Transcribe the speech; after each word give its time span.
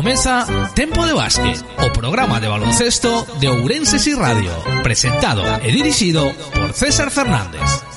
comeza 0.00 0.46
Tempo 0.74 1.04
de 1.04 1.12
Básquet, 1.12 1.62
o 1.76 1.92
programa 1.92 2.40
de 2.40 2.48
baloncesto 2.48 3.26
de 3.38 3.48
Ourenses 3.48 4.06
y 4.06 4.14
Radio, 4.14 4.50
presentado 4.82 5.44
e 5.60 5.68
dirixido 5.70 6.32
por 6.56 6.72
César 6.72 7.10
Fernández. 7.10 7.89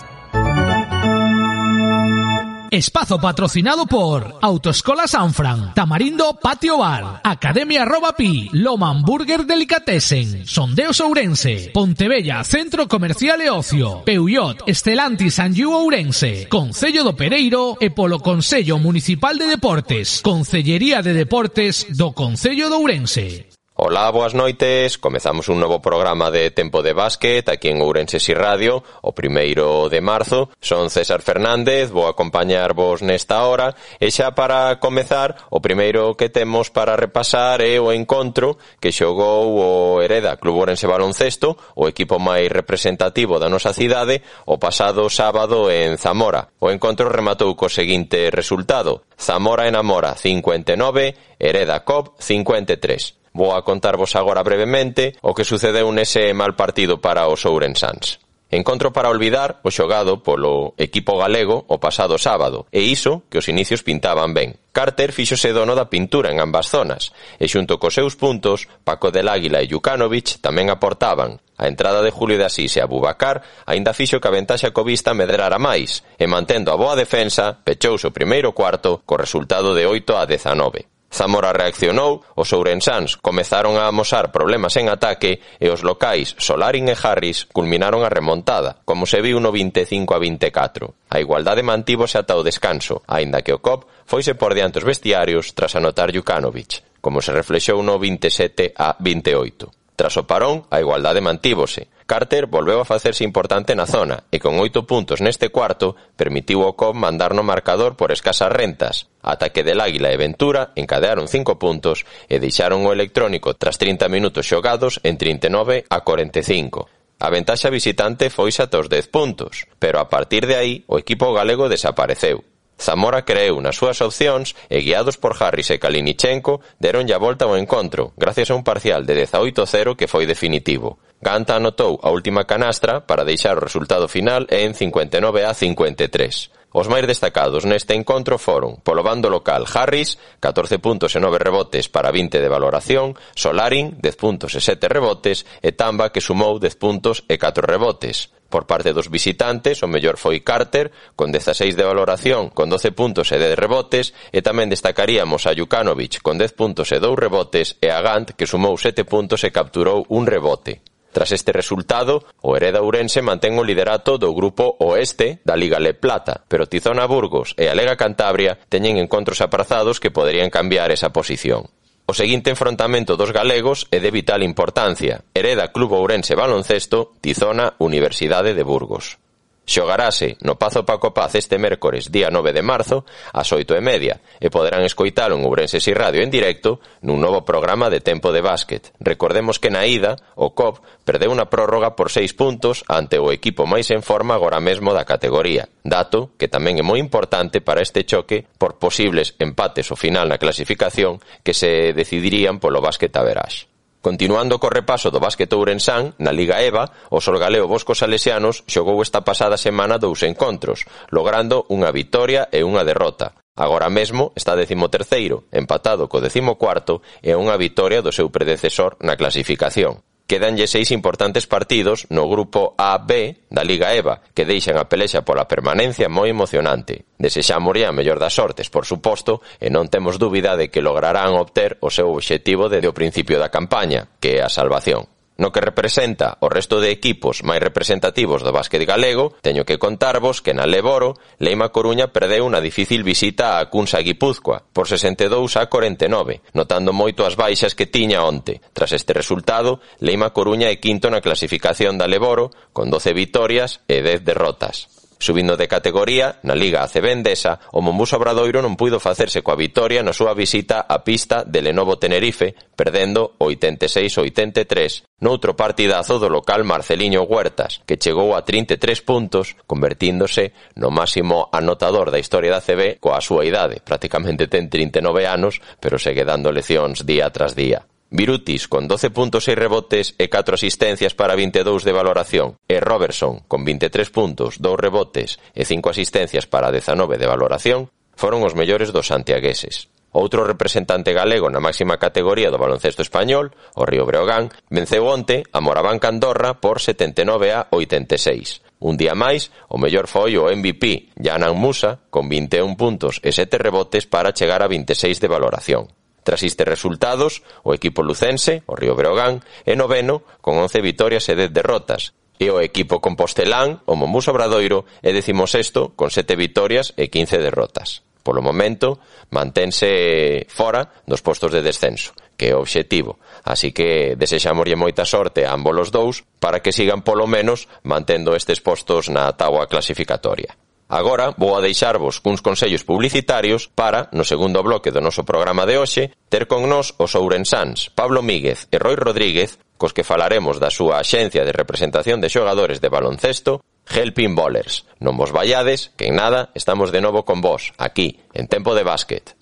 Espazo 2.73 3.20
patrocinado 3.20 3.86
por 3.86 4.39
Autoescola 4.41 5.07
Sanfran, 5.07 5.75
Tamarindo 5.75 6.39
Patio 6.41 6.79
Bar, 6.79 7.21
Academia 7.23 7.86
Robapi, 7.86 8.50
Loman 8.52 9.04
Burger 9.04 9.46
Delicatessen, 9.46 10.47
Sondeos 10.47 11.00
Ourense, 11.00 11.70
Pontebella 11.71 12.43
Centro 12.43 12.88
Comercial 12.88 13.39
e 13.41 13.51
Ocio, 13.51 14.01
Peuyot, 14.04 14.64
Estelantis 14.65 15.36
Sanju 15.36 15.70
Ourense, 15.70 16.47
Concello 16.50 17.04
do 17.04 17.14
Pereiro 17.14 17.78
e 17.79 17.91
polo 17.91 18.18
Consello 18.18 18.79
Municipal 18.79 19.37
de 19.37 19.46
Deportes, 19.46 20.21
Concellería 20.24 21.04
de 21.04 21.14
Deportes 21.14 21.86
do 21.96 22.11
Concello 22.11 22.69
de 22.69 22.74
Ourense. 22.74 23.53
Ola, 23.75 24.11
boas 24.11 24.36
noites, 24.36 25.00
comezamos 25.00 25.50
un 25.50 25.59
novo 25.59 25.81
programa 25.81 26.29
de 26.29 26.51
Tempo 26.51 26.83
de 26.83 26.93
Básquet 26.93 27.50
aquí 27.50 27.69
en 27.69 27.81
Ourense 27.81 28.19
Si 28.21 28.31
Radio, 28.31 28.86
o 29.01 29.18
primeiro 29.18 29.89
de 29.89 29.97
marzo. 29.97 30.54
Son 30.61 30.93
César 30.93 31.25
Fernández, 31.25 31.89
vou 31.89 32.05
acompañarvos 32.05 33.02
nesta 33.02 33.50
hora, 33.50 33.73
e 33.97 34.14
xa 34.14 34.38
para 34.38 34.78
comezar, 34.78 35.50
o 35.50 35.58
primeiro 35.58 36.14
que 36.14 36.30
temos 36.30 36.69
para 36.69 36.94
repasar 36.94 37.66
é 37.66 37.81
o 37.81 37.89
encontro 37.89 38.61
que 38.78 38.94
xogou 38.94 39.58
o 39.58 40.05
Hereda 40.05 40.38
Club 40.38 40.61
Ourense 40.61 40.86
Baloncesto, 40.86 41.58
o 41.73 41.89
equipo 41.89 42.22
máis 42.22 42.53
representativo 42.53 43.42
da 43.42 43.50
nosa 43.50 43.73
cidade, 43.73 44.22
o 44.45 44.61
pasado 44.61 45.09
sábado 45.09 45.73
en 45.73 45.97
Zamora. 45.97 46.53
O 46.61 46.69
encontro 46.69 47.09
rematou 47.09 47.58
co 47.58 47.73
seguinte 47.73 48.30
resultado, 48.30 49.09
Zamora 49.17 49.66
enamora 49.66 50.14
59, 50.14 51.42
Hereda 51.42 51.81
Cop 51.81 52.14
53. 52.22 53.22
Vou 53.33 53.58
a 53.58 53.66
contarvos 53.66 54.14
agora 54.14 54.45
brevemente 54.45 55.17
o 55.26 55.34
que 55.34 55.42
sucedeu 55.42 55.89
nese 55.89 56.38
mal 56.38 56.53
partido 56.53 57.02
para 57.02 57.26
os 57.26 57.42
Ourensans. 57.50 58.22
Encontro 58.53 58.94
para 58.94 59.09
olvidar 59.09 59.58
o 59.66 59.73
xogado 59.73 60.22
polo 60.22 60.78
equipo 60.78 61.17
galego 61.17 61.66
o 61.66 61.81
pasado 61.81 62.22
sábado, 62.22 62.70
e 62.70 62.86
iso 62.86 63.26
que 63.34 63.42
os 63.42 63.50
inicios 63.50 63.81
pintaban 63.81 64.38
ben. 64.38 64.54
Carter 64.70 65.09
fíxose 65.09 65.50
dono 65.50 65.73
da 65.73 65.89
pintura 65.89 66.30
en 66.30 66.38
ambas 66.38 66.70
zonas, 66.70 67.09
e 67.42 67.50
xunto 67.50 67.81
cos 67.81 67.98
seus 67.98 68.14
puntos, 68.14 68.70
Paco 68.86 69.09
del 69.09 69.26
Águila 69.26 69.66
e 69.66 69.70
Jukanovic 69.70 70.38
tamén 70.38 70.70
aportaban. 70.70 71.42
A 71.58 71.66
entrada 71.66 72.06
de 72.06 72.14
Julio 72.14 72.38
de 72.38 72.45
Asís 72.45 72.78
e 72.78 72.86
Abubacar 72.86 73.42
aínda 73.66 73.98
fixo 73.98 74.22
que 74.22 74.30
a 74.30 74.38
ventaxa 74.38 74.70
covista 74.70 75.17
medrara 75.17 75.58
máis, 75.58 76.06
e 76.22 76.30
mantendo 76.30 76.70
a 76.70 76.78
boa 76.78 76.94
defensa, 76.94 77.58
pechouse 77.66 78.06
o 78.06 78.14
primeiro 78.14 78.54
cuarto 78.54 79.02
co 79.02 79.17
resultado 79.17 79.73
de 79.73 79.89
8 79.89 80.14
a 80.14 80.30
19. 80.30 80.92
Zamora 81.14 81.53
reaccionou, 81.53 82.25
os 82.33 82.50
ourensáns 82.58 83.22
comezaron 83.22 83.78
a 83.78 83.86
amosar 83.86 84.33
problemas 84.33 84.73
en 84.81 84.89
ataque 84.89 85.38
e 85.61 85.70
os 85.70 85.86
locais 85.86 86.33
Solarin 86.42 86.89
e 86.89 86.97
Harris 86.97 87.45
culminaron 87.45 88.02
a 88.02 88.09
remontada, 88.09 88.81
como 88.81 89.05
se 89.05 89.22
viu 89.22 89.38
no 89.38 89.53
25 89.53 90.09
a 90.09 90.17
24. 90.17 91.14
A 91.14 91.22
igualdade 91.22 91.61
mantívose 91.61 92.17
ata 92.17 92.33
o 92.33 92.42
descanso, 92.42 93.05
aínda 93.05 93.45
que 93.45 93.53
o 93.53 93.61
COP 93.61 93.86
foise 94.09 94.33
por 94.33 94.58
diante 94.58 94.81
os 94.81 94.89
vestiarios 94.89 95.53
tras 95.53 95.78
anotar 95.78 96.09
Jukanovic, 96.09 96.81
como 96.97 97.22
se 97.22 97.30
reflexou 97.30 97.86
no 97.86 98.02
27 98.02 98.73
a 98.73 98.98
28. 98.98 99.70
Tras 99.94 100.17
o 100.17 100.25
parón, 100.25 100.66
a 100.73 100.81
igualdade 100.81 101.22
mantívose, 101.22 101.92
Carter 102.06 102.48
volveu 102.48 102.82
a 102.82 102.86
facerse 102.86 103.23
importante 103.23 103.76
na 103.76 103.88
zona 103.88 104.28
e 104.30 104.38
con 104.38 104.59
oito 104.59 104.84
puntos 104.84 105.23
neste 105.23 105.50
cuarto 105.50 105.96
permitiu 106.20 106.68
ao 106.68 106.76
Cobb 106.76 107.00
mandar 107.00 107.32
no 107.32 107.48
marcador 107.48 107.95
por 107.95 108.12
escasas 108.12 108.52
rentas, 108.52 109.08
ata 109.23 109.56
que 109.56 109.64
Del 109.64 109.80
Águila 109.80 110.12
e 110.12 110.20
Ventura 110.20 110.76
encadearon 110.76 111.32
cinco 111.32 111.56
puntos 111.56 112.04
e 112.28 112.44
deixaron 112.44 112.84
o 112.84 112.92
electrónico 112.92 113.56
tras 113.56 113.80
30 113.80 114.12
minutos 114.12 114.45
xogados 114.45 115.00
en 115.02 115.16
39 115.16 115.88
a 115.88 116.04
45. 116.04 116.92
A 117.23 117.32
ventaxa 117.32 117.72
visitante 117.72 118.28
foi 118.28 118.52
xa 118.52 118.67
os 118.67 118.92
10 118.92 119.08
puntos, 119.08 119.72
pero 119.80 120.04
a 120.04 120.11
partir 120.11 120.44
de 120.44 120.60
aí 120.60 120.73
o 120.92 121.00
equipo 121.00 121.32
galego 121.32 121.72
desapareceu. 121.72 122.52
Zamora 122.80 123.23
creeu 123.23 123.61
nas 123.61 123.78
súas 123.78 124.02
opcións 124.02 124.56
e 124.70 124.82
guiados 124.82 125.17
por 125.17 125.38
Harris 125.39 125.70
e 125.72 125.80
Kalinichenko 125.80 126.61
deronlle 126.80 127.14
a 127.14 127.22
volta 127.22 127.45
ao 127.45 127.58
encontro 127.58 128.11
gracias 128.17 128.51
a 128.51 128.57
un 128.57 128.63
parcial 128.63 129.06
de 129.06 129.25
18-0 129.25 129.95
que 129.95 130.09
foi 130.09 130.25
definitivo. 130.25 130.97
Ganta 131.23 131.56
anotou 131.56 132.00
a 132.03 132.12
última 132.12 132.44
canastra 132.44 133.00
para 133.00 133.23
deixar 133.23 133.56
o 133.56 133.63
resultado 133.63 134.12
final 134.12 134.44
en 134.51 134.75
59 134.75 135.47
a 135.47 135.53
53. 135.53 136.62
Os 136.73 136.89
máis 136.89 137.06
destacados 137.06 137.69
neste 137.69 137.94
encontro 137.94 138.41
foron, 138.41 138.81
polo 138.81 139.06
bando 139.06 139.29
local, 139.29 139.69
Harris, 139.69 140.17
14 140.41 140.81
puntos 140.81 141.13
e 141.13 141.22
9 141.22 141.38
rebotes 141.38 141.85
para 141.85 142.09
20 142.09 142.41
de 142.41 142.50
valoración, 142.50 143.13
Solarin, 143.38 143.94
10 144.01 144.17
puntos 144.17 144.57
e 144.57 144.59
7 144.59 144.89
rebotes, 144.89 145.45
e 145.62 145.78
Tamba, 145.78 146.09
que 146.09 146.17
sumou 146.17 146.57
10 146.57 146.73
puntos 146.81 147.29
e 147.29 147.38
4 147.38 147.62
rebotes. 147.69 148.33
Por 148.50 148.66
parte 148.66 148.89
dos 148.89 149.06
visitantes, 149.06 149.85
o 149.85 149.88
mellor 149.88 150.17
foi 150.17 150.41
Carter, 150.41 150.89
con 151.13 151.29
16 151.29 151.78
de 151.78 151.85
valoración, 151.85 152.50
con 152.50 152.73
12 152.73 152.89
puntos 152.89 153.29
e 153.29 153.38
10 153.38 153.53
rebotes, 153.53 154.17
e 154.33 154.41
tamén 154.41 154.73
destacaríamos 154.73 155.45
a 155.45 155.53
Jukanovic, 155.53 156.25
con 156.25 156.41
10 156.41 156.57
puntos 156.57 156.89
e 156.89 156.97
2 156.97 157.13
rebotes, 157.22 157.78
e 157.85 157.94
a 157.94 158.01
Gant, 158.01 158.33
que 158.33 158.50
sumou 158.50 158.73
7 158.81 159.06
puntos 159.06 159.45
e 159.45 159.53
capturou 159.53 160.09
un 160.09 160.25
rebote. 160.25 160.92
Tras 161.13 161.31
este 161.31 161.53
resultado, 161.53 162.25
o 162.41 162.57
Hereda 162.57 162.81
Ourense 162.81 163.22
mantén 163.22 163.53
o 163.62 163.63
liderato 163.63 164.18
do 164.18 164.34
grupo 164.34 164.81
Oeste 164.81 165.46
da 165.46 165.53
Liga 165.53 165.78
Le 165.78 165.94
Plata, 165.94 166.41
pero 166.50 166.66
Tizona 166.66 167.06
Burgos 167.06 167.53
e 167.53 167.69
a 167.69 167.78
Lega 167.78 167.94
Cantabria 167.94 168.57
teñen 168.66 168.97
encontros 168.97 169.38
aprazados 169.46 170.01
que 170.01 170.09
poderían 170.09 170.50
cambiar 170.50 170.90
esa 170.90 171.13
posición. 171.13 171.69
O 172.09 172.18
seguinte 172.18 172.50
enfrontamento 172.50 173.13
dos 173.13 173.29
galegos 173.29 173.85
é 173.94 174.01
de 174.01 174.09
vital 174.09 174.41
importancia. 174.41 175.22
Hereda 175.38 175.69
Club 175.69 175.94
Ourense 175.94 176.34
Baloncesto, 176.34 177.13
Tizona 177.22 177.78
Universidade 177.78 178.57
de 178.57 178.66
Burgos. 178.66 179.22
Xogarase 179.66 180.35
no 180.44 180.59
Pazo 180.59 180.84
Paco 180.84 181.13
Paz 181.13 181.35
este 181.35 181.57
mércores 181.57 182.12
día 182.12 182.28
9 182.29 182.51
de 182.51 182.62
marzo 182.62 183.07
ás 183.31 183.47
8 183.47 183.79
e 183.79 183.81
media 183.81 184.19
e 184.44 184.51
poderán 184.51 184.84
escoitalo 184.84 185.40
en 185.40 185.47
Ourense 185.47 185.79
Si 185.79 185.96
Radio 185.96 186.19
en 186.19 186.28
directo 186.28 186.84
nun 187.00 187.24
novo 187.24 187.47
programa 187.47 187.88
de 187.88 188.03
tempo 188.03 188.35
de 188.35 188.44
básquet. 188.44 188.91
Recordemos 189.00 189.63
que 189.63 189.72
na 189.72 189.88
ida 189.88 190.19
o 190.35 190.51
COP 190.51 190.84
perdeu 191.07 191.31
unha 191.31 191.47
prórroga 191.47 191.96
por 191.96 192.12
6 192.12 192.35
puntos 192.35 192.84
ante 192.91 193.16
o 193.16 193.31
equipo 193.31 193.63
máis 193.63 193.88
en 193.96 194.03
forma 194.03 194.35
agora 194.35 194.59
mesmo 194.59 194.91
da 194.91 195.07
categoría. 195.07 195.72
Dato 195.81 196.35
que 196.35 196.51
tamén 196.51 196.75
é 196.75 196.84
moi 196.84 197.00
importante 197.00 197.63
para 197.63 197.80
este 197.80 198.03
choque 198.03 198.44
por 198.59 198.75
posibles 198.84 199.40
empates 199.40 199.88
o 199.90 200.00
final 200.00 200.28
na 200.28 200.40
clasificación 200.40 201.24
que 201.40 201.56
se 201.56 201.95
decidirían 201.95 202.59
polo 202.59 202.84
básquet 202.84 203.16
Verás. 203.24 203.72
Continuando 204.03 204.59
co 204.59 204.67
repaso 204.67 205.15
do 205.15 205.23
básquet 205.23 205.47
ourensán, 205.55 206.11
na 206.19 206.35
Liga 206.35 206.59
EVA, 206.59 206.91
o 207.07 207.23
solgaleo 207.23 207.71
Bosco 207.71 207.95
Salesianos 207.95 208.67
xogou 208.67 208.99
esta 208.99 209.23
pasada 209.23 209.55
semana 209.55 209.95
dous 209.95 210.27
encontros, 210.27 210.83
logrando 211.07 211.63
unha 211.71 211.87
vitoria 211.87 212.51
e 212.51 212.67
unha 212.67 212.83
derrota. 212.83 213.31
Agora 213.55 213.87
mesmo 213.87 214.35
está 214.35 214.59
decimoterceiro, 214.59 215.47
empatado 215.55 216.11
co 216.11 216.19
decimocuarto 216.19 216.99
e 217.23 217.31
unha 217.31 217.55
vitoria 217.55 218.03
do 218.03 218.11
seu 218.11 218.27
predecesor 218.27 218.99
na 218.99 219.15
clasificación 219.15 220.03
quedanlle 220.33 220.66
seis 220.66 220.89
importantes 220.89 221.45
partidos 221.45 222.09
no 222.09 222.25
grupo 222.25 222.73
A-B 222.73 223.45
da 223.53 223.61
Liga 223.61 223.94
EVA, 223.94 224.25
que 224.33 224.49
deixan 224.49 224.81
a 224.81 224.89
pelexa 224.89 225.21
pola 225.21 225.45
permanencia 225.45 226.09
moi 226.09 226.33
emocionante. 226.33 227.05
Desexámoslle 227.21 227.85
a 227.85 227.94
mellor 227.94 228.17
das 228.17 228.33
sortes, 228.33 228.66
por 228.73 228.89
suposto, 228.89 229.45
e 229.61 229.69
non 229.69 229.94
temos 229.94 230.17
dúbida 230.17 230.57
de 230.57 230.73
que 230.73 230.81
lograrán 230.81 231.38
obter 231.38 231.77
o 231.85 231.94
seu 231.94 232.09
obxectivo 232.09 232.66
desde 232.66 232.89
o 232.89 232.97
principio 232.97 233.38
da 233.38 233.53
campaña, 233.53 234.09
que 234.17 234.41
é 234.41 234.41
a 234.41 234.49
salvación. 234.49 235.05
No 235.38 235.51
que 235.51 235.61
representa 235.61 236.38
o 236.41 236.47
resto 236.49 236.77
de 236.77 236.94
equipos 236.94 237.41
máis 237.41 237.57
representativos 237.57 238.45
do 238.45 238.53
básquet 238.53 238.85
galego, 238.85 239.33
teño 239.41 239.66
que 239.66 239.81
contarvos 239.81 240.45
que 240.45 240.53
na 240.53 240.69
Leboro, 240.69 241.17
Leima 241.41 241.73
Coruña 241.73 242.13
perdeu 242.13 242.45
unha 242.45 242.61
difícil 242.61 243.01
visita 243.01 243.57
a 243.57 243.66
Cunsa 243.67 243.99
Guipúzcoa 244.05 244.61
por 244.69 244.85
62 244.85 245.57
a 245.57 245.66
49, 245.66 246.45
notando 246.53 246.94
moito 246.94 247.25
as 247.25 247.33
baixas 247.33 247.74
que 247.74 247.89
tiña 247.89 248.21
onte. 248.21 248.62
Tras 248.77 248.94
este 248.94 249.18
resultado, 249.18 249.81
Leima 249.97 250.30
Coruña 250.30 250.69
é 250.69 250.77
quinto 250.77 251.09
na 251.09 251.21
clasificación 251.21 251.97
da 251.97 252.06
Leboro, 252.06 252.53
con 252.69 252.94
12 252.94 253.18
vitorias 253.18 253.81
e 253.89 254.06
10 254.06 254.21
derrotas. 254.21 255.02
Subindo 255.23 255.55
de 255.55 255.69
categoría, 255.69 256.43
na 256.43 256.51
Liga 256.51 256.83
ACB 256.83 257.07
Endesa, 257.15 257.57
o 257.71 257.79
Mombuso 257.79 258.19
Obradoiro 258.19 258.59
non 258.59 258.75
puido 258.75 258.99
facerse 258.99 259.39
coa 259.39 259.55
vitoria 259.55 260.03
na 260.03 260.11
súa 260.11 260.35
visita 260.35 260.83
á 260.83 260.99
pista 260.99 261.47
de 261.47 261.63
Lenovo 261.63 261.95
Tenerife, 261.95 262.51
perdendo 262.75 263.39
86-83. 263.39 265.23
Noutro 265.23 265.55
partidazo 265.55 266.19
do 266.19 266.27
local 266.27 266.67
Marceliño 266.67 267.23
Huertas, 267.23 267.79
que 267.87 267.95
chegou 267.95 268.35
a 268.35 268.43
33 268.43 268.99
puntos, 269.07 269.55
convertíndose 269.63 270.51
no 270.75 270.91
máximo 270.91 271.47
anotador 271.55 272.11
da 272.11 272.19
historia 272.19 272.51
da 272.51 272.59
ACB 272.59 272.99
coa 272.99 273.23
súa 273.23 273.47
idade. 273.47 273.79
Prácticamente 273.79 274.51
ten 274.51 274.67
39 274.67 275.23
anos, 275.23 275.63
pero 275.79 275.95
segue 275.95 276.27
dando 276.27 276.51
leccións 276.51 277.07
día 277.07 277.31
tras 277.31 277.55
día. 277.55 277.87
Virutis 278.13 278.68
con 278.69 278.86
12 278.86 279.10
puntos 279.10 279.50
e 279.50 279.57
rebotes 279.57 280.13
e 280.21 280.30
4 280.30 280.54
asistencias 280.54 281.18
para 281.18 281.33
22 281.33 281.81
de 281.81 281.98
valoración 281.98 282.62
e 282.69 282.77
Robertson 282.77 283.42
con 283.50 283.65
23 283.65 284.13
puntos, 284.13 284.62
2 284.62 284.77
rebotes 284.77 285.42
e 285.57 285.65
5 285.65 285.89
asistencias 285.89 286.45
para 286.45 286.69
19 286.69 287.18
de 287.18 287.25
valoración 287.25 287.89
foron 288.13 288.45
os 288.45 288.54
mellores 288.54 288.94
dos 288.94 289.10
santiagueses. 289.10 289.89
Outro 290.13 290.45
representante 290.45 291.10
galego 291.10 291.50
na 291.50 291.57
máxima 291.57 291.98
categoría 291.98 292.54
do 292.54 292.62
baloncesto 292.62 293.01
español, 293.01 293.57
o 293.74 293.81
Río 293.81 294.06
Breogán, 294.06 294.54
venceu 294.69 295.09
onte 295.09 295.42
a 295.50 295.57
Moraván 295.57 295.98
Candorra 295.98 296.62
por 296.62 296.86
79 296.86 297.50
a 297.50 297.66
86. 297.74 298.62
Un 298.77 298.94
día 298.94 299.18
máis, 299.18 299.50
o 299.74 299.81
mellor 299.81 300.06
foi 300.06 300.38
o 300.38 300.54
MVP, 300.54 301.18
Yanan 301.18 301.57
Musa, 301.57 302.06
con 302.13 302.30
21 302.30 302.77
puntos 302.77 303.18
e 303.25 303.33
7 303.33 303.57
rebotes 303.57 304.06
para 304.06 304.38
chegar 304.38 304.62
a 304.62 304.69
26 304.69 305.18
de 305.18 305.25
valoración. 305.33 305.89
Tras 306.23 306.43
estes 306.43 306.67
resultados, 306.67 307.43
o 307.63 307.75
equipo 307.75 308.01
lucense, 308.01 308.63
o 308.65 308.75
Río 308.75 308.95
Breogán, 308.95 309.43
é 309.67 309.75
noveno 309.75 310.23
con 310.39 310.55
11 310.57 310.79
vitorias 310.79 311.27
e 311.27 311.35
10 311.35 311.51
derrotas, 311.51 312.15
e 312.39 312.49
o 312.49 312.59
equipo 312.59 312.99
compostelán, 312.99 313.83
o 313.85 313.95
Momús 313.95 314.27
Obradoiro, 314.27 314.87
é 315.03 315.11
decimosexto 315.13 315.93
con 315.95 316.09
7 316.09 316.35
vitorias 316.35 316.91
e 316.97 317.07
15 317.11 317.37
derrotas. 317.39 318.03
Polo 318.23 318.39
momento, 318.39 319.03
mantense 319.35 320.47
fora 320.47 321.03
dos 321.03 321.19
postos 321.19 321.51
de 321.51 321.59
descenso, 321.59 322.15
que 322.39 322.49
é 322.49 322.55
o 322.55 322.63
obxectivo. 322.63 323.19
Así 323.43 323.75
que 323.75 324.15
desexamoslle 324.15 324.79
moita 324.79 325.03
sorte 325.03 325.43
a 325.43 325.51
ambos 325.51 325.75
os 325.75 325.91
dous 325.91 326.23
para 326.39 326.63
que 326.63 326.71
sigan 326.71 327.03
polo 327.03 327.27
menos 327.27 327.67
mantendo 327.83 328.31
estes 328.31 328.63
postos 328.63 329.11
na 329.11 329.27
táboa 329.35 329.67
clasificatoria. 329.67 330.55
Agora 330.89 331.33
vou 331.38 331.56
a 331.56 331.63
deixarvos 331.63 332.19
cuns 332.19 332.44
consellos 332.44 332.83
publicitarios 332.83 333.71
para, 333.71 334.12
no 334.12 334.27
segundo 334.27 334.62
bloque 334.62 334.91
do 334.91 335.01
noso 335.01 335.24
programa 335.24 335.65
de 335.65 335.80
hoxe, 335.80 336.12
ter 336.30 336.45
con 336.45 336.68
nós 336.69 336.94
os 337.00 337.15
ourensáns 337.15 337.89
Pablo 337.89 338.21
Míguez 338.21 338.68
e 338.69 338.77
Roy 338.77 339.00
Rodríguez, 339.00 339.57
cos 339.80 339.95
que 339.95 340.06
falaremos 340.06 340.59
da 340.59 340.69
súa 340.69 341.01
axencia 341.01 341.41
de 341.47 341.56
representación 341.56 342.21
de 342.21 342.30
xogadores 342.30 342.77
de 342.83 342.91
baloncesto, 342.91 343.63
Helping 343.89 344.35
Ballers. 344.35 344.85
Non 345.03 345.18
vos 345.19 345.31
vallades, 345.35 345.91
que 345.97 346.07
en 346.07 346.19
nada 346.19 346.51
estamos 346.56 346.91
de 346.91 347.01
novo 347.01 347.25
con 347.25 347.41
vos, 347.41 347.74
aquí, 347.80 348.21
en 348.31 348.47
Tempo 348.47 348.75
de 348.75 348.83
Básquet. 348.83 349.35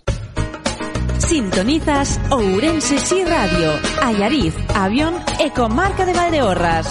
Sintonizas 1.21 2.19
Ourense 2.31 2.97
Si 2.97 3.23
Radio, 3.23 3.71
Allariz, 4.01 4.55
Avión 4.73 5.15
e 5.39 5.53
Comarca 5.53 6.05
de 6.05 6.13
Valdeorras. 6.13 6.89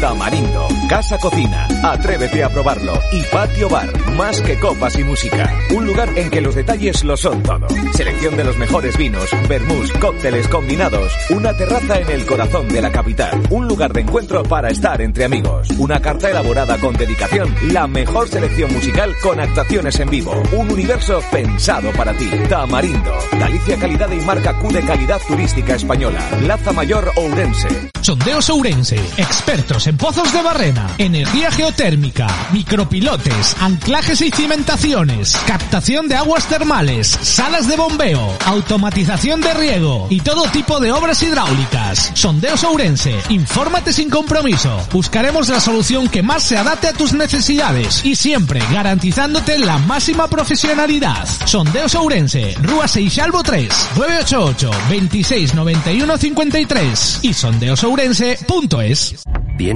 Tamarindo, 0.00 0.66
Casa 0.88 1.18
Cocina, 1.18 1.68
atrévete 1.84 2.42
a 2.42 2.48
probarlo. 2.48 2.98
Y 3.12 3.22
Patio 3.24 3.68
Bar, 3.68 3.90
más 4.16 4.40
que 4.40 4.58
copas 4.58 4.98
y 4.98 5.04
música. 5.04 5.54
Un 5.74 5.86
lugar 5.86 6.08
en 6.16 6.30
que 6.30 6.40
los 6.40 6.54
detalles 6.54 7.04
lo 7.04 7.18
son 7.18 7.42
todo. 7.42 7.66
Selección 7.92 8.34
de 8.36 8.44
los 8.44 8.56
mejores 8.56 8.96
vinos, 8.96 9.28
vermús, 9.46 9.92
cócteles 10.00 10.48
combinados. 10.48 11.12
Una 11.28 11.54
terraza 11.54 11.98
en 11.98 12.10
el 12.10 12.24
corazón 12.24 12.68
de 12.68 12.80
la 12.80 12.90
capital. 12.90 13.42
Un 13.50 13.68
lugar 13.68 13.92
de 13.92 14.00
encuentro 14.00 14.42
para 14.42 14.70
estar 14.70 15.02
entre 15.02 15.26
amigos. 15.26 15.68
Una 15.78 16.00
carta 16.00 16.30
elaborada 16.30 16.78
con 16.78 16.94
dedicación. 16.94 17.54
La 17.72 17.86
mejor 17.86 18.28
selección 18.28 18.72
musical 18.72 19.14
con 19.22 19.38
actuaciones 19.38 20.00
en 20.00 20.08
vivo. 20.08 20.42
Un 20.52 20.70
universo 20.70 21.20
pensado 21.30 21.92
para 21.92 22.14
ti. 22.14 22.30
Tamarindo, 22.48 23.12
Galicia 23.32 23.76
Calidad 23.76 24.10
y 24.10 24.20
marca 24.22 24.58
Q 24.58 24.72
de 24.72 24.82
calidad 24.82 25.20
turística 25.28 25.74
española. 25.74 26.20
Plaza 26.40 26.72
Mayor 26.72 27.12
Ourense. 27.16 27.68
Sondeos 28.00 28.48
Ourense, 28.48 28.96
expertos 29.18 29.86
en 29.86 29.89
pozos 29.96 30.32
de 30.32 30.42
barrena, 30.42 30.94
energía 30.98 31.50
geotérmica, 31.50 32.26
micropilotes, 32.52 33.56
anclajes 33.60 34.20
y 34.20 34.30
cimentaciones, 34.30 35.36
captación 35.46 36.08
de 36.08 36.16
aguas 36.16 36.46
termales, 36.46 37.08
salas 37.22 37.68
de 37.68 37.76
bombeo, 37.76 38.36
automatización 38.46 39.40
de 39.40 39.54
riego 39.54 40.06
y 40.10 40.20
todo 40.20 40.50
tipo 40.50 40.80
de 40.80 40.92
obras 40.92 41.22
hidráulicas. 41.22 42.12
Sondeos 42.14 42.64
Ourense, 42.64 43.14
infórmate 43.30 43.92
sin 43.92 44.10
compromiso. 44.10 44.76
Buscaremos 44.92 45.48
la 45.48 45.60
solución 45.60 46.08
que 46.08 46.22
más 46.22 46.42
se 46.42 46.58
adapte 46.58 46.88
a 46.88 46.92
tus 46.92 47.12
necesidades 47.12 48.04
y 48.04 48.16
siempre 48.16 48.60
garantizándote 48.72 49.58
la 49.58 49.78
máxima 49.78 50.28
profesionalidad. 50.28 51.26
Sondeos 51.46 51.94
Ourense, 51.94 52.54
Rúa 52.62 52.86
Seixalvo 52.88 53.42
3, 53.42 53.72
988 53.96 54.70
26 54.88 55.54
91 55.54 56.18
53 56.18 57.20
y 57.22 57.34
sondeosourense.es. 57.34 59.24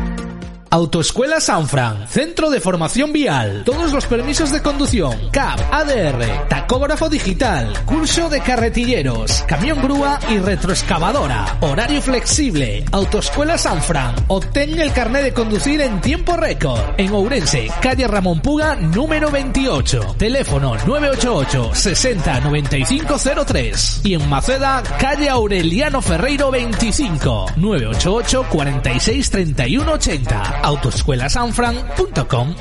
Autoescuela 0.77 1.41
Sanfran, 1.41 2.07
Centro 2.07 2.51
de 2.51 2.61
Formación 2.61 3.11
Vial, 3.11 3.63
todos 3.65 3.93
los 3.95 4.05
permisos 4.05 4.53
de 4.53 4.61
conducción, 4.61 5.31
CAP, 5.31 5.59
ADR, 5.73 6.49
tacógrafo 6.51 7.09
digital, 7.09 7.73
curso 7.87 8.29
de 8.29 8.43
carretilleros, 8.43 9.43
camión 9.49 9.81
grúa 9.81 10.21
y 10.29 10.37
retroexcavadora, 10.37 11.57
horario 11.63 12.03
flexible, 12.03 12.85
Autoescuela 12.93 13.57
Sanfran, 13.57 14.17
obtén 14.29 14.79
el 14.79 14.93
carnet 14.93 15.23
de 15.25 15.33
conducir 15.33 15.81
en 15.81 15.99
tiempo 16.03 16.37
récord, 16.37 16.83
en 16.99 17.11
Ourense, 17.15 17.69
calle 17.81 18.07
Ramón 18.07 18.41
Puga, 18.41 18.75
número 18.75 19.31
28, 19.31 20.17
teléfono 20.19 20.75
988 20.87 21.71
60 21.73 22.41
9503 22.41 24.01
y 24.05 24.13
en 24.13 24.29
Maceda, 24.29 24.83
calle 24.99 25.31
Aureliano 25.31 26.03
Ferreiro 26.03 26.51
25, 26.51 27.47
988 27.57 28.47
46 28.51 29.31
31 29.31 29.93
80 29.93 30.66
autoescuelasanfran.com. 30.67 32.55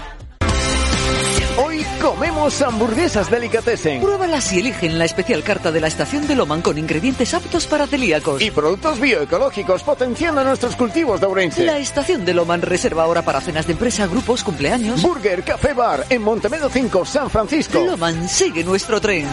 Hoy 1.57 1.85
comemos 2.01 2.61
hamburguesas 2.61 3.31
delicatessen. 3.31 4.01
Pruébalas 4.01 4.53
y 4.53 4.59
eligen 4.59 4.99
la 4.99 5.05
especial 5.05 5.41
carta 5.41 5.71
de 5.71 5.81
la 5.81 5.87
estación 5.87 6.27
de 6.27 6.35
Loman 6.35 6.61
con 6.61 6.77
ingredientes 6.77 7.33
aptos 7.33 7.65
para 7.65 7.87
celíacos. 7.87 8.41
Y 8.41 8.51
productos 8.51 8.99
bioecológicos 8.99 9.81
potenciando 9.81 10.43
nuestros 10.43 10.75
cultivos 10.75 11.19
de 11.19 11.25
Ourense. 11.25 11.65
La 11.65 11.79
estación 11.79 12.25
de 12.25 12.35
Loman 12.35 12.61
reserva 12.61 13.03
ahora 13.03 13.23
para 13.23 13.41
cenas 13.41 13.65
de 13.65 13.73
empresa, 13.73 14.05
grupos, 14.05 14.43
cumpleaños. 14.43 15.01
Burger 15.01 15.43
Café 15.43 15.73
Bar 15.73 16.05
en 16.09 16.21
Montemedo 16.21 16.69
5, 16.69 17.05
San 17.05 17.29
Francisco. 17.31 17.83
Loman 17.83 18.29
sigue 18.29 18.63
nuestro 18.63 19.01
tren. 19.01 19.25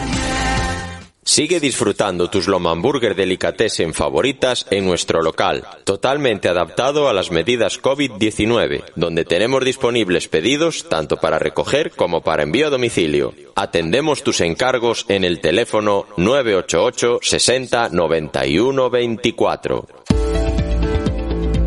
Sigue 1.25 1.61
disfrutando 1.61 2.29
tus 2.29 2.49
Lomamburger 2.49 3.15
Delicatessen 3.15 3.95
favoritas 3.95 4.67
en 4.71 4.85
nuestro 4.85 5.23
local, 5.23 5.65
totalmente 5.85 6.49
adaptado 6.49 7.09
a 7.09 7.13
las 7.13 7.31
medidas 7.31 7.81
COVID-19, 7.81 8.83
donde 8.97 9.25
tenemos 9.25 9.65
disponibles 9.65 10.27
pedidos 10.27 10.89
tanto 10.89 11.19
para 11.19 11.39
recoger 11.39 11.93
como 11.93 12.23
para 12.23 12.43
envío 12.43 12.67
a 12.67 12.71
domicilio. 12.71 13.35
Atendemos 13.55 14.25
tus 14.25 14.41
encargos 14.41 15.07
en 15.09 15.23
el 15.23 15.41
teléfono 15.41 16.07
988 16.17 17.21
60 17.23 17.91
91 17.91 18.91
24. 18.91 19.87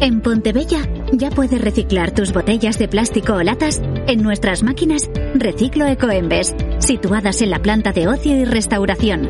En 0.01 0.21
Pontebella 0.21 0.85
ya 1.11 1.29
puedes 1.29 1.61
reciclar 1.61 2.11
tus 2.11 2.33
botellas 2.33 2.77
de 2.77 2.87
plástico 2.87 3.33
o 3.33 3.43
latas 3.43 3.81
en 4.07 4.21
nuestras 4.21 4.63
máquinas 4.63 5.09
Reciclo 5.35 5.85
Ecoembes, 5.85 6.55
situadas 6.79 7.41
en 7.41 7.49
la 7.49 7.59
planta 7.59 7.91
de 7.91 8.07
ocio 8.07 8.35
y 8.35 8.45
restauración. 8.45 9.29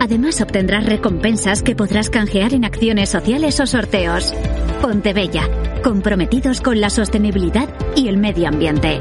Además 0.00 0.40
obtendrás 0.40 0.86
recompensas 0.86 1.62
que 1.62 1.76
podrás 1.76 2.10
canjear 2.10 2.54
en 2.54 2.64
acciones 2.64 3.08
sociales 3.10 3.60
o 3.60 3.66
sorteos. 3.66 4.34
Pontebella, 4.80 5.48
comprometidos 5.82 6.60
con 6.60 6.80
la 6.80 6.90
sostenibilidad 6.90 7.68
y 7.96 8.08
el 8.08 8.16
medio 8.16 8.48
ambiente. 8.48 8.98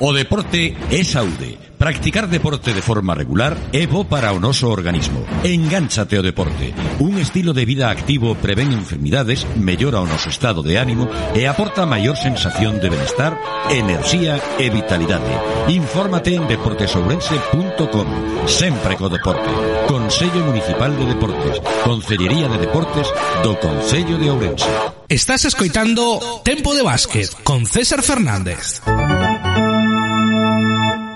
O 0.00 0.12
deporte 0.12 0.76
é 0.90 1.02
saúde. 1.04 1.63
Practicar 1.84 2.28
deporte 2.28 2.72
de 2.72 2.80
forma 2.80 3.14
regular 3.14 3.58
é 3.68 3.84
bo 3.84 4.08
para 4.08 4.32
o 4.32 4.40
noso 4.40 4.72
organismo. 4.72 5.20
Engánchate 5.44 6.16
ao 6.16 6.24
deporte. 6.24 6.72
Un 6.96 7.20
estilo 7.20 7.52
de 7.52 7.68
vida 7.68 7.92
activo 7.92 8.32
prevén 8.40 8.72
enfermidades, 8.72 9.44
mellora 9.60 10.00
o 10.00 10.08
noso 10.08 10.32
estado 10.32 10.64
de 10.64 10.80
ánimo 10.80 11.12
e 11.36 11.44
aporta 11.44 11.84
maior 11.84 12.16
sensación 12.16 12.80
de 12.80 12.88
benestar, 12.88 13.36
enerxía 13.68 14.40
e 14.56 14.72
vitalidade. 14.72 15.28
Infórmate 15.68 16.32
en 16.32 16.48
deportesourense.com. 16.48 18.08
Sempre 18.48 18.96
co 18.96 19.12
deporte. 19.12 19.52
Consello 19.84 20.40
Municipal 20.40 20.96
de 20.96 21.04
Deportes. 21.04 21.60
Concellería 21.84 22.48
de 22.48 22.64
Deportes 22.64 23.12
do 23.44 23.60
Concello 23.60 24.16
de 24.16 24.32
Ourense. 24.32 24.72
Estás 25.12 25.44
escoitando 25.44 26.40
Tempo 26.48 26.72
de 26.72 26.80
Básquet 26.80 27.28
con 27.44 27.68
César 27.68 28.00
Fernández. 28.00 28.80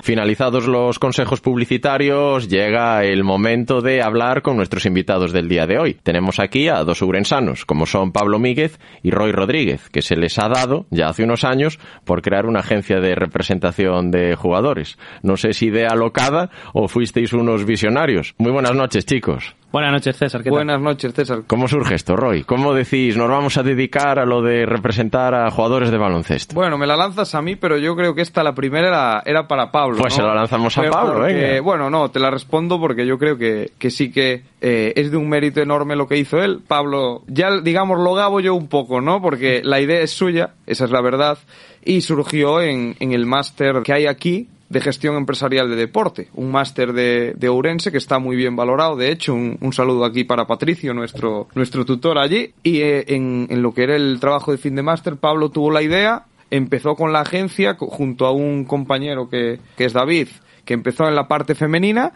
Finalizados 0.09 0.67
los 0.67 0.99
consejos 0.99 1.43
publicitarios, 1.43 2.49
llega 2.49 3.05
el 3.05 3.25
momento 3.25 3.83
de 3.83 4.01
hablar 4.01 4.41
con 4.41 4.57
nuestros 4.57 4.87
invitados 4.87 5.33
del 5.33 5.51
día 5.51 5.67
de 5.67 5.79
hoy. 5.79 5.99
Tenemos 6.03 6.39
aquí 6.39 6.69
a 6.69 6.83
dos 6.83 7.03
urensanos, 7.03 7.67
como 7.67 7.85
son 7.85 8.11
Pablo 8.11 8.39
Míguez 8.39 8.79
y 9.03 9.11
Roy 9.11 9.33
Rodríguez, 9.33 9.91
que 9.91 10.01
se 10.01 10.17
les 10.17 10.39
ha 10.39 10.49
dado 10.49 10.87
ya 10.91 11.09
hace 11.09 11.25
unos 11.25 11.45
años 11.45 11.79
por 12.07 12.23
crear 12.23 12.47
una 12.47 12.61
agencia 12.61 13.01
de 13.01 13.15
representación 13.15 14.11
de 14.11 14.35
jugadores. 14.35 14.97
No 15.23 15.37
sé 15.37 15.53
si 15.53 15.67
idea 15.67 15.95
locada 15.95 16.49
o 16.73 16.89
fuisteis 16.89 17.35
unos 17.35 17.67
visionarios. 17.67 18.35
Muy 18.39 18.51
buenas 18.51 18.75
noches, 18.75 19.05
chicos. 19.05 19.57
Buenas 19.71 19.93
noches, 19.93 20.17
César. 20.17 20.43
¿qué 20.43 20.49
Buenas 20.49 20.81
noches, 20.81 21.13
César. 21.13 21.43
¿Cómo 21.47 21.69
surge 21.69 21.95
esto, 21.95 22.17
Roy? 22.17 22.43
¿Cómo 22.43 22.73
decís, 22.73 23.19
nos 23.19 23.29
vamos 23.29 23.59
a 23.59 23.63
dedicar 23.63 24.19
a 24.19 24.25
lo 24.25 24.41
de 24.41 24.65
representar 24.65 25.35
a 25.35 25.51
jugadores 25.51 25.91
de 25.91 25.99
baloncesto? 25.99 26.55
Bueno, 26.55 26.79
me 26.79 26.87
la 26.87 26.97
lanzas 26.97 27.35
a 27.35 27.43
mí, 27.43 27.55
pero 27.55 27.77
yo 27.77 27.95
creo 27.95 28.15
que 28.15 28.23
esta, 28.23 28.43
la 28.43 28.55
primera, 28.55 28.89
era, 28.89 29.23
era 29.27 29.47
para 29.47 29.71
Pablo. 29.71 29.99
Pues 29.99 30.15
¿no? 30.15 30.23
se 30.23 30.27
la 30.27 30.35
lanzamos 30.35 30.79
a 30.79 30.81
Pero 30.81 30.93
Pablo, 30.95 31.15
porque- 31.19 31.35
venga. 31.35 31.61
Bueno, 31.61 31.91
no, 31.91 32.11
te 32.11 32.19
la 32.19 32.31
respondo 32.31 32.81
porque 32.81 33.07
yo 33.07 33.19
creo 33.19 33.37
que, 33.37 33.73
que 33.79 33.91
sí 33.91 34.11
que 34.11 34.43
eh, 34.63 34.95
es 34.97 35.11
de 35.11 35.19
un 35.19 35.29
mérito 35.29 35.61
enorme 35.61 35.97
lo 35.97 36.09
que 36.09 36.17
hizo 36.17 36.39
él. 36.43 36.61
Pablo, 36.67 37.23
ya 37.27 37.61
digamos, 37.61 37.99
lo 37.99 38.15
gabo 38.15 38.41
yo 38.41 38.55
un 38.55 38.69
poco, 38.69 39.03
¿no? 39.03 39.21
Porque 39.21 39.61
la 39.63 39.81
idea 39.83 40.01
es 40.01 40.11
suya, 40.13 40.55
esa 40.67 40.87
es 40.87 40.91
la 40.91 41.03
verdad, 41.03 41.37
y 41.85 42.01
surgió 42.01 42.63
en, 42.63 42.97
en 43.01 43.13
el 43.13 43.27
máster 43.27 43.83
que 43.85 43.93
hay 43.93 44.07
aquí 44.07 44.49
de 44.69 44.81
gestión 44.81 45.17
empresarial 45.17 45.71
de 45.71 45.77
deporte, 45.77 46.29
un 46.35 46.51
máster 46.51 46.93
de, 46.93 47.35
de 47.37 47.49
Ourense 47.49 47.91
que 47.91 47.99
está 47.99 48.19
muy 48.19 48.37
bien 48.37 48.57
valorado, 48.57 48.97
de 48.97 49.11
hecho, 49.11 49.35
un, 49.35 49.57
un 49.61 49.73
saludo 49.73 50.05
aquí 50.05 50.25
para 50.25 50.47
Patricio, 50.47 50.93
nuestro, 50.93 51.49
nuestro 51.55 51.85
tutor 51.85 52.19
allí, 52.19 52.53
y 52.63 52.81
eh, 52.81 53.05
en, 53.09 53.47
en 53.51 53.63
lo 53.63 53.73
que 53.73 53.85
era 53.85 53.97
el 53.97 54.19
trabajo 54.21 54.53
de 54.53 54.59
fin 54.59 54.75
de 54.75 54.83
máster, 54.83 55.17
Pablo 55.17 55.51
tuvo 55.51 55.71
la 55.71 55.83
idea, 55.83 56.27
empezó 56.51 56.95
con 56.97 57.13
la 57.13 57.21
agencia 57.21 57.77
junto 57.79 58.27
a 58.27 58.33
un 58.33 58.65
compañero 58.65 59.29
que, 59.29 59.59
que 59.77 59.85
es 59.85 59.93
David, 59.93 60.29
que 60.65 60.75
empezó 60.75 61.09
en 61.09 61.15
la 61.15 61.29
parte 61.29 61.55
femenina 61.55 62.13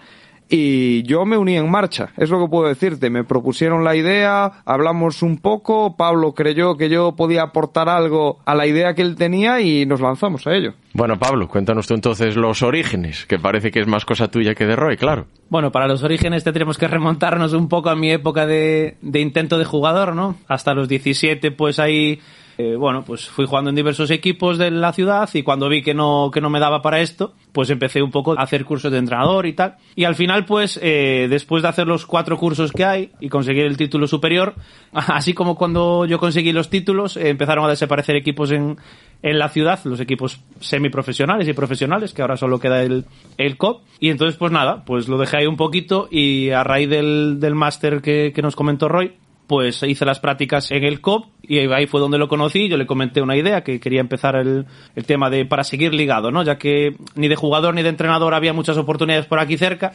y 0.54 1.02
yo 1.04 1.24
me 1.24 1.38
uní 1.38 1.56
en 1.56 1.70
marcha, 1.70 2.10
es 2.18 2.28
lo 2.28 2.38
que 2.38 2.50
puedo 2.50 2.68
decirte. 2.68 3.08
Me 3.08 3.24
propusieron 3.24 3.84
la 3.84 3.96
idea, 3.96 4.52
hablamos 4.66 5.22
un 5.22 5.38
poco, 5.38 5.96
Pablo 5.96 6.34
creyó 6.34 6.76
que 6.76 6.90
yo 6.90 7.16
podía 7.16 7.42
aportar 7.42 7.88
algo 7.88 8.40
a 8.44 8.54
la 8.54 8.66
idea 8.66 8.92
que 8.94 9.00
él 9.00 9.16
tenía 9.16 9.62
y 9.62 9.86
nos 9.86 10.02
lanzamos 10.02 10.46
a 10.46 10.54
ello. 10.54 10.74
Bueno, 10.92 11.18
Pablo, 11.18 11.48
cuéntanos 11.48 11.86
tú 11.86 11.94
entonces 11.94 12.36
los 12.36 12.62
orígenes, 12.62 13.24
que 13.24 13.38
parece 13.38 13.70
que 13.70 13.80
es 13.80 13.86
más 13.86 14.04
cosa 14.04 14.28
tuya 14.28 14.54
que 14.54 14.66
de 14.66 14.76
Roy, 14.76 14.98
claro. 14.98 15.24
Bueno, 15.48 15.72
para 15.72 15.88
los 15.88 16.02
orígenes 16.02 16.44
tendremos 16.44 16.76
que 16.76 16.86
remontarnos 16.86 17.54
un 17.54 17.70
poco 17.70 17.88
a 17.88 17.96
mi 17.96 18.10
época 18.10 18.46
de, 18.46 18.98
de 19.00 19.20
intento 19.20 19.56
de 19.56 19.64
jugador, 19.64 20.14
¿no? 20.14 20.36
Hasta 20.48 20.74
los 20.74 20.86
17, 20.86 21.50
pues 21.52 21.78
ahí, 21.78 22.20
eh, 22.58 22.76
bueno, 22.76 23.02
pues 23.04 23.28
fui 23.28 23.46
jugando 23.46 23.70
en 23.70 23.76
diversos 23.76 24.10
equipos 24.10 24.58
de 24.58 24.70
la 24.70 24.92
ciudad 24.92 25.28
y 25.32 25.42
cuando 25.42 25.68
vi 25.68 25.82
que 25.82 25.94
no, 25.94 26.30
que 26.32 26.40
no 26.40 26.50
me 26.50 26.60
daba 26.60 26.82
para 26.82 27.00
esto, 27.00 27.34
pues 27.52 27.70
empecé 27.70 28.02
un 28.02 28.10
poco 28.10 28.38
a 28.38 28.42
hacer 28.42 28.64
cursos 28.64 28.92
de 28.92 28.98
entrenador 28.98 29.46
y 29.46 29.54
tal. 29.54 29.76
Y 29.96 30.04
al 30.04 30.14
final, 30.14 30.44
pues, 30.44 30.78
eh, 30.82 31.28
después 31.30 31.62
de 31.62 31.68
hacer 31.68 31.86
los 31.86 32.04
cuatro 32.06 32.36
cursos 32.36 32.72
que 32.72 32.84
hay 32.84 33.10
y 33.20 33.28
conseguir 33.28 33.64
el 33.64 33.76
título 33.76 34.06
superior, 34.06 34.54
así 34.92 35.32
como 35.32 35.56
cuando 35.56 36.04
yo 36.04 36.18
conseguí 36.18 36.52
los 36.52 36.68
títulos, 36.68 37.16
eh, 37.16 37.30
empezaron 37.30 37.64
a 37.64 37.68
desaparecer 37.68 38.16
equipos 38.16 38.50
en, 38.50 38.76
en 39.22 39.38
la 39.38 39.48
ciudad, 39.48 39.80
los 39.84 40.00
equipos 40.00 40.40
semiprofesionales 40.60 41.48
y 41.48 41.52
profesionales, 41.54 42.12
que 42.12 42.22
ahora 42.22 42.36
solo 42.36 42.58
queda 42.58 42.82
el, 42.82 43.06
el 43.38 43.56
COP. 43.56 43.82
Y 43.98 44.10
entonces, 44.10 44.36
pues 44.36 44.52
nada, 44.52 44.84
pues 44.84 45.08
lo 45.08 45.16
dejé 45.16 45.38
ahí 45.38 45.46
un 45.46 45.56
poquito 45.56 46.08
y 46.10 46.50
a 46.50 46.64
raíz 46.64 46.90
del, 46.90 47.40
del 47.40 47.54
máster 47.54 48.02
que, 48.02 48.32
que 48.34 48.42
nos 48.42 48.56
comentó 48.56 48.88
Roy, 48.88 49.12
pues 49.46 49.82
hice 49.82 50.04
las 50.04 50.20
prácticas 50.20 50.70
en 50.70 50.84
el 50.84 51.00
COP 51.00 51.26
y 51.42 51.58
ahí 51.58 51.86
fue 51.86 52.00
donde 52.00 52.18
lo 52.18 52.28
conocí. 52.28 52.68
Yo 52.68 52.76
le 52.76 52.86
comenté 52.86 53.20
una 53.20 53.36
idea 53.36 53.62
que 53.62 53.80
quería 53.80 54.00
empezar 54.00 54.36
el, 54.36 54.66
el 54.94 55.04
tema 55.04 55.30
de 55.30 55.44
para 55.44 55.64
seguir 55.64 55.92
ligado, 55.94 56.30
¿no? 56.30 56.42
Ya 56.42 56.56
que 56.56 56.96
ni 57.14 57.28
de 57.28 57.36
jugador 57.36 57.74
ni 57.74 57.82
de 57.82 57.88
entrenador 57.88 58.34
había 58.34 58.52
muchas 58.52 58.76
oportunidades 58.76 59.26
por 59.26 59.38
aquí 59.38 59.56
cerca. 59.56 59.92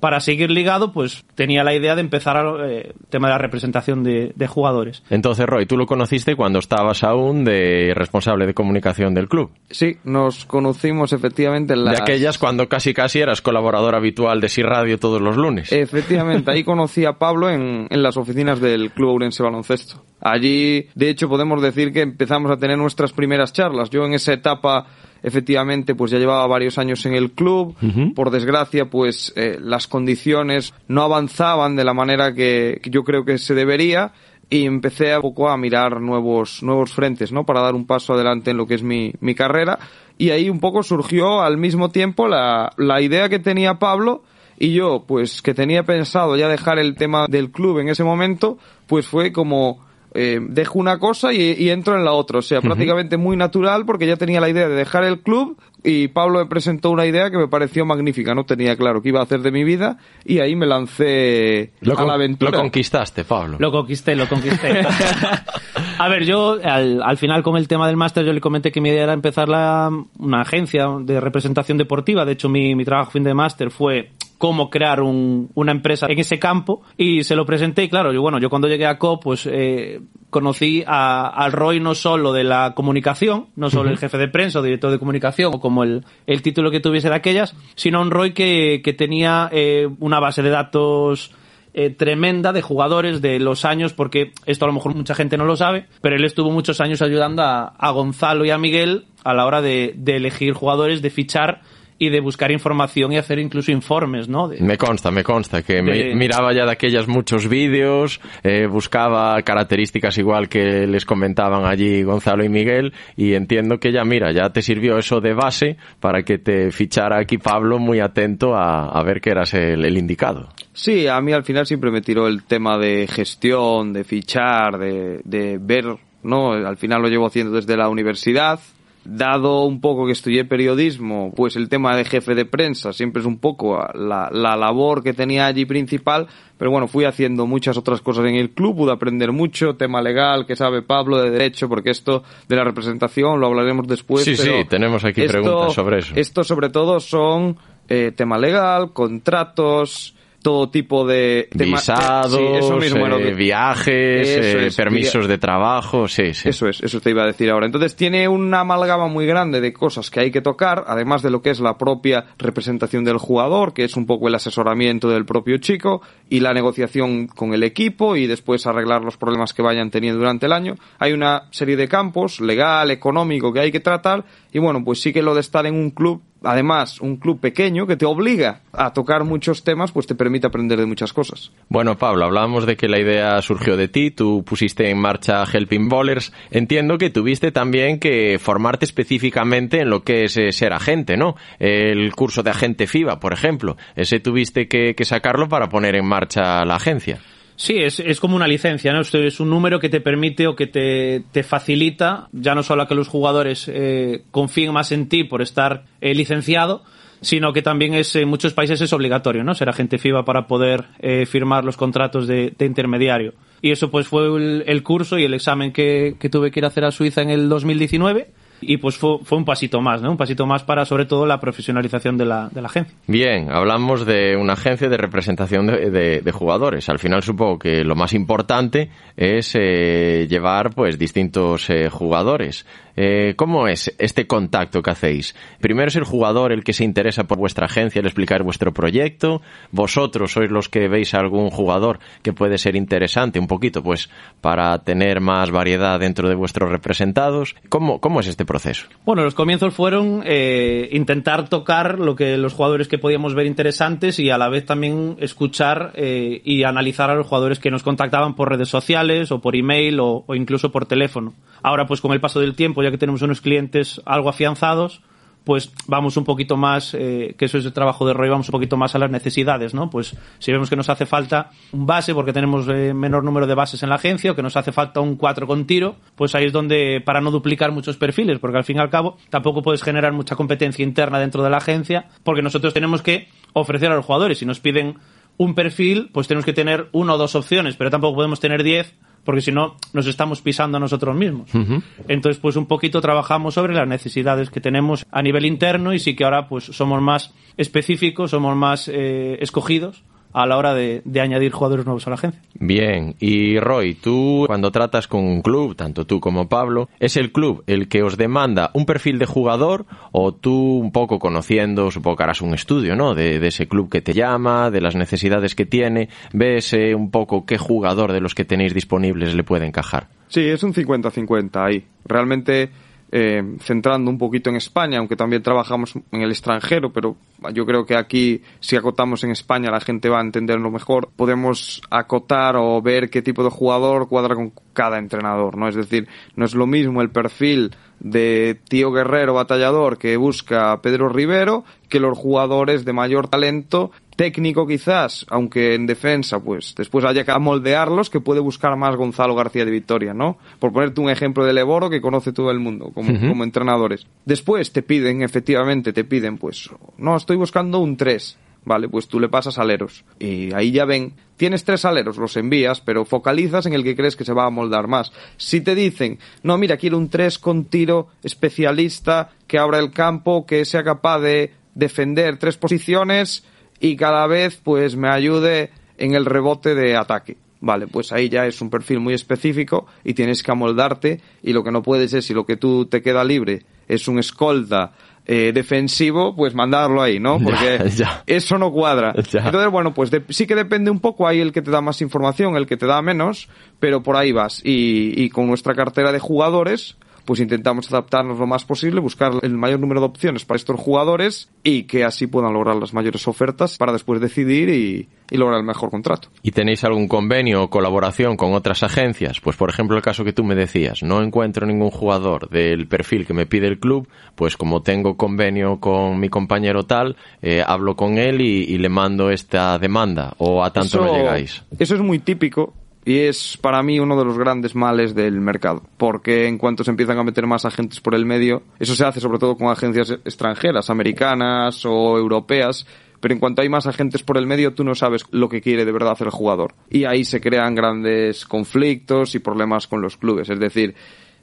Para 0.00 0.20
seguir 0.20 0.50
ligado, 0.50 0.92
pues 0.92 1.24
tenía 1.34 1.64
la 1.64 1.74
idea 1.74 1.94
de 1.94 2.02
empezar 2.02 2.36
el 2.36 2.92
tema 3.08 3.28
de 3.28 3.32
la 3.32 3.38
representación 3.38 4.02
de, 4.02 4.32
de 4.34 4.46
jugadores. 4.46 5.02
Entonces, 5.08 5.46
Roy, 5.46 5.64
tú 5.64 5.78
lo 5.78 5.86
conociste 5.86 6.36
cuando 6.36 6.58
estabas 6.58 7.02
aún 7.04 7.44
de 7.44 7.92
responsable 7.94 8.46
de 8.46 8.52
comunicación 8.52 9.14
del 9.14 9.28
club. 9.28 9.50
Sí, 9.70 9.96
nos 10.04 10.44
conocimos 10.44 11.14
efectivamente 11.14 11.72
en 11.72 11.84
las... 11.84 11.96
De 11.96 12.02
aquellas 12.02 12.36
cuando 12.36 12.68
casi 12.68 12.92
casi 12.92 13.20
eras 13.20 13.40
colaborador 13.40 13.94
habitual 13.94 14.42
de 14.42 14.50
Si 14.50 14.62
Radio 14.62 14.98
todos 14.98 15.22
los 15.22 15.36
lunes. 15.36 15.72
Efectivamente, 15.72 16.50
ahí 16.50 16.64
conocí 16.64 17.06
a 17.06 17.14
Pablo 17.14 17.48
en, 17.48 17.86
en 17.88 18.02
las 18.02 18.18
oficinas 18.18 18.60
del 18.60 18.90
Club 18.90 19.10
Ourense 19.10 19.42
Baloncesto. 19.42 20.02
Allí, 20.20 20.73
de 20.94 21.10
hecho, 21.10 21.28
podemos 21.28 21.60
decir 21.62 21.92
que 21.92 22.02
empezamos 22.02 22.50
a 22.50 22.56
tener 22.56 22.78
nuestras 22.78 23.12
primeras 23.12 23.52
charlas. 23.52 23.90
Yo 23.90 24.04
en 24.04 24.14
esa 24.14 24.32
etapa, 24.32 24.86
efectivamente, 25.22 25.94
pues 25.94 26.10
ya 26.10 26.18
llevaba 26.18 26.46
varios 26.46 26.78
años 26.78 27.04
en 27.06 27.14
el 27.14 27.32
club. 27.32 27.74
Por 28.14 28.30
desgracia, 28.30 28.90
pues 28.90 29.32
eh, 29.36 29.58
las 29.60 29.86
condiciones 29.86 30.74
no 30.88 31.02
avanzaban 31.02 31.76
de 31.76 31.84
la 31.84 31.94
manera 31.94 32.34
que, 32.34 32.80
que 32.82 32.90
yo 32.90 33.04
creo 33.04 33.24
que 33.24 33.38
se 33.38 33.54
debería 33.54 34.12
y 34.50 34.66
empecé 34.66 35.12
a 35.12 35.20
poco 35.20 35.48
a 35.48 35.56
mirar 35.56 36.00
nuevos 36.00 36.62
nuevos 36.62 36.92
frentes, 36.92 37.32
¿no? 37.32 37.44
Para 37.44 37.62
dar 37.62 37.74
un 37.74 37.86
paso 37.86 38.12
adelante 38.12 38.50
en 38.50 38.58
lo 38.58 38.66
que 38.66 38.74
es 38.74 38.82
mi, 38.82 39.12
mi 39.20 39.34
carrera 39.34 39.78
y 40.18 40.30
ahí 40.30 40.48
un 40.48 40.60
poco 40.60 40.82
surgió 40.82 41.42
al 41.42 41.56
mismo 41.56 41.90
tiempo 41.90 42.28
la, 42.28 42.72
la 42.76 43.00
idea 43.00 43.28
que 43.28 43.38
tenía 43.38 43.78
Pablo 43.78 44.22
y 44.58 44.72
yo, 44.72 45.04
pues 45.06 45.42
que 45.42 45.54
tenía 45.54 45.82
pensado 45.82 46.36
ya 46.36 46.48
dejar 46.48 46.78
el 46.78 46.94
tema 46.94 47.26
del 47.28 47.50
club 47.50 47.80
en 47.80 47.88
ese 47.88 48.04
momento, 48.04 48.58
pues 48.86 49.06
fue 49.06 49.32
como 49.32 49.84
eh, 50.14 50.38
dejo 50.40 50.78
una 50.78 50.98
cosa 50.98 51.32
y, 51.32 51.54
y 51.58 51.70
entro 51.70 51.96
en 51.96 52.04
la 52.04 52.12
otra. 52.12 52.38
O 52.38 52.42
sea, 52.42 52.60
prácticamente 52.60 53.16
muy 53.16 53.36
natural 53.36 53.84
porque 53.84 54.06
ya 54.06 54.16
tenía 54.16 54.40
la 54.40 54.48
idea 54.48 54.68
de 54.68 54.74
dejar 54.74 55.04
el 55.04 55.20
club 55.20 55.58
y 55.82 56.08
Pablo 56.08 56.38
me 56.38 56.46
presentó 56.46 56.90
una 56.90 57.04
idea 57.04 57.30
que 57.30 57.36
me 57.36 57.48
pareció 57.48 57.84
magnífica. 57.84 58.34
No 58.34 58.44
tenía 58.44 58.76
claro 58.76 59.02
qué 59.02 59.10
iba 59.10 59.20
a 59.20 59.24
hacer 59.24 59.40
de 59.40 59.50
mi 59.50 59.64
vida 59.64 59.98
y 60.24 60.38
ahí 60.38 60.56
me 60.56 60.66
lancé 60.66 61.72
Lo, 61.80 61.98
a 61.98 62.04
la 62.04 62.14
aventura. 62.14 62.52
lo 62.52 62.58
conquistaste, 62.58 63.24
Pablo. 63.24 63.56
Lo 63.60 63.70
conquisté, 63.70 64.16
lo 64.16 64.26
conquisté. 64.26 64.80
a 65.98 66.08
ver, 66.08 66.24
yo 66.24 66.58
al, 66.64 67.02
al 67.02 67.18
final 67.18 67.42
con 67.42 67.56
el 67.56 67.68
tema 67.68 67.86
del 67.86 67.96
máster 67.96 68.24
yo 68.24 68.32
le 68.32 68.40
comenté 68.40 68.72
que 68.72 68.80
mi 68.80 68.88
idea 68.88 69.02
era 69.02 69.12
empezar 69.12 69.48
la, 69.48 69.90
una 70.18 70.40
agencia 70.40 70.86
de 71.00 71.20
representación 71.20 71.76
deportiva. 71.76 72.24
De 72.24 72.32
hecho, 72.32 72.48
mi, 72.48 72.74
mi 72.74 72.84
trabajo 72.84 73.10
fin 73.10 73.24
de 73.24 73.34
máster 73.34 73.70
fue 73.70 74.10
cómo 74.44 74.68
crear 74.68 75.00
un- 75.00 75.50
una 75.54 75.72
empresa 75.72 76.06
en 76.06 76.18
ese 76.18 76.38
campo 76.38 76.82
y 76.98 77.24
se 77.24 77.34
lo 77.34 77.46
presenté 77.46 77.82
y 77.84 77.88
claro, 77.88 78.12
yo 78.12 78.20
bueno, 78.20 78.38
yo 78.38 78.50
cuando 78.50 78.68
llegué 78.68 78.84
a 78.84 78.98
COP 78.98 79.22
pues 79.22 79.48
eh, 79.50 80.02
conocí 80.28 80.84
a, 80.86 81.28
al 81.28 81.50
Roy 81.52 81.80
no 81.80 81.94
solo 81.94 82.34
de 82.34 82.44
la 82.44 82.74
comunicación, 82.74 83.46
no 83.56 83.70
solo 83.70 83.88
el 83.88 83.96
jefe 83.96 84.18
de 84.18 84.28
prensa 84.28 84.58
o 84.58 84.62
director 84.62 84.90
de 84.90 84.98
comunicación 84.98 85.50
o 85.54 85.60
como 85.60 85.82
el, 85.82 86.04
el 86.26 86.42
título 86.42 86.70
que 86.70 86.80
tuviese 86.80 87.08
de 87.08 87.14
aquellas, 87.14 87.56
sino 87.74 88.02
un 88.02 88.10
Roy 88.10 88.34
que, 88.34 88.82
que 88.84 88.92
tenía 88.92 89.48
eh, 89.50 89.88
una 89.98 90.20
base 90.20 90.42
de 90.42 90.50
datos 90.50 91.32
eh, 91.72 91.88
tremenda 91.88 92.52
de 92.52 92.60
jugadores 92.60 93.22
de 93.22 93.40
los 93.40 93.64
años, 93.64 93.94
porque 93.94 94.32
esto 94.44 94.66
a 94.66 94.68
lo 94.68 94.74
mejor 94.74 94.94
mucha 94.94 95.14
gente 95.14 95.38
no 95.38 95.46
lo 95.46 95.56
sabe, 95.56 95.86
pero 96.02 96.16
él 96.16 96.24
estuvo 96.26 96.50
muchos 96.50 96.82
años 96.82 97.00
ayudando 97.00 97.42
a, 97.42 97.68
a 97.78 97.90
Gonzalo 97.92 98.44
y 98.44 98.50
a 98.50 98.58
Miguel 98.58 99.06
a 99.24 99.32
la 99.32 99.46
hora 99.46 99.62
de, 99.62 99.94
de 99.96 100.16
elegir 100.16 100.52
jugadores, 100.52 101.00
de 101.00 101.08
fichar 101.08 101.62
y 101.98 102.08
de 102.10 102.18
buscar 102.20 102.50
información 102.50 103.12
y 103.12 103.18
hacer 103.18 103.38
incluso 103.38 103.70
informes, 103.70 104.28
¿no? 104.28 104.48
De- 104.48 104.60
Me 104.60 104.76
consta, 104.76 105.10
me 105.12 105.22
consta 105.22 105.62
que 105.62 105.80
me- 105.80 106.14
miraba 106.14 106.52
ya 106.52 106.64
de 106.66 106.72
aquellas 106.72 107.06
muchos 107.06 107.48
vídeos, 107.48 108.20
eh, 108.42 108.66
buscaba 108.66 109.40
características 109.42 110.18
igual 110.18 110.48
que 110.48 110.86
les 110.86 111.04
comentaban 111.04 111.64
allí 111.64 112.02
Gonzalo 112.02 112.44
y 112.44 112.48
Miguel 112.48 112.92
y 113.16 113.34
entiendo 113.34 113.78
que 113.78 113.92
ya, 113.92 114.04
mira, 114.04 114.32
ya 114.32 114.50
te 114.50 114.60
sirvió 114.60 114.98
eso 114.98 115.20
de 115.20 115.34
base 115.34 115.76
para 116.00 116.22
que 116.24 116.38
te 116.38 116.70
fichara 116.72 117.18
aquí 117.20 117.38
Pablo 117.38 117.78
muy 117.78 118.00
atento 118.00 118.54
a, 118.56 118.88
a 118.88 119.02
ver 119.04 119.20
que 119.20 119.30
eras 119.30 119.54
el, 119.54 119.84
el 119.84 119.96
indicado. 119.96 120.48
Sí, 120.72 121.06
a 121.06 121.20
mí 121.20 121.32
al 121.32 121.44
final 121.44 121.64
siempre 121.66 121.92
me 121.92 122.00
tiró 122.00 122.26
el 122.26 122.42
tema 122.42 122.76
de 122.76 123.06
gestión, 123.06 123.92
de 123.92 124.02
fichar, 124.02 124.78
de, 124.78 125.20
de 125.24 125.58
ver, 125.60 125.84
¿no? 126.24 126.52
Al 126.52 126.76
final 126.76 127.02
lo 127.02 127.08
llevo 127.08 127.26
haciendo 127.26 127.52
desde 127.54 127.76
la 127.76 127.88
universidad, 127.88 128.58
dado 129.04 129.64
un 129.64 129.80
poco 129.80 130.06
que 130.06 130.12
estudié 130.12 130.44
periodismo, 130.44 131.32
pues 131.36 131.56
el 131.56 131.68
tema 131.68 131.96
de 131.96 132.04
jefe 132.04 132.34
de 132.34 132.44
prensa 132.44 132.92
siempre 132.92 133.20
es 133.20 133.26
un 133.26 133.38
poco 133.38 133.78
la, 133.94 134.30
la 134.32 134.56
labor 134.56 135.02
que 135.02 135.12
tenía 135.12 135.46
allí 135.46 135.66
principal, 135.66 136.26
pero 136.56 136.70
bueno, 136.70 136.88
fui 136.88 137.04
haciendo 137.04 137.46
muchas 137.46 137.76
otras 137.76 138.00
cosas 138.00 138.26
en 138.26 138.36
el 138.36 138.50
club, 138.50 138.76
pude 138.76 138.92
aprender 138.92 139.32
mucho, 139.32 139.76
tema 139.76 140.00
legal, 140.00 140.46
que 140.46 140.56
sabe 140.56 140.82
Pablo, 140.82 141.18
de 141.18 141.30
derecho, 141.30 141.68
porque 141.68 141.90
esto 141.90 142.22
de 142.48 142.56
la 142.56 142.64
representación 142.64 143.40
lo 143.40 143.46
hablaremos 143.48 143.86
después. 143.86 144.24
Sí, 144.24 144.36
sí, 144.36 144.50
tenemos 144.68 145.04
aquí 145.04 145.26
preguntas 145.26 145.72
sobre 145.74 145.98
eso. 145.98 146.14
Esto 146.16 146.44
sobre 146.44 146.70
todo 146.70 147.00
son 147.00 147.56
eh, 147.88 148.12
tema 148.16 148.38
legal, 148.38 148.92
contratos, 148.92 150.14
todo 150.44 150.68
tipo 150.68 151.06
de 151.06 151.48
visados, 151.54 152.38
eh, 152.38 153.34
viajes, 153.34 154.28
eh, 154.28 154.68
permisos 154.76 155.26
de 155.26 155.38
trabajo, 155.38 156.06
sí, 156.06 156.34
sí. 156.34 156.50
Eso 156.50 156.68
es, 156.68 156.82
eso 156.82 157.00
te 157.00 157.08
iba 157.08 157.22
a 157.22 157.26
decir 157.26 157.48
ahora. 157.50 157.64
Entonces 157.64 157.96
tiene 157.96 158.28
una 158.28 158.60
amalgama 158.60 159.06
muy 159.06 159.24
grande 159.24 159.62
de 159.62 159.72
cosas 159.72 160.10
que 160.10 160.20
hay 160.20 160.30
que 160.30 160.42
tocar, 160.42 160.84
además 160.86 161.22
de 161.22 161.30
lo 161.30 161.40
que 161.40 161.48
es 161.48 161.60
la 161.60 161.78
propia 161.78 162.26
representación 162.36 163.04
del 163.04 163.16
jugador, 163.16 163.72
que 163.72 163.84
es 163.84 163.96
un 163.96 164.04
poco 164.04 164.28
el 164.28 164.34
asesoramiento 164.34 165.08
del 165.08 165.24
propio 165.24 165.56
chico 165.56 166.02
y 166.28 166.40
la 166.40 166.52
negociación 166.52 167.26
con 167.26 167.54
el 167.54 167.62
equipo 167.62 168.14
y 168.14 168.26
después 168.26 168.66
arreglar 168.66 169.02
los 169.02 169.16
problemas 169.16 169.54
que 169.54 169.62
vayan 169.62 169.90
teniendo 169.90 170.18
durante 170.18 170.44
el 170.44 170.52
año. 170.52 170.74
Hay 170.98 171.14
una 171.14 171.44
serie 171.52 171.76
de 171.76 171.88
campos, 171.88 172.42
legal, 172.42 172.90
económico, 172.90 173.50
que 173.50 173.60
hay 173.60 173.72
que 173.72 173.80
tratar 173.80 174.26
y 174.52 174.58
bueno, 174.58 174.84
pues 174.84 175.00
sí 175.00 175.10
que 175.10 175.22
lo 175.22 175.34
de 175.34 175.40
estar 175.40 175.64
en 175.64 175.74
un 175.74 175.90
club 175.90 176.22
además 176.44 177.00
un 177.00 177.16
club 177.16 177.40
pequeño 177.40 177.86
que 177.86 177.96
te 177.96 178.06
obliga 178.06 178.60
a 178.72 178.92
tocar 178.92 179.24
muchos 179.24 179.64
temas, 179.64 179.92
pues 179.92 180.06
te 180.06 180.14
permite 180.14 180.46
aprender 180.46 180.78
de 180.78 180.86
muchas 180.86 181.12
cosas. 181.12 181.52
Bueno, 181.68 181.96
Pablo, 181.96 182.24
hablábamos 182.24 182.66
de 182.66 182.76
que 182.76 182.88
la 182.88 182.98
idea 182.98 183.40
surgió 183.42 183.76
de 183.76 183.88
ti, 183.88 184.10
tú 184.10 184.44
pusiste 184.44 184.90
en 184.90 184.98
marcha 184.98 185.44
Helping 185.44 185.88
Bowlers. 185.88 186.32
Entiendo 186.50 186.98
que 186.98 187.10
tuviste 187.10 187.52
también 187.52 187.98
que 187.98 188.38
formarte 188.38 188.84
específicamente 188.84 189.80
en 189.80 189.90
lo 189.90 190.02
que 190.02 190.24
es 190.24 190.36
eh, 190.36 190.52
ser 190.52 190.72
agente, 190.72 191.16
¿no? 191.16 191.36
El 191.58 192.14
curso 192.14 192.42
de 192.42 192.50
agente 192.50 192.86
FIBA, 192.86 193.20
por 193.20 193.32
ejemplo. 193.32 193.76
Ese 193.96 194.20
tuviste 194.20 194.68
que, 194.68 194.94
que 194.94 195.04
sacarlo 195.04 195.48
para 195.48 195.68
poner 195.68 195.96
en 195.96 196.06
marcha 196.06 196.64
la 196.64 196.76
agencia. 196.76 197.20
Sí, 197.56 197.78
es, 197.78 198.00
es, 198.00 198.18
como 198.18 198.34
una 198.34 198.48
licencia, 198.48 198.92
¿no? 198.92 199.00
Es 199.00 199.40
un 199.40 199.50
número 199.50 199.78
que 199.78 199.88
te 199.88 200.00
permite 200.00 200.46
o 200.48 200.56
que 200.56 200.66
te, 200.66 201.24
te 201.30 201.42
facilita, 201.44 202.28
ya 202.32 202.54
no 202.54 202.62
solo 202.62 202.82
a 202.82 202.88
que 202.88 202.96
los 202.96 203.08
jugadores 203.08 203.70
eh, 203.72 204.24
confíen 204.32 204.72
más 204.72 204.90
en 204.90 205.08
ti 205.08 205.22
por 205.22 205.40
estar 205.40 205.84
eh, 206.00 206.14
licenciado, 206.14 206.82
sino 207.20 207.52
que 207.52 207.62
también 207.62 207.94
es 207.94 208.14
en 208.16 208.28
muchos 208.28 208.54
países 208.54 208.80
es 208.80 208.92
obligatorio, 208.92 209.44
¿no? 209.44 209.54
Ser 209.54 209.68
agente 209.68 209.98
FIBA 209.98 210.24
para 210.24 210.46
poder 210.48 210.86
eh, 210.98 211.26
firmar 211.26 211.64
los 211.64 211.76
contratos 211.76 212.26
de, 212.26 212.52
de, 212.58 212.66
intermediario. 212.66 213.34
Y 213.62 213.70
eso 213.70 213.90
pues 213.90 214.08
fue 214.08 214.26
el, 214.26 214.64
el 214.66 214.82
curso 214.82 215.16
y 215.18 215.24
el 215.24 215.32
examen 215.32 215.72
que, 215.72 216.16
que 216.18 216.28
tuve 216.28 216.50
que 216.50 216.60
ir 216.60 216.64
a 216.64 216.68
hacer 216.68 216.84
a 216.84 216.90
Suiza 216.90 217.22
en 217.22 217.30
el 217.30 217.48
2019 217.48 218.28
y 218.66 218.76
pues 218.78 218.96
fue, 218.96 219.18
fue, 219.22 219.38
un 219.38 219.44
pasito 219.44 219.80
más, 219.80 220.02
¿no? 220.02 220.10
Un 220.10 220.16
pasito 220.16 220.46
más 220.46 220.62
para 220.62 220.84
sobre 220.84 221.06
todo 221.06 221.26
la 221.26 221.40
profesionalización 221.40 222.16
de 222.16 222.24
la, 222.24 222.48
de 222.50 222.60
la 222.60 222.68
agencia. 222.68 222.94
Bien, 223.06 223.50
hablamos 223.50 224.06
de 224.06 224.36
una 224.36 224.54
agencia 224.54 224.88
de 224.88 224.96
representación 224.96 225.66
de, 225.66 225.90
de, 225.90 226.20
de 226.20 226.32
jugadores. 226.32 226.88
Al 226.88 226.98
final 226.98 227.22
supongo 227.22 227.58
que 227.58 227.84
lo 227.84 227.94
más 227.94 228.12
importante 228.14 228.90
es 229.16 229.54
eh, 229.54 230.26
llevar 230.28 230.74
pues 230.74 230.98
distintos 230.98 231.68
eh, 231.70 231.88
jugadores. 231.90 232.66
Eh, 232.96 233.34
¿Cómo 233.36 233.68
es 233.68 233.94
este 233.98 234.26
contacto 234.26 234.82
que 234.82 234.90
hacéis? 234.90 235.34
Primero 235.60 235.88
es 235.88 235.96
el 235.96 236.04
jugador 236.04 236.52
el 236.52 236.64
que 236.64 236.72
se 236.72 236.84
interesa 236.84 237.24
por 237.24 237.38
vuestra 237.38 237.66
agencia, 237.66 238.00
el 238.00 238.06
explicar 238.06 238.42
vuestro 238.42 238.72
proyecto. 238.72 239.42
Vosotros 239.70 240.32
sois 240.32 240.50
los 240.50 240.68
que 240.68 240.88
veis 240.88 241.14
a 241.14 241.18
algún 241.18 241.50
jugador 241.50 241.98
que 242.22 242.32
puede 242.32 242.58
ser 242.58 242.76
interesante 242.76 243.38
un 243.38 243.46
poquito, 243.46 243.82
pues, 243.82 244.10
para 244.40 244.78
tener 244.84 245.20
más 245.20 245.50
variedad 245.50 245.98
dentro 245.98 246.28
de 246.28 246.34
vuestros 246.34 246.70
representados. 246.70 247.54
¿Cómo, 247.68 248.00
cómo 248.00 248.20
es 248.20 248.26
este 248.26 248.44
proceso? 248.44 248.86
Bueno, 249.04 249.22
los 249.24 249.34
comienzos 249.34 249.74
fueron 249.74 250.22
eh, 250.24 250.88
intentar 250.92 251.48
tocar 251.48 251.98
lo 251.98 252.14
que 252.14 252.36
los 252.38 252.52
jugadores 252.52 252.88
que 252.88 252.98
podíamos 252.98 253.34
ver 253.34 253.46
interesantes 253.46 254.18
y 254.18 254.30
a 254.30 254.38
la 254.38 254.48
vez 254.48 254.66
también 254.66 255.16
escuchar 255.20 255.92
eh, 255.94 256.40
y 256.44 256.64
analizar 256.64 257.10
a 257.10 257.14
los 257.14 257.26
jugadores 257.26 257.58
que 257.58 257.70
nos 257.70 257.82
contactaban 257.82 258.34
por 258.34 258.50
redes 258.50 258.68
sociales 258.68 259.32
o 259.32 259.40
por 259.40 259.56
email 259.56 259.98
o 260.00 260.24
incluso 260.34 260.70
por 260.70 260.86
teléfono. 260.86 261.34
Ahora, 261.62 261.86
pues 261.86 262.02
con 262.02 262.12
el 262.12 262.20
paso 262.20 262.40
del 262.40 262.54
tiempo, 262.54 262.82
ya 262.84 262.90
que 262.90 262.98
tenemos 262.98 263.22
unos 263.22 263.40
clientes 263.40 264.00
algo 264.04 264.28
afianzados, 264.28 265.02
pues 265.44 265.72
vamos 265.86 266.16
un 266.16 266.24
poquito 266.24 266.56
más, 266.56 266.94
eh, 266.94 267.34
que 267.38 267.44
eso 267.44 267.58
es 267.58 267.66
el 267.66 267.72
trabajo 267.72 268.06
de 268.06 268.14
Roy, 268.14 268.30
vamos 268.30 268.48
un 268.48 268.52
poquito 268.52 268.76
más 268.76 268.94
a 268.94 268.98
las 268.98 269.10
necesidades, 269.10 269.74
¿no? 269.74 269.90
Pues 269.90 270.16
si 270.38 270.50
vemos 270.50 270.70
que 270.70 270.76
nos 270.76 270.88
hace 270.88 271.06
falta 271.06 271.50
un 271.72 271.86
base 271.86 272.14
porque 272.14 272.32
tenemos 272.32 272.66
eh, 272.68 272.94
menor 272.94 273.24
número 273.24 273.46
de 273.46 273.54
bases 273.54 273.82
en 273.82 273.90
la 273.90 273.96
agencia 273.96 274.32
o 274.32 274.34
que 274.34 274.42
nos 274.42 274.56
hace 274.56 274.72
falta 274.72 275.00
un 275.00 275.16
4 275.16 275.46
con 275.46 275.66
tiro, 275.66 275.96
pues 276.16 276.34
ahí 276.34 276.46
es 276.46 276.52
donde, 276.52 277.02
para 277.04 277.20
no 277.20 277.30
duplicar 277.30 277.72
muchos 277.72 277.96
perfiles, 277.96 278.38
porque 278.38 278.56
al 278.56 278.64
fin 278.64 278.78
y 278.78 278.80
al 278.80 278.90
cabo 278.90 279.18
tampoco 279.28 279.62
puedes 279.62 279.82
generar 279.82 280.12
mucha 280.12 280.34
competencia 280.34 280.82
interna 280.82 281.18
dentro 281.18 281.42
de 281.42 281.50
la 281.50 281.58
agencia, 281.58 282.08
porque 282.22 282.42
nosotros 282.42 282.72
tenemos 282.72 283.02
que 283.02 283.28
ofrecer 283.52 283.92
a 283.92 283.96
los 283.96 284.06
jugadores, 284.06 284.38
si 284.38 284.46
nos 284.46 284.60
piden 284.60 284.96
un 285.36 285.54
perfil, 285.54 286.10
pues 286.12 286.26
tenemos 286.26 286.46
que 286.46 286.52
tener 286.52 286.88
una 286.92 287.14
o 287.14 287.18
dos 287.18 287.34
opciones, 287.34 287.76
pero 287.76 287.90
tampoco 287.90 288.16
podemos 288.16 288.40
tener 288.40 288.62
10 288.62 288.94
porque 289.24 289.40
si 289.40 289.52
no 289.52 289.76
nos 289.92 290.06
estamos 290.06 290.40
pisando 290.40 290.76
a 290.76 290.80
nosotros 290.80 291.16
mismos. 291.16 291.52
Uh 291.54 291.58
-huh. 291.58 291.82
Entonces, 292.08 292.40
pues 292.40 292.56
un 292.56 292.66
poquito 292.66 293.00
trabajamos 293.00 293.54
sobre 293.54 293.74
las 293.74 293.88
necesidades 293.88 294.50
que 294.50 294.60
tenemos 294.60 295.06
a 295.10 295.22
nivel 295.22 295.44
interno 295.46 295.92
y 295.92 295.98
sí 295.98 296.14
que 296.14 296.24
ahora 296.24 296.48
pues 296.48 296.64
somos 296.64 297.00
más 297.00 297.34
específicos, 297.56 298.30
somos 298.30 298.56
más 298.56 298.88
eh, 298.88 299.38
escogidos 299.40 300.04
a 300.34 300.46
la 300.46 300.58
hora 300.58 300.74
de, 300.74 301.00
de, 301.04 301.20
añadir 301.20 301.52
jugadores 301.52 301.86
nuevos 301.86 302.06
a 302.06 302.10
la 302.10 302.14
agencia. 302.14 302.42
Bien, 302.54 303.14
y 303.20 303.58
Roy, 303.58 303.94
tú 303.94 304.44
cuando 304.46 304.70
tratas 304.70 305.08
con 305.08 305.24
un 305.24 305.40
club, 305.40 305.76
tanto 305.76 306.06
tú 306.06 306.20
como 306.20 306.48
Pablo, 306.48 306.88
¿es 307.00 307.16
el 307.16 307.32
club 307.32 307.62
el 307.66 307.88
que 307.88 308.02
os 308.02 308.16
demanda 308.16 308.70
un 308.74 308.84
perfil 308.84 309.18
de 309.18 309.26
jugador 309.26 309.86
o 310.12 310.34
tú 310.34 310.78
un 310.78 310.92
poco 310.92 311.18
conociendo, 311.18 311.90
supongo 311.90 312.16
que 312.16 312.22
harás 312.24 312.42
un 312.42 312.52
estudio, 312.52 312.96
¿no? 312.96 313.14
De, 313.14 313.38
de 313.38 313.48
ese 313.48 313.68
club 313.68 313.88
que 313.88 314.02
te 314.02 314.12
llama, 314.12 314.70
de 314.70 314.80
las 314.80 314.96
necesidades 314.96 315.54
que 315.54 315.66
tiene, 315.66 316.08
ves 316.32 316.72
eh, 316.72 316.94
un 316.94 317.10
poco 317.10 317.46
qué 317.46 317.56
jugador 317.56 318.12
de 318.12 318.20
los 318.20 318.34
que 318.34 318.44
tenéis 318.44 318.74
disponibles 318.74 319.34
le 319.34 319.44
puede 319.44 319.66
encajar? 319.66 320.08
Sí, 320.28 320.40
es 320.40 320.62
un 320.64 320.74
50-50 320.74 321.64
ahí. 321.64 321.84
Realmente 322.04 322.70
eh, 323.16 323.44
centrando 323.60 324.10
un 324.10 324.18
poquito 324.18 324.50
en 324.50 324.56
España, 324.56 324.98
aunque 324.98 325.14
también 325.14 325.40
trabajamos 325.40 325.94
en 326.10 326.22
el 326.22 326.30
extranjero, 326.32 326.92
pero 326.92 327.16
yo 327.52 327.64
creo 327.64 327.86
que 327.86 327.96
aquí, 327.96 328.42
si 328.58 328.74
acotamos 328.74 329.22
en 329.22 329.30
España, 329.30 329.70
la 329.70 329.78
gente 329.78 330.08
va 330.08 330.18
a 330.18 330.24
entenderlo 330.24 330.68
mejor. 330.68 331.10
Podemos 331.14 331.80
acotar 331.90 332.56
o 332.56 332.82
ver 332.82 333.10
qué 333.10 333.22
tipo 333.22 333.44
de 333.44 333.50
jugador 333.50 334.08
cuadra 334.08 334.34
con 334.34 334.52
cada 334.72 334.98
entrenador, 334.98 335.56
¿no? 335.56 335.68
Es 335.68 335.76
decir, 335.76 336.08
no 336.34 336.44
es 336.44 336.56
lo 336.56 336.66
mismo 336.66 337.02
el 337.02 337.10
perfil 337.10 337.76
de 338.00 338.60
tío 338.68 338.90
guerrero 338.90 339.34
batallador 339.34 339.96
que 339.96 340.16
busca 340.16 340.82
Pedro 340.82 341.08
Rivero 341.08 341.64
que 341.88 342.00
los 342.00 342.18
jugadores 342.18 342.84
de 342.84 342.92
mayor 342.92 343.28
talento 343.28 343.92
técnico 344.16 344.66
quizás, 344.66 345.26
aunque 345.28 345.74
en 345.74 345.86
defensa 345.86 346.40
pues 346.40 346.74
después 346.76 347.04
haya 347.04 347.24
que 347.24 347.30
amoldearlos 347.30 348.10
que 348.10 348.20
puede 348.20 348.40
buscar 348.40 348.76
más 348.76 348.96
Gonzalo 348.96 349.34
García 349.34 349.64
de 349.64 349.70
Victoria, 349.70 350.14
¿no? 350.14 350.38
Por 350.58 350.72
ponerte 350.72 351.00
un 351.00 351.10
ejemplo 351.10 351.44
de 351.44 351.52
Leboro 351.52 351.90
que 351.90 352.00
conoce 352.00 352.32
todo 352.32 352.50
el 352.50 352.60
mundo 352.60 352.90
como, 352.94 353.10
uh 353.10 353.14
-huh. 353.14 353.28
como 353.28 353.44
entrenadores. 353.44 354.06
Después 354.24 354.72
te 354.72 354.82
piden, 354.82 355.22
efectivamente, 355.22 355.92
te 355.92 356.04
piden 356.04 356.38
pues, 356.38 356.70
no, 356.98 357.16
estoy 357.16 357.36
buscando 357.36 357.78
un 357.78 357.96
3. 357.96 358.38
Vale, 358.66 358.88
pues 358.88 359.08
tú 359.08 359.20
le 359.20 359.28
pasas 359.28 359.58
aleros. 359.58 360.04
Y 360.18 360.54
ahí 360.54 360.70
ya 360.70 360.86
ven, 360.86 361.12
tienes 361.36 361.64
tres 361.64 361.84
aleros, 361.84 362.16
los 362.16 362.34
envías, 362.38 362.80
pero 362.80 363.04
focalizas 363.04 363.66
en 363.66 363.74
el 363.74 363.84
que 363.84 363.94
crees 363.94 364.16
que 364.16 364.24
se 364.24 364.32
va 364.32 364.46
a 364.46 364.50
moldar 364.50 364.86
más. 364.86 365.12
Si 365.36 365.60
te 365.60 365.74
dicen, 365.74 366.18
no, 366.42 366.56
mira, 366.56 366.78
quiero 366.78 366.96
un 366.96 367.10
3 367.10 367.38
con 367.38 367.66
tiro 367.66 368.08
especialista, 368.22 369.32
que 369.46 369.58
abra 369.58 369.78
el 369.80 369.90
campo, 369.90 370.46
que 370.46 370.64
sea 370.64 370.82
capaz 370.82 371.18
de 371.20 371.52
defender 371.74 372.38
tres 372.38 372.56
posiciones 372.56 373.44
y 373.84 373.96
cada 373.96 374.26
vez 374.26 374.58
pues 374.64 374.96
me 374.96 375.10
ayude 375.10 375.70
en 375.98 376.14
el 376.14 376.24
rebote 376.24 376.74
de 376.74 376.96
ataque. 376.96 377.36
Vale, 377.60 377.86
pues 377.86 378.12
ahí 378.12 378.30
ya 378.30 378.46
es 378.46 378.62
un 378.62 378.70
perfil 378.70 378.98
muy 378.98 379.12
específico 379.12 379.86
y 380.02 380.14
tienes 380.14 380.42
que 380.42 380.50
amoldarte 380.50 381.20
y 381.42 381.52
lo 381.52 381.62
que 381.62 381.70
no 381.70 381.82
puedes 381.82 382.14
es 382.14 382.24
si 382.24 382.32
lo 382.32 382.46
que 382.46 382.56
tú 382.56 382.86
te 382.86 383.02
queda 383.02 383.24
libre 383.24 383.62
es 383.86 384.08
un 384.08 384.18
escolta 384.18 384.92
eh, 385.26 385.52
defensivo, 385.54 386.34
pues 386.34 386.54
mandarlo 386.54 387.02
ahí, 387.02 387.20
¿no? 387.20 387.38
Porque 387.44 387.78
ya, 387.84 387.86
ya. 387.88 388.22
eso 388.26 388.56
no 388.56 388.72
cuadra. 388.72 389.12
Ya. 389.30 389.40
Entonces, 389.40 389.70
bueno, 389.70 389.92
pues 389.92 390.10
de, 390.10 390.24
sí 390.30 390.46
que 390.46 390.54
depende 390.54 390.90
un 390.90 391.00
poco 391.00 391.28
ahí 391.28 391.40
el 391.40 391.52
que 391.52 391.60
te 391.60 391.70
da 391.70 391.82
más 391.82 392.00
información, 392.00 392.56
el 392.56 392.66
que 392.66 392.78
te 392.78 392.86
da 392.86 393.02
menos, 393.02 393.50
pero 393.80 394.02
por 394.02 394.16
ahí 394.16 394.32
vas. 394.32 394.62
Y, 394.64 395.12
y 395.22 395.28
con 395.28 395.46
nuestra 395.46 395.74
cartera 395.74 396.10
de 396.10 396.20
jugadores, 396.20 396.96
pues 397.24 397.40
intentamos 397.40 397.90
adaptarnos 397.90 398.38
lo 398.38 398.46
más 398.46 398.64
posible, 398.64 399.00
buscar 399.00 399.32
el 399.42 399.56
mayor 399.56 399.80
número 399.80 400.00
de 400.00 400.06
opciones 400.06 400.44
para 400.44 400.56
estos 400.56 400.78
jugadores 400.78 401.48
y 401.62 401.84
que 401.84 402.04
así 402.04 402.26
puedan 402.26 402.52
lograr 402.52 402.76
las 402.76 402.92
mayores 402.92 403.26
ofertas 403.26 403.78
para 403.78 403.92
después 403.92 404.20
decidir 404.20 404.68
y, 404.68 405.08
y 405.30 405.36
lograr 405.36 405.60
el 405.60 405.66
mejor 405.66 405.90
contrato. 405.90 406.28
¿Y 406.42 406.50
tenéis 406.50 406.84
algún 406.84 407.08
convenio 407.08 407.62
o 407.62 407.70
colaboración 407.70 408.36
con 408.36 408.52
otras 408.52 408.82
agencias? 408.82 409.40
Pues 409.40 409.56
por 409.56 409.70
ejemplo 409.70 409.96
el 409.96 410.02
caso 410.02 410.24
que 410.24 410.32
tú 410.32 410.44
me 410.44 410.54
decías, 410.54 411.02
no 411.02 411.22
encuentro 411.22 411.66
ningún 411.66 411.90
jugador 411.90 412.48
del 412.50 412.86
perfil 412.86 413.26
que 413.26 413.34
me 413.34 413.46
pide 413.46 413.66
el 413.66 413.78
club, 413.78 414.08
pues 414.34 414.56
como 414.56 414.82
tengo 414.82 415.16
convenio 415.16 415.80
con 415.80 416.20
mi 416.20 416.28
compañero 416.28 416.84
tal, 416.84 417.16
eh, 417.42 417.62
hablo 417.66 417.96
con 417.96 418.18
él 418.18 418.40
y, 418.40 418.64
y, 418.64 418.78
le 418.78 418.88
mando 418.88 419.30
esta 419.30 419.78
demanda 419.78 420.34
o 420.38 420.62
a 420.62 420.72
tanto 420.72 420.98
eso, 420.98 421.06
no 421.06 421.16
llegáis. 421.16 421.62
Eso 421.78 421.94
es 421.94 422.00
muy 422.00 422.18
típico 422.18 422.74
Y 423.04 423.18
es 423.18 423.58
para 423.58 423.82
mí 423.82 424.00
uno 424.00 424.16
de 424.18 424.24
los 424.24 424.38
grandes 424.38 424.74
males 424.74 425.14
del 425.14 425.38
mercado, 425.40 425.82
porque 425.98 426.46
en 426.46 426.56
cuanto 426.56 426.84
se 426.84 426.90
empiezan 426.90 427.18
a 427.18 427.24
meter 427.24 427.46
más 427.46 427.66
agentes 427.66 428.00
por 428.00 428.14
el 428.14 428.24
medio, 428.24 428.62
eso 428.78 428.94
se 428.94 429.04
hace 429.04 429.20
sobre 429.20 429.38
todo 429.38 429.56
con 429.56 429.68
agencias 429.68 430.10
extranjeras, 430.10 430.88
americanas 430.88 431.84
o 431.84 432.16
europeas, 432.16 432.86
pero 433.20 433.34
en 433.34 433.40
cuanto 433.40 433.60
hay 433.60 433.68
más 433.68 433.86
agentes 433.86 434.22
por 434.22 434.38
el 434.38 434.46
medio, 434.46 434.72
tú 434.72 434.84
no 434.84 434.94
sabes 434.94 435.24
lo 435.30 435.50
que 435.50 435.60
quiere 435.60 435.84
de 435.84 435.92
verdad 435.92 436.12
hacer 436.12 436.28
el 436.28 436.32
jugador. 436.32 436.74
Y 436.90 437.04
ahí 437.04 437.24
se 437.24 437.40
crean 437.40 437.74
grandes 437.74 438.46
conflictos 438.46 439.34
y 439.34 439.38
problemas 439.38 439.86
con 439.86 440.00
los 440.00 440.16
clubes. 440.16 440.48
Es 440.50 440.58
decir, 440.58 440.94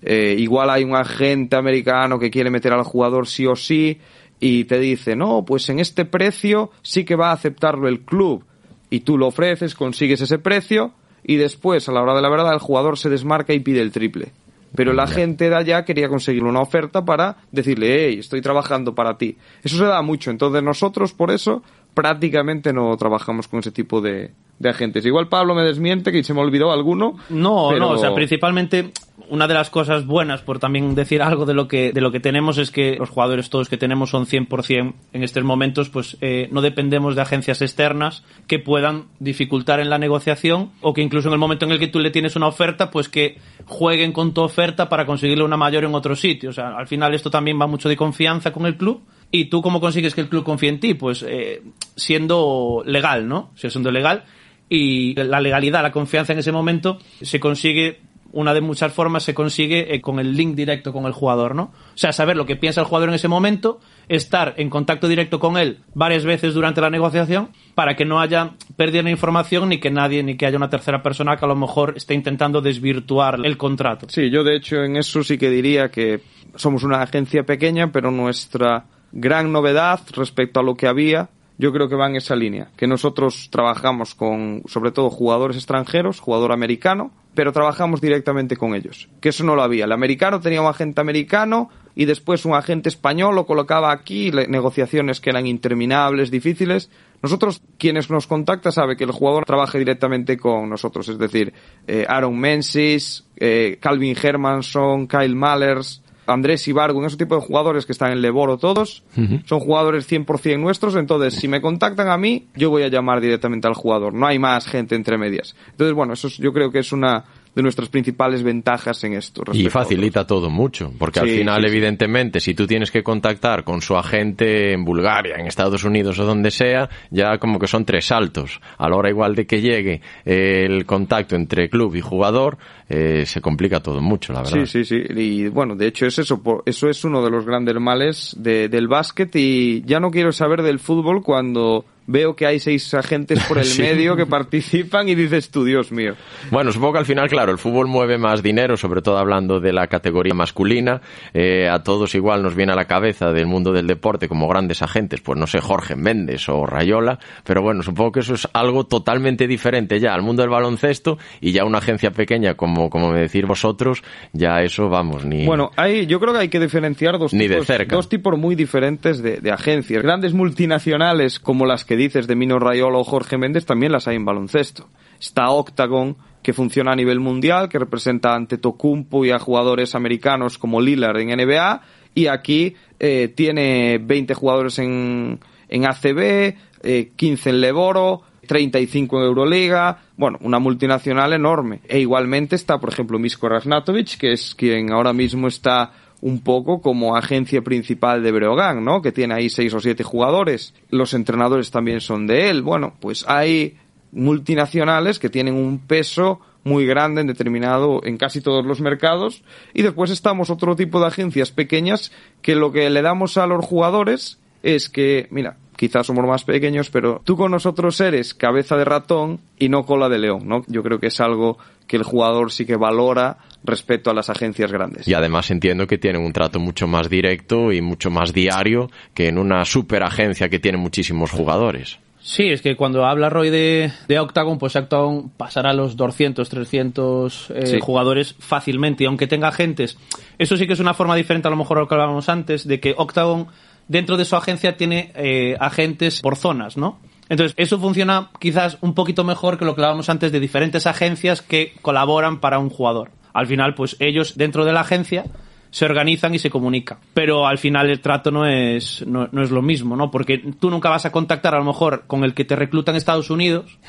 eh, 0.01 0.35
igual 0.37 0.69
hay 0.69 0.83
un 0.83 0.95
agente 0.95 1.55
americano 1.55 2.19
que 2.19 2.31
quiere 2.31 2.49
meter 2.49 2.73
al 2.73 2.83
jugador 2.83 3.27
sí 3.27 3.45
o 3.45 3.55
sí 3.55 3.99
y 4.39 4.65
te 4.65 4.79
dice, 4.79 5.15
no, 5.15 5.43
pues 5.45 5.69
en 5.69 5.79
este 5.79 6.05
precio 6.05 6.71
sí 6.81 7.03
que 7.03 7.15
va 7.15 7.29
a 7.29 7.33
aceptarlo 7.33 7.87
el 7.87 8.01
club. 8.01 8.45
Y 8.89 9.01
tú 9.01 9.17
lo 9.17 9.27
ofreces, 9.27 9.73
consigues 9.73 10.21
ese 10.21 10.37
precio 10.37 10.93
y 11.23 11.37
después, 11.37 11.87
a 11.87 11.91
la 11.91 12.01
hora 12.01 12.15
de 12.15 12.21
la 12.21 12.29
verdad, 12.29 12.53
el 12.53 12.59
jugador 12.59 12.97
se 12.97 13.09
desmarca 13.09 13.53
y 13.53 13.59
pide 13.59 13.81
el 13.81 13.91
triple. 13.91 14.31
Pero 14.75 14.93
la 14.93 15.05
gente 15.05 15.49
de 15.49 15.55
allá 15.55 15.83
quería 15.83 16.07
conseguir 16.07 16.43
una 16.43 16.61
oferta 16.61 17.03
para 17.03 17.37
decirle, 17.51 18.05
hey, 18.07 18.19
estoy 18.19 18.41
trabajando 18.41 18.95
para 18.95 19.17
ti. 19.17 19.37
Eso 19.63 19.77
se 19.77 19.83
da 19.83 20.01
mucho. 20.01 20.31
Entonces 20.31 20.63
nosotros, 20.63 21.13
por 21.13 21.29
eso, 21.29 21.61
prácticamente 21.93 22.73
no 22.73 22.95
trabajamos 22.97 23.47
con 23.47 23.59
ese 23.59 23.71
tipo 23.71 24.01
de, 24.01 24.31
de 24.61 24.69
agentes. 24.69 25.05
Igual 25.05 25.27
Pablo 25.27 25.55
me 25.55 25.63
desmiente 25.63 26.11
que 26.11 26.23
se 26.23 26.33
me 26.33 26.41
olvidó 26.41 26.71
alguno. 26.71 27.17
No, 27.29 27.71
no, 27.77 27.89
o 27.89 27.97
sea, 27.97 28.13
principalmente 28.13 28.91
una 29.29 29.47
de 29.47 29.53
las 29.53 29.69
cosas 29.69 30.05
buenas, 30.05 30.41
por 30.41 30.59
también 30.59 30.93
decir 30.93 31.21
algo 31.21 31.45
de 31.45 31.53
lo 31.53 31.67
que, 31.67 31.91
de 31.93 32.01
lo 32.01 32.11
que 32.11 32.19
tenemos, 32.19 32.57
es 32.57 32.69
que 32.69 32.97
los 32.97 33.09
jugadores 33.09 33.49
todos 33.49 33.69
que 33.69 33.77
tenemos 33.77 34.09
son 34.09 34.25
100% 34.25 34.93
en 35.13 35.23
estos 35.23 35.43
momentos, 35.43 35.89
pues 35.89 36.17
eh, 36.21 36.49
no 36.51 36.61
dependemos 36.61 37.15
de 37.15 37.21
agencias 37.21 37.61
externas 37.61 38.23
que 38.47 38.59
puedan 38.59 39.05
dificultar 39.19 39.79
en 39.79 39.89
la 39.89 39.97
negociación 39.97 40.71
o 40.81 40.93
que 40.93 41.01
incluso 41.01 41.29
en 41.29 41.33
el 41.33 41.39
momento 41.39 41.65
en 41.65 41.71
el 41.71 41.79
que 41.79 41.87
tú 41.87 41.99
le 41.99 42.11
tienes 42.11 42.35
una 42.35 42.47
oferta, 42.47 42.91
pues 42.91 43.09
que 43.09 43.37
jueguen 43.65 44.11
con 44.11 44.33
tu 44.33 44.41
oferta 44.41 44.89
para 44.89 45.05
conseguirle 45.05 45.43
una 45.43 45.57
mayor 45.57 45.85
en 45.85 45.95
otro 45.95 46.15
sitio. 46.15 46.49
O 46.49 46.53
sea, 46.53 46.75
al 46.77 46.87
final 46.87 47.13
esto 47.13 47.29
también 47.31 47.59
va 47.59 47.67
mucho 47.67 47.89
de 47.89 47.95
confianza 47.95 48.51
con 48.51 48.65
el 48.65 48.75
club. 48.75 49.01
¿Y 49.31 49.45
tú 49.45 49.61
cómo 49.61 49.79
consigues 49.79 50.13
que 50.13 50.21
el 50.21 50.29
club 50.29 50.43
confíe 50.43 50.69
en 50.69 50.79
ti? 50.79 50.93
Pues 50.93 51.25
eh, 51.27 51.61
siendo 51.95 52.83
legal, 52.85 53.27
¿no? 53.27 53.51
Siendo 53.55 53.91
legal. 53.91 54.25
Y 54.67 55.15
la 55.15 55.39
legalidad, 55.39 55.81
la 55.81 55.91
confianza 55.91 56.33
en 56.33 56.39
ese 56.39 56.51
momento 56.51 56.99
se 57.21 57.39
consigue 57.39 57.99
una 58.33 58.53
de 58.53 58.61
muchas 58.61 58.93
formas 58.93 59.23
se 59.23 59.33
consigue 59.33 59.93
eh, 59.93 60.01
con 60.01 60.19
el 60.19 60.35
link 60.35 60.55
directo 60.55 60.93
con 60.93 61.05
el 61.05 61.11
jugador, 61.11 61.55
¿no? 61.55 61.63
O 61.63 61.97
sea, 61.97 62.13
saber 62.13 62.37
lo 62.37 62.45
que 62.45 62.55
piensa 62.55 62.81
el 62.81 62.87
jugador 62.87 63.09
en 63.09 63.15
ese 63.15 63.27
momento, 63.27 63.79
estar 64.07 64.53
en 64.57 64.69
contacto 64.69 65.07
directo 65.07 65.39
con 65.39 65.57
él 65.57 65.79
varias 65.93 66.23
veces 66.23 66.53
durante 66.53 66.81
la 66.81 66.89
negociación 66.89 67.49
para 67.75 67.95
que 67.95 68.05
no 68.05 68.19
haya 68.19 68.51
pérdida 68.75 69.03
de 69.03 69.11
información 69.11 69.69
ni 69.69 69.79
que 69.79 69.91
nadie, 69.91 70.23
ni 70.23 70.37
que 70.37 70.45
haya 70.45 70.57
una 70.57 70.69
tercera 70.69 71.03
persona 71.03 71.37
que 71.37 71.45
a 71.45 71.47
lo 71.47 71.55
mejor 71.55 71.93
esté 71.95 72.13
intentando 72.13 72.61
desvirtuar 72.61 73.39
el 73.43 73.57
contrato. 73.57 74.07
Sí, 74.09 74.29
yo 74.29 74.43
de 74.43 74.55
hecho 74.55 74.83
en 74.83 74.97
eso 74.97 75.23
sí 75.23 75.37
que 75.37 75.49
diría 75.49 75.89
que 75.89 76.21
somos 76.55 76.83
una 76.83 77.01
agencia 77.01 77.43
pequeña, 77.43 77.91
pero 77.91 78.11
nuestra 78.11 78.85
gran 79.11 79.51
novedad 79.51 80.01
respecto 80.15 80.59
a 80.59 80.63
lo 80.63 80.75
que 80.75 80.87
había 80.87 81.29
yo 81.61 81.71
creo 81.71 81.87
que 81.87 81.95
va 81.95 82.07
en 82.07 82.15
esa 82.15 82.35
línea, 82.35 82.71
que 82.75 82.87
nosotros 82.87 83.49
trabajamos 83.51 84.15
con 84.15 84.63
sobre 84.65 84.91
todo 84.91 85.11
jugadores 85.11 85.57
extranjeros, 85.57 86.19
jugador 86.19 86.51
americano, 86.53 87.11
pero 87.35 87.53
trabajamos 87.53 88.01
directamente 88.01 88.57
con 88.57 88.73
ellos. 88.73 89.09
Que 89.21 89.29
eso 89.29 89.43
no 89.43 89.55
lo 89.55 89.61
había. 89.61 89.85
El 89.85 89.91
americano 89.91 90.39
tenía 90.39 90.59
un 90.59 90.67
agente 90.67 91.01
americano 91.01 91.69
y 91.93 92.05
después 92.05 92.45
un 92.45 92.55
agente 92.55 92.89
español 92.89 93.35
lo 93.35 93.45
colocaba 93.45 93.91
aquí, 93.91 94.31
negociaciones 94.31 95.21
que 95.21 95.29
eran 95.29 95.45
interminables, 95.45 96.31
difíciles. 96.31 96.89
Nosotros, 97.21 97.61
quienes 97.77 98.09
nos 98.09 98.25
contacta, 98.25 98.71
sabe 98.71 98.97
que 98.97 99.03
el 99.03 99.11
jugador 99.11 99.45
trabaja 99.45 99.77
directamente 99.77 100.37
con 100.37 100.67
nosotros, 100.67 101.09
es 101.09 101.19
decir, 101.19 101.53
eh, 101.85 102.07
Aaron 102.09 102.39
Menzies, 102.39 103.27
eh, 103.37 103.77
Calvin 103.79 104.17
Hermanson, 104.19 105.07
Kyle 105.07 105.35
Mallers, 105.35 106.00
Andrés 106.27 106.67
Ibargo, 106.67 107.05
ese 107.05 107.17
tipo 107.17 107.35
de 107.35 107.41
jugadores 107.41 107.85
que 107.85 107.91
están 107.91 108.11
en 108.11 108.21
Leboro 108.21 108.57
todos, 108.57 109.03
son 109.45 109.59
jugadores 109.59 110.09
100% 110.09 110.59
nuestros, 110.59 110.95
entonces 110.95 111.35
si 111.35 111.47
me 111.47 111.61
contactan 111.61 112.09
a 112.09 112.17
mí, 112.17 112.47
yo 112.55 112.69
voy 112.69 112.83
a 112.83 112.87
llamar 112.87 113.21
directamente 113.21 113.67
al 113.67 113.73
jugador, 113.73 114.13
no 114.13 114.27
hay 114.27 114.39
más 114.39 114.67
gente 114.67 114.95
entre 114.95 115.17
medias. 115.17 115.55
Entonces, 115.71 115.95
bueno, 115.95 116.13
eso 116.13 116.27
yo 116.29 116.53
creo 116.53 116.71
que 116.71 116.79
es 116.79 116.91
una 116.91 117.25
de 117.53 117.61
nuestras 117.61 117.89
principales 117.89 118.43
ventajas 118.43 119.03
en 119.03 119.13
esto. 119.13 119.43
Y 119.51 119.67
facilita 119.69 120.25
todo 120.25 120.49
mucho, 120.49 120.93
porque 120.97 121.19
al 121.19 121.29
final, 121.29 121.65
evidentemente, 121.65 122.39
si 122.39 122.53
tú 122.53 122.65
tienes 122.65 122.91
que 122.91 123.03
contactar 123.03 123.63
con 123.63 123.81
su 123.81 123.95
agente 123.97 124.73
en 124.73 124.85
Bulgaria, 124.85 125.35
en 125.37 125.47
Estados 125.47 125.83
Unidos 125.83 126.17
o 126.19 126.25
donde 126.25 126.49
sea, 126.51 126.89
ya 127.09 127.37
como 127.37 127.59
que 127.59 127.67
son 127.67 127.83
tres 127.85 128.05
saltos. 128.05 128.61
A 128.77 128.89
la 128.89 128.95
hora 128.95 129.09
igual 129.09 129.35
de 129.35 129.45
que 129.45 129.61
llegue 129.61 130.01
el 130.23 130.85
contacto 130.85 131.35
entre 131.35 131.69
club 131.69 131.95
y 131.95 132.01
jugador, 132.01 132.57
eh, 132.87 133.25
se 133.25 133.41
complica 133.41 133.81
todo 133.81 134.01
mucho, 134.01 134.33
la 134.33 134.43
verdad. 134.43 134.65
Sí, 134.65 134.83
sí, 134.83 134.85
sí. 134.85 135.03
Y 135.15 135.47
bueno, 135.49 135.75
de 135.75 135.87
hecho 135.87 136.05
es 136.05 136.19
eso, 136.19 136.41
eso 136.65 136.89
es 136.89 137.03
uno 137.03 137.23
de 137.23 137.31
los 137.31 137.45
grandes 137.45 137.75
males 137.79 138.35
del 138.37 138.87
básquet 138.87 139.35
y 139.35 139.81
ya 139.83 139.99
no 139.99 140.09
quiero 140.09 140.31
saber 140.31 140.61
del 140.61 140.79
fútbol 140.79 141.21
cuando 141.21 141.85
veo 142.11 142.35
que 142.35 142.45
hay 142.45 142.59
seis 142.59 142.93
agentes 142.93 143.39
por 143.47 143.57
el 143.57 143.67
medio 143.79 144.15
que 144.15 144.25
participan 144.25 145.09
y 145.09 145.15
dices 145.15 145.49
tú, 145.49 145.63
Dios 145.63 145.91
mío. 145.91 146.13
Bueno, 146.51 146.71
supongo 146.71 146.93
que 146.93 146.99
al 146.99 147.05
final, 147.05 147.29
claro, 147.29 147.51
el 147.51 147.57
fútbol 147.57 147.87
mueve 147.87 148.17
más 148.17 148.43
dinero, 148.43 148.77
sobre 148.77 149.01
todo 149.01 149.17
hablando 149.17 149.59
de 149.59 149.73
la 149.73 149.87
categoría 149.87 150.33
masculina. 150.33 151.01
Eh, 151.33 151.69
a 151.69 151.83
todos 151.83 152.13
igual 152.15 152.43
nos 152.43 152.55
viene 152.55 152.73
a 152.73 152.75
la 152.75 152.85
cabeza 152.85 153.31
del 153.31 153.45
mundo 153.45 153.71
del 153.71 153.87
deporte 153.87 154.27
como 154.27 154.47
grandes 154.47 154.81
agentes, 154.81 155.21
pues 155.21 155.39
no 155.39 155.47
sé, 155.47 155.59
Jorge 155.59 155.95
Méndez 155.95 156.47
o 156.49 156.65
Rayola, 156.65 157.19
pero 157.43 157.61
bueno, 157.61 157.83
supongo 157.83 158.11
que 158.11 158.19
eso 158.21 158.33
es 158.33 158.47
algo 158.53 158.85
totalmente 158.85 159.47
diferente 159.47 159.99
ya 159.99 160.13
al 160.13 160.21
mundo 160.21 160.43
del 160.43 160.49
baloncesto 160.49 161.17
y 161.39 161.51
ya 161.51 161.65
una 161.65 161.77
agencia 161.77 162.11
pequeña 162.11 162.55
como, 162.55 162.89
como 162.89 163.11
me 163.11 163.21
decís 163.21 163.45
vosotros, 163.45 164.03
ya 164.33 164.61
eso, 164.61 164.89
vamos, 164.89 165.25
ni... 165.25 165.45
Bueno, 165.45 165.71
hay, 165.75 166.05
yo 166.07 166.19
creo 166.19 166.33
que 166.33 166.39
hay 166.39 166.49
que 166.49 166.59
diferenciar 166.59 167.17
dos, 167.17 167.33
ni 167.33 167.47
tipos, 167.47 167.67
de 167.67 167.77
cerca. 167.77 167.95
dos 167.95 168.09
tipos 168.09 168.37
muy 168.37 168.55
diferentes 168.55 169.21
de, 169.21 169.37
de 169.37 169.51
agencias. 169.51 170.03
Grandes 170.03 170.33
multinacionales 170.33 171.39
como 171.39 171.65
las 171.65 171.85
que 171.85 171.95
dices 172.01 172.27
de 172.27 172.35
Mino 172.35 172.59
Rayola 172.59 172.97
o 172.97 173.03
Jorge 173.03 173.37
Méndez 173.37 173.65
también 173.65 173.91
las 173.91 174.07
hay 174.07 174.15
en 174.15 174.25
baloncesto. 174.25 174.89
Está 175.19 175.49
Octagon, 175.49 176.17
que 176.41 176.53
funciona 176.53 176.93
a 176.93 176.95
nivel 176.95 177.19
mundial, 177.19 177.69
que 177.69 177.79
representa 177.79 178.33
ante 178.35 178.57
Tocumpo 178.57 179.25
y 179.25 179.31
a 179.31 179.39
jugadores 179.39 179.95
americanos 179.95 180.57
como 180.57 180.81
Lillard 180.81 181.19
en 181.19 181.29
NBA, 181.29 181.81
y 182.15 182.27
aquí 182.27 182.75
eh, 182.99 183.31
tiene 183.35 183.99
20 183.99 184.33
jugadores 184.33 184.79
en, 184.79 185.39
en 185.69 185.85
ACB, 185.85 186.55
eh, 186.83 187.11
15 187.15 187.49
en 187.51 187.61
Leboro, 187.61 188.23
35 188.47 189.19
en 189.19 189.23
Euroliga, 189.25 189.99
bueno, 190.17 190.37
una 190.41 190.59
multinacional 190.59 191.33
enorme. 191.33 191.81
E 191.87 191.99
igualmente 191.99 192.55
está, 192.55 192.79
por 192.79 192.91
ejemplo, 192.91 193.19
Misko 193.19 193.47
Rasnatovic, 193.47 194.17
que 194.17 194.33
es 194.33 194.55
quien 194.55 194.91
ahora 194.91 195.13
mismo 195.13 195.47
está 195.47 195.91
un 196.21 196.41
poco 196.41 196.81
como 196.81 197.15
agencia 197.15 197.61
principal 197.61 198.23
de 198.23 198.31
Breogán, 198.31 198.85
¿no? 198.85 199.01
Que 199.01 199.11
tiene 199.11 199.33
ahí 199.33 199.49
seis 199.49 199.73
o 199.73 199.79
siete 199.79 200.03
jugadores. 200.03 200.73
Los 200.89 201.13
entrenadores 201.13 201.71
también 201.71 201.99
son 201.99 202.27
de 202.27 202.49
él. 202.49 202.61
Bueno, 202.61 202.93
pues 202.99 203.25
hay 203.27 203.77
multinacionales 204.11 205.19
que 205.19 205.29
tienen 205.29 205.55
un 205.55 205.79
peso 205.79 206.39
muy 206.63 206.85
grande 206.85 207.21
en 207.21 207.27
determinado 207.27 208.01
en 208.03 208.17
casi 208.17 208.41
todos 208.41 208.65
los 208.65 208.81
mercados 208.81 209.43
y 209.73 209.81
después 209.81 210.11
estamos 210.11 210.49
otro 210.49 210.75
tipo 210.75 210.99
de 210.99 211.07
agencias 211.07 211.51
pequeñas 211.51 212.11
que 212.41 212.55
lo 212.55 212.71
que 212.71 212.89
le 212.89 213.01
damos 213.01 213.37
a 213.37 213.47
los 213.47 213.65
jugadores 213.65 214.37
es 214.61 214.89
que 214.89 215.27
mira 215.31 215.57
quizás 215.75 216.05
somos 216.05 216.25
más 216.27 216.43
pequeños 216.43 216.91
pero 216.91 217.21
tú 217.23 217.35
con 217.35 217.49
nosotros 217.49 217.99
eres 217.99 218.35
cabeza 218.35 218.77
de 218.77 218.85
ratón 218.85 219.39
y 219.57 219.69
no 219.69 219.85
cola 219.85 220.07
de 220.07 220.19
león 220.19 220.43
no 220.45 220.63
yo 220.67 220.83
creo 220.83 220.99
que 220.99 221.07
es 221.07 221.19
algo 221.19 221.57
que 221.87 221.97
el 221.97 222.03
jugador 222.03 222.51
sí 222.51 222.65
que 222.65 222.75
valora 222.75 223.37
respecto 223.63 224.09
a 224.09 224.13
las 224.13 224.29
agencias 224.29 224.71
grandes. 224.71 225.07
Y 225.07 225.13
además 225.13 225.51
entiendo 225.51 225.87
que 225.87 225.97
tienen 225.97 226.21
un 226.23 226.33
trato 226.33 226.59
mucho 226.59 226.87
más 226.87 227.09
directo 227.09 227.71
y 227.71 227.81
mucho 227.81 228.09
más 228.09 228.33
diario 228.33 228.89
que 229.13 229.27
en 229.27 229.37
una 229.37 229.65
super 229.65 230.03
agencia 230.03 230.49
que 230.49 230.59
tiene 230.59 230.77
muchísimos 230.77 231.31
jugadores. 231.31 231.99
Sí, 232.23 232.49
es 232.49 232.61
que 232.61 232.75
cuando 232.75 233.03
habla 233.05 233.29
Roy 233.31 233.49
de, 233.49 233.91
de 234.07 234.19
Octagon, 234.19 234.59
pues 234.59 234.75
Octagon 234.75 235.31
pasará 235.31 235.71
a 235.71 235.73
los 235.73 235.95
200, 235.97 236.47
300 236.47 237.49
eh, 237.49 237.65
Sí. 237.65 237.79
jugadores 237.81 238.35
fácilmente. 238.37 239.03
Y 239.03 239.07
aunque 239.07 239.25
tenga 239.27 239.47
agentes, 239.47 239.97
eso 240.37 240.55
sí 240.55 240.67
que 240.67 240.73
es 240.73 240.79
una 240.79 240.93
forma 240.93 241.15
diferente 241.15 241.47
a 241.47 241.51
lo 241.51 241.57
mejor 241.57 241.77
a 241.77 241.81
lo 241.81 241.87
que 241.87 241.95
hablábamos 241.95 242.29
antes, 242.29 242.67
de 242.67 242.79
que 242.79 242.93
Octagon 242.95 243.47
dentro 243.87 244.17
de 244.17 244.25
su 244.25 244.35
agencia 244.35 244.77
tiene 244.77 245.11
eh, 245.15 245.55
agentes 245.59 246.21
por 246.21 246.35
zonas, 246.35 246.77
¿no? 246.77 246.99
Entonces, 247.27 247.55
eso 247.57 247.79
funciona 247.79 248.29
quizás 248.39 248.77
un 248.81 248.93
poquito 248.93 249.23
mejor 249.23 249.57
que 249.57 249.65
lo 249.65 249.73
que 249.73 249.81
hablábamos 249.81 250.09
antes 250.09 250.31
de 250.31 250.39
diferentes 250.39 250.85
agencias 250.85 251.41
que 251.41 251.73
colaboran 251.81 252.39
para 252.39 252.59
un 252.59 252.69
jugador. 252.69 253.09
Al 253.33 253.47
final, 253.47 253.73
pues 253.75 253.95
ellos 253.99 254.35
dentro 254.35 254.65
de 254.65 254.73
la 254.73 254.81
agencia 254.81 255.25
se 255.71 255.85
organizan 255.85 256.35
y 256.35 256.39
se 256.39 256.49
comunican. 256.49 256.97
Pero 257.13 257.47
al 257.47 257.57
final 257.57 257.89
el 257.89 258.01
trato 258.01 258.29
no 258.29 258.45
es, 258.45 259.05
no, 259.07 259.29
no 259.31 259.41
es 259.41 259.51
lo 259.51 259.61
mismo, 259.61 259.95
¿no? 259.95 260.11
Porque 260.11 260.37
tú 260.59 260.69
nunca 260.69 260.89
vas 260.89 261.05
a 261.05 261.11
contactar 261.11 261.55
a 261.55 261.59
lo 261.59 261.63
mejor 261.63 262.03
con 262.07 262.25
el 262.25 262.33
que 262.33 262.43
te 262.43 262.57
recluta 262.57 262.91
en 262.91 262.97
Estados 262.97 263.29
Unidos. 263.29 263.79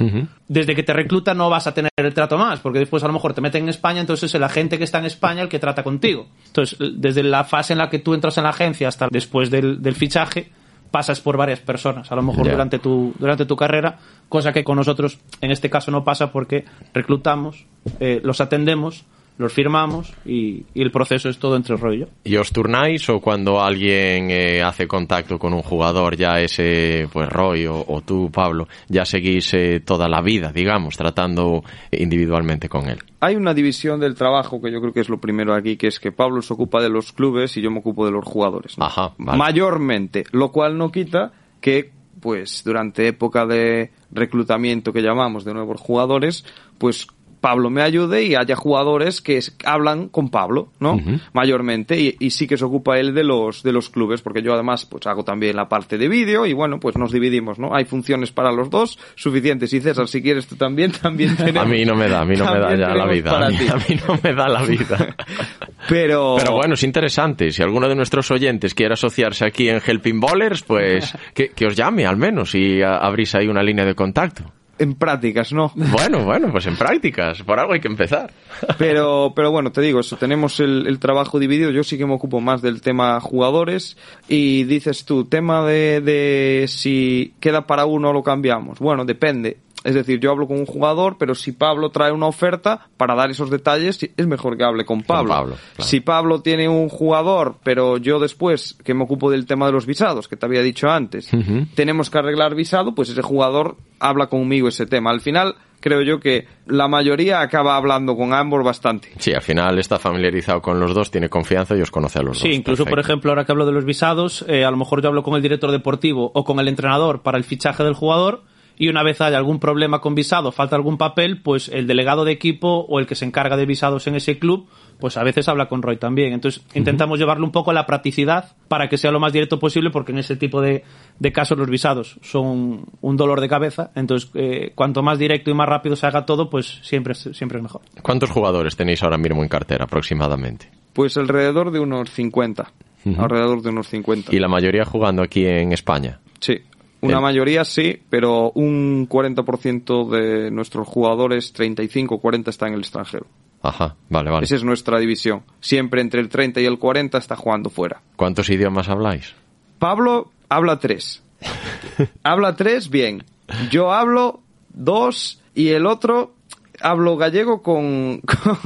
Desde 0.46 0.76
que 0.76 0.84
te 0.84 0.92
recluta 0.92 1.34
no 1.34 1.50
vas 1.50 1.66
a 1.66 1.74
tener 1.74 1.90
el 1.96 2.14
trato 2.14 2.38
más, 2.38 2.60
porque 2.60 2.78
después 2.78 3.02
a 3.02 3.08
lo 3.08 3.12
mejor 3.12 3.34
te 3.34 3.40
meten 3.40 3.64
en 3.64 3.68
España, 3.68 4.00
entonces 4.00 4.30
es 4.30 4.34
el 4.36 4.44
agente 4.44 4.78
que 4.78 4.84
está 4.84 4.98
en 4.98 5.06
España 5.06 5.42
el 5.42 5.48
que 5.48 5.58
trata 5.58 5.82
contigo. 5.82 6.28
Entonces, 6.46 6.78
desde 6.96 7.24
la 7.24 7.42
fase 7.42 7.72
en 7.72 7.80
la 7.80 7.90
que 7.90 7.98
tú 7.98 8.14
entras 8.14 8.38
en 8.38 8.44
la 8.44 8.50
agencia 8.50 8.86
hasta 8.86 9.08
después 9.10 9.50
del, 9.50 9.82
del 9.82 9.96
fichaje, 9.96 10.50
pasas 10.92 11.20
por 11.20 11.36
varias 11.36 11.58
personas, 11.58 12.12
a 12.12 12.14
lo 12.14 12.22
mejor 12.22 12.48
durante 12.48 12.78
tu 12.78 13.14
durante 13.18 13.46
tu 13.46 13.56
carrera, 13.56 13.98
cosa 14.28 14.52
que 14.52 14.62
con 14.62 14.76
nosotros 14.76 15.18
en 15.40 15.50
este 15.50 15.70
caso 15.70 15.90
no 15.90 16.04
pasa 16.04 16.30
porque 16.30 16.66
reclutamos, 16.92 17.66
eh, 17.98 18.20
los 18.22 18.40
atendemos, 18.40 19.06
los 19.38 19.52
firmamos 19.52 20.12
y, 20.24 20.64
y 20.74 20.82
el 20.82 20.90
proceso 20.90 21.28
es 21.28 21.38
todo 21.38 21.56
entre 21.56 21.76
rollo. 21.76 22.08
¿Y 22.24 22.36
os 22.36 22.52
turnáis 22.52 23.08
o 23.08 23.20
cuando 23.20 23.60
alguien 23.60 24.30
eh, 24.30 24.62
hace 24.62 24.86
contacto 24.86 25.38
con 25.38 25.52
un 25.54 25.62
jugador, 25.62 26.16
ya 26.16 26.40
ese, 26.40 27.08
pues 27.12 27.28
Roy 27.28 27.66
o, 27.66 27.84
o 27.86 28.00
tú, 28.02 28.30
Pablo, 28.30 28.68
ya 28.88 29.04
seguís 29.04 29.52
eh, 29.54 29.80
toda 29.84 30.08
la 30.08 30.20
vida, 30.20 30.52
digamos, 30.52 30.96
tratando 30.96 31.64
individualmente 31.90 32.68
con 32.68 32.88
él? 32.88 32.98
Hay 33.20 33.36
una 33.36 33.54
división 33.54 34.00
del 34.00 34.14
trabajo 34.14 34.60
que 34.60 34.70
yo 34.70 34.80
creo 34.80 34.92
que 34.92 35.00
es 35.00 35.08
lo 35.08 35.20
primero 35.20 35.54
aquí, 35.54 35.76
que 35.76 35.86
es 35.86 35.98
que 35.98 36.12
Pablo 36.12 36.42
se 36.42 36.52
ocupa 36.52 36.82
de 36.82 36.88
los 36.88 37.12
clubes 37.12 37.56
y 37.56 37.62
yo 37.62 37.70
me 37.70 37.78
ocupo 37.78 38.04
de 38.04 38.12
los 38.12 38.24
jugadores. 38.24 38.76
¿no? 38.78 38.84
Ajá, 38.84 39.14
vale. 39.18 39.38
Mayormente, 39.38 40.24
lo 40.32 40.50
cual 40.50 40.76
no 40.76 40.90
quita 40.90 41.32
que, 41.60 41.92
pues, 42.20 42.62
durante 42.64 43.06
época 43.06 43.46
de 43.46 43.92
reclutamiento 44.10 44.92
que 44.92 45.02
llamamos 45.02 45.44
de 45.44 45.54
nuevos 45.54 45.80
jugadores, 45.80 46.44
pues 46.78 47.06
Pablo 47.42 47.68
me 47.68 47.82
ayude 47.82 48.22
y 48.24 48.34
haya 48.36 48.56
jugadores 48.56 49.20
que 49.20 49.36
es- 49.36 49.54
hablan 49.66 50.08
con 50.08 50.30
Pablo, 50.30 50.68
¿no? 50.80 50.98
Mayormente, 51.34 52.00
y, 52.00 52.16
y 52.18 52.30
sí 52.30 52.46
que 52.46 52.56
se 52.56 52.64
ocupa 52.64 52.98
él 52.98 53.12
de 53.12 53.24
los, 53.24 53.62
de 53.62 53.72
los 53.72 53.90
clubes, 53.90 54.22
porque 54.22 54.40
yo 54.40 54.54
además, 54.54 54.86
pues 54.86 55.06
hago 55.06 55.24
también 55.24 55.56
la 55.56 55.68
parte 55.68 55.98
de 55.98 56.08
vídeo 56.08 56.46
y 56.46 56.54
bueno, 56.54 56.80
pues 56.80 56.96
nos 56.96 57.12
dividimos, 57.12 57.58
¿no? 57.58 57.74
Hay 57.74 57.84
funciones 57.84 58.32
para 58.32 58.50
los 58.52 58.70
dos 58.70 58.98
suficientes 59.16 59.72
y 59.74 59.80
César, 59.82 60.08
si 60.08 60.22
quieres 60.22 60.46
tú 60.46 60.56
también, 60.56 60.92
también 61.02 61.36
tenemos. 61.36 61.62
A 61.64 61.66
mí 61.68 61.84
no 61.84 61.94
me 61.94 62.08
da, 62.08 62.20
a 62.20 62.24
mí 62.24 62.36
no 62.36 62.44
me 62.50 62.58
da 62.60 62.74
ya 62.76 62.94
la 62.94 63.06
vida. 63.06 63.46
A 63.46 63.50
mí, 63.50 63.56
ti. 63.58 63.66
a 63.68 63.74
mí 63.76 64.00
no 64.08 64.18
me 64.22 64.32
da 64.32 64.48
la 64.48 64.62
vida. 64.62 65.16
Pero... 65.88 66.36
Pero 66.38 66.52
bueno, 66.52 66.74
es 66.74 66.82
interesante. 66.84 67.50
Si 67.50 67.62
alguno 67.62 67.88
de 67.88 67.94
nuestros 67.96 68.30
oyentes 68.30 68.74
quiere 68.74 68.94
asociarse 68.94 69.44
aquí 69.44 69.68
en 69.68 69.80
Helping 69.84 70.20
Bowlers, 70.20 70.62
pues 70.62 71.12
que, 71.34 71.48
que 71.50 71.66
os 71.66 71.74
llame 71.76 72.06
al 72.06 72.16
menos 72.16 72.54
y 72.54 72.80
a- 72.82 72.98
abrís 72.98 73.34
ahí 73.34 73.48
una 73.48 73.62
línea 73.62 73.84
de 73.84 73.94
contacto. 73.94 74.44
En 74.82 74.94
prácticas, 74.94 75.52
¿no? 75.52 75.70
Bueno, 75.76 76.24
bueno, 76.24 76.50
pues 76.50 76.66
en 76.66 76.76
prácticas. 76.76 77.40
Por 77.44 77.60
algo 77.60 77.72
hay 77.72 77.78
que 77.78 77.86
empezar. 77.86 78.32
Pero, 78.78 79.32
pero 79.36 79.52
bueno, 79.52 79.70
te 79.70 79.80
digo, 79.80 80.00
eso, 80.00 80.16
tenemos 80.16 80.58
el, 80.58 80.88
el 80.88 80.98
trabajo 80.98 81.38
dividido. 81.38 81.70
Yo 81.70 81.84
sí 81.84 81.96
que 81.96 82.04
me 82.04 82.14
ocupo 82.14 82.40
más 82.40 82.62
del 82.62 82.80
tema 82.80 83.20
jugadores. 83.20 83.96
Y 84.28 84.64
dices 84.64 85.04
tú, 85.04 85.24
tema 85.24 85.64
de, 85.64 86.00
de 86.00 86.66
si 86.66 87.34
queda 87.38 87.64
para 87.68 87.84
uno 87.84 88.10
o 88.10 88.12
lo 88.12 88.24
cambiamos. 88.24 88.80
Bueno, 88.80 89.04
depende. 89.04 89.58
Es 89.84 89.94
decir, 89.94 90.20
yo 90.20 90.30
hablo 90.30 90.46
con 90.46 90.58
un 90.58 90.66
jugador, 90.66 91.16
pero 91.18 91.34
si 91.34 91.52
Pablo 91.52 91.90
trae 91.90 92.12
una 92.12 92.26
oferta 92.26 92.88
para 92.96 93.14
dar 93.14 93.30
esos 93.30 93.50
detalles, 93.50 93.98
es 94.16 94.26
mejor 94.26 94.56
que 94.56 94.64
hable 94.64 94.84
con 94.84 95.02
Pablo. 95.02 95.30
Pablo, 95.30 95.56
claro. 95.74 95.88
Si 95.88 96.00
Pablo 96.00 96.40
tiene 96.42 96.68
un 96.68 96.88
jugador, 96.88 97.56
pero 97.64 97.96
yo 97.96 98.18
después, 98.20 98.76
que 98.84 98.94
me 98.94 99.02
ocupo 99.04 99.30
del 99.30 99.46
tema 99.46 99.66
de 99.66 99.72
los 99.72 99.86
visados, 99.86 100.28
que 100.28 100.36
te 100.36 100.46
había 100.46 100.62
dicho 100.62 100.88
antes, 100.88 101.28
tenemos 101.74 102.10
que 102.10 102.18
arreglar 102.18 102.54
visado, 102.54 102.94
pues 102.94 103.08
ese 103.08 103.22
jugador 103.22 103.76
habla 103.98 104.26
conmigo 104.28 104.68
ese 104.68 104.86
tema. 104.86 105.10
Al 105.10 105.20
final, 105.20 105.56
creo 105.80 106.02
yo 106.02 106.20
que 106.20 106.46
la 106.66 106.86
mayoría 106.86 107.40
acaba 107.40 107.76
hablando 107.76 108.16
con 108.16 108.32
ambos 108.34 108.64
bastante. 108.64 109.08
Sí, 109.18 109.32
al 109.32 109.42
final 109.42 109.78
está 109.80 109.98
familiarizado 109.98 110.60
con 110.62 110.78
los 110.78 110.94
dos, 110.94 111.10
tiene 111.10 111.28
confianza 111.28 111.76
y 111.76 111.80
os 111.80 111.90
conoce 111.90 112.20
a 112.20 112.22
los 112.22 112.38
Sí, 112.38 112.48
dos. 112.48 112.56
incluso, 112.56 112.84
por 112.86 113.00
ejemplo, 113.00 113.30
ahora 113.32 113.44
que 113.44 113.50
hablo 113.52 113.66
de 113.66 113.72
los 113.72 113.84
visados, 113.84 114.44
eh, 114.48 114.64
a 114.64 114.70
lo 114.70 114.76
mejor 114.76 115.02
yo 115.02 115.08
hablo 115.08 115.22
con 115.24 115.34
el 115.34 115.42
director 115.42 115.70
deportivo 115.72 116.30
o 116.34 116.44
con 116.44 116.60
el 116.60 116.68
entrenador 116.68 117.22
para 117.22 117.36
el 117.38 117.44
fichaje 117.44 117.82
del 117.82 117.94
jugador 117.94 118.44
y 118.84 118.88
una 118.88 119.04
vez 119.04 119.20
haya 119.20 119.36
algún 119.38 119.60
problema 119.60 120.00
con 120.00 120.16
visado, 120.16 120.50
falta 120.50 120.74
algún 120.74 120.98
papel, 120.98 121.40
pues 121.40 121.68
el 121.68 121.86
delegado 121.86 122.24
de 122.24 122.32
equipo 122.32 122.84
o 122.88 122.98
el 122.98 123.06
que 123.06 123.14
se 123.14 123.24
encarga 123.24 123.56
de 123.56 123.64
visados 123.64 124.08
en 124.08 124.16
ese 124.16 124.40
club, 124.40 124.66
pues 124.98 125.16
a 125.16 125.22
veces 125.22 125.48
habla 125.48 125.66
con 125.68 125.82
Roy 125.82 125.98
también. 125.98 126.32
Entonces 126.32 126.64
intentamos 126.74 127.20
llevarlo 127.20 127.44
un 127.46 127.52
poco 127.52 127.70
a 127.70 127.74
la 127.74 127.86
practicidad 127.86 128.56
para 128.66 128.88
que 128.88 128.98
sea 128.98 129.12
lo 129.12 129.20
más 129.20 129.32
directo 129.32 129.60
posible 129.60 129.90
porque 129.90 130.10
en 130.10 130.18
ese 130.18 130.34
tipo 130.34 130.60
de, 130.60 130.82
de 131.20 131.32
casos 131.32 131.56
los 131.58 131.68
visados 131.70 132.18
son 132.22 132.86
un 133.00 133.16
dolor 133.16 133.40
de 133.40 133.48
cabeza. 133.48 133.92
Entonces 133.94 134.30
eh, 134.34 134.72
cuanto 134.74 135.00
más 135.04 135.16
directo 135.18 135.50
y 135.50 135.54
más 135.54 135.68
rápido 135.68 135.94
se 135.94 136.06
haga 136.08 136.26
todo, 136.26 136.50
pues 136.50 136.80
siempre, 136.82 137.12
es- 137.12 137.28
siempre 137.34 137.58
es 137.58 137.62
mejor. 137.62 137.82
¿Cuántos 138.02 138.30
jugadores 138.30 138.74
tenéis 138.76 139.00
ahora 139.04 139.16
mismo 139.16 139.44
en 139.44 139.48
cartera 139.48 139.84
aproximadamente? 139.84 140.68
Pues 140.92 141.16
alrededor 141.16 141.70
de 141.70 141.78
unos 141.78 142.10
50. 142.10 142.72
Ujú. 143.04 143.22
Alrededor 143.22 143.62
de 143.62 143.68
unos 143.70 143.86
50. 143.88 144.34
Y 144.34 144.40
la 144.40 144.48
mayoría 144.48 144.84
jugando 144.84 145.22
aquí 145.22 145.46
en 145.46 145.72
España. 145.72 146.18
Sí. 146.40 146.58
Una 147.02 147.20
mayoría 147.20 147.64
sí, 147.64 148.00
pero 148.08 148.50
un 148.52 149.08
40% 149.08 150.08
de 150.08 150.50
nuestros 150.50 150.86
jugadores, 150.88 151.52
35 151.52 152.14
o 152.14 152.20
40, 152.20 152.50
están 152.50 152.68
en 152.68 152.74
el 152.74 152.80
extranjero. 152.80 153.26
Ajá, 153.62 153.96
vale, 154.08 154.30
vale. 154.30 154.44
Esa 154.44 154.56
es 154.56 154.64
nuestra 154.64 154.98
división. 154.98 155.42
Siempre 155.60 156.00
entre 156.00 156.20
el 156.20 156.28
30 156.28 156.60
y 156.60 156.64
el 156.64 156.78
40 156.78 157.18
está 157.18 157.36
jugando 157.36 157.70
fuera. 157.70 158.00
¿Cuántos 158.16 158.48
idiomas 158.50 158.88
habláis? 158.88 159.34
Pablo 159.78 160.30
habla 160.48 160.78
tres. 160.78 161.22
habla 162.22 162.56
tres, 162.56 162.88
bien. 162.90 163.24
Yo 163.70 163.92
hablo 163.92 164.40
dos 164.72 165.40
y 165.54 165.68
el 165.68 165.86
otro 165.86 166.34
hablo 166.80 167.16
gallego 167.16 167.62
con... 167.62 168.20
con- 168.20 168.56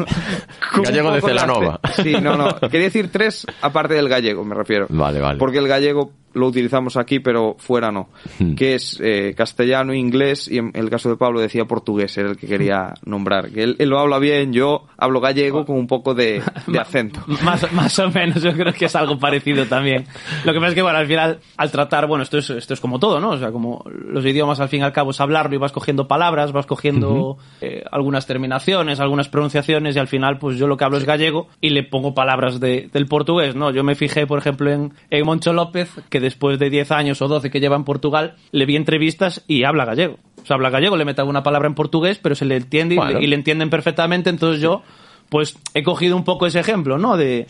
con 0.72 0.82
Gallego 0.84 1.12
de 1.12 1.20
Celanova. 1.20 1.80
Sí, 2.02 2.14
no, 2.20 2.36
no. 2.36 2.54
Quería 2.60 2.86
decir 2.86 3.10
tres 3.10 3.46
aparte 3.62 3.94
del 3.94 4.08
gallego, 4.08 4.44
me 4.44 4.54
refiero. 4.54 4.86
Vale, 4.90 5.20
vale. 5.20 5.38
Porque 5.38 5.58
el 5.58 5.68
gallego 5.68 6.12
lo 6.36 6.46
utilizamos 6.46 6.96
aquí, 6.96 7.18
pero 7.20 7.56
fuera 7.58 7.90
no. 7.90 8.08
Hmm. 8.38 8.54
Que 8.54 8.74
es 8.74 9.00
eh, 9.02 9.34
castellano, 9.36 9.94
inglés 9.94 10.48
y 10.48 10.58
en 10.58 10.70
el 10.74 10.90
caso 10.90 11.08
de 11.08 11.16
Pablo 11.16 11.40
decía 11.40 11.64
portugués, 11.64 12.16
era 12.18 12.30
el 12.30 12.36
que 12.36 12.46
quería 12.46 12.94
nombrar. 13.04 13.50
Que 13.50 13.62
él, 13.62 13.76
él 13.78 13.88
lo 13.88 13.98
habla 13.98 14.18
bien, 14.18 14.52
yo 14.52 14.84
hablo 14.98 15.20
gallego 15.20 15.64
con 15.64 15.76
un 15.76 15.86
poco 15.86 16.14
de, 16.14 16.42
de 16.66 16.78
acento. 16.78 17.20
Más, 17.44 17.72
más 17.72 17.98
o 17.98 18.10
menos, 18.10 18.42
yo 18.42 18.52
creo 18.52 18.72
que 18.72 18.84
es 18.86 18.96
algo 18.96 19.18
parecido 19.18 19.66
también. 19.66 20.04
Lo 20.44 20.52
que 20.52 20.58
pasa 20.58 20.68
es 20.70 20.74
que, 20.74 20.82
bueno, 20.82 20.98
al 20.98 21.06
final, 21.06 21.38
al 21.56 21.70
tratar, 21.70 22.06
bueno, 22.06 22.22
esto 22.22 22.38
es, 22.38 22.50
esto 22.50 22.74
es 22.74 22.80
como 22.80 22.98
todo, 22.98 23.18
¿no? 23.20 23.30
O 23.30 23.38
sea, 23.38 23.50
como 23.52 23.84
los 23.90 24.24
idiomas, 24.24 24.60
al 24.60 24.68
fin 24.68 24.80
y 24.80 24.82
al 24.84 24.92
cabo, 24.92 25.10
es 25.10 25.20
hablarlo 25.20 25.54
y 25.54 25.58
vas 25.58 25.72
cogiendo 25.72 26.06
palabras, 26.06 26.52
vas 26.52 26.66
cogiendo 26.66 27.38
eh, 27.60 27.82
algunas 27.90 28.26
terminaciones, 28.26 29.00
algunas 29.00 29.28
pronunciaciones 29.28 29.96
y 29.96 29.98
al 29.98 30.08
final, 30.08 30.38
pues 30.38 30.58
yo 30.58 30.66
lo 30.66 30.76
que 30.76 30.84
hablo 30.84 30.98
es 30.98 31.04
gallego 31.04 31.48
y 31.60 31.70
le 31.70 31.82
pongo 31.82 32.14
palabras 32.14 32.60
de- 32.60 32.88
del 32.92 33.06
portugués, 33.06 33.54
¿no? 33.54 33.70
Yo 33.70 33.82
me 33.84 33.94
fijé, 33.94 34.26
por 34.26 34.38
ejemplo, 34.38 34.70
en, 34.70 34.92
en 35.10 35.24
Moncho 35.26 35.52
López, 35.52 35.90
que 36.10 36.20
después 36.26 36.58
de 36.58 36.70
10 36.70 36.90
años 36.92 37.22
o 37.22 37.28
12 37.28 37.50
que 37.50 37.60
lleva 37.60 37.76
en 37.76 37.84
Portugal, 37.84 38.34
le 38.52 38.66
vi 38.66 38.76
entrevistas 38.76 39.44
y 39.48 39.64
habla 39.64 39.84
gallego. 39.84 40.18
O 40.42 40.46
sea, 40.46 40.54
habla 40.54 40.70
gallego, 40.70 40.96
le 40.96 41.04
mete 41.04 41.20
alguna 41.20 41.42
palabra 41.42 41.66
en 41.68 41.74
portugués, 41.74 42.18
pero 42.22 42.34
se 42.34 42.44
le 42.44 42.56
entiende 42.56 42.94
y 42.94 42.98
le- 42.98 43.04
Bueno. 43.04 43.20
y 43.20 43.26
le 43.26 43.34
entienden 43.36 43.70
perfectamente, 43.70 44.30
entonces 44.30 44.60
yo 44.60 44.82
pues 45.28 45.56
he 45.74 45.82
cogido 45.82 46.14
un 46.16 46.22
poco 46.24 46.46
ese 46.46 46.60
ejemplo, 46.60 46.98
¿no? 46.98 47.16
De, 47.16 47.46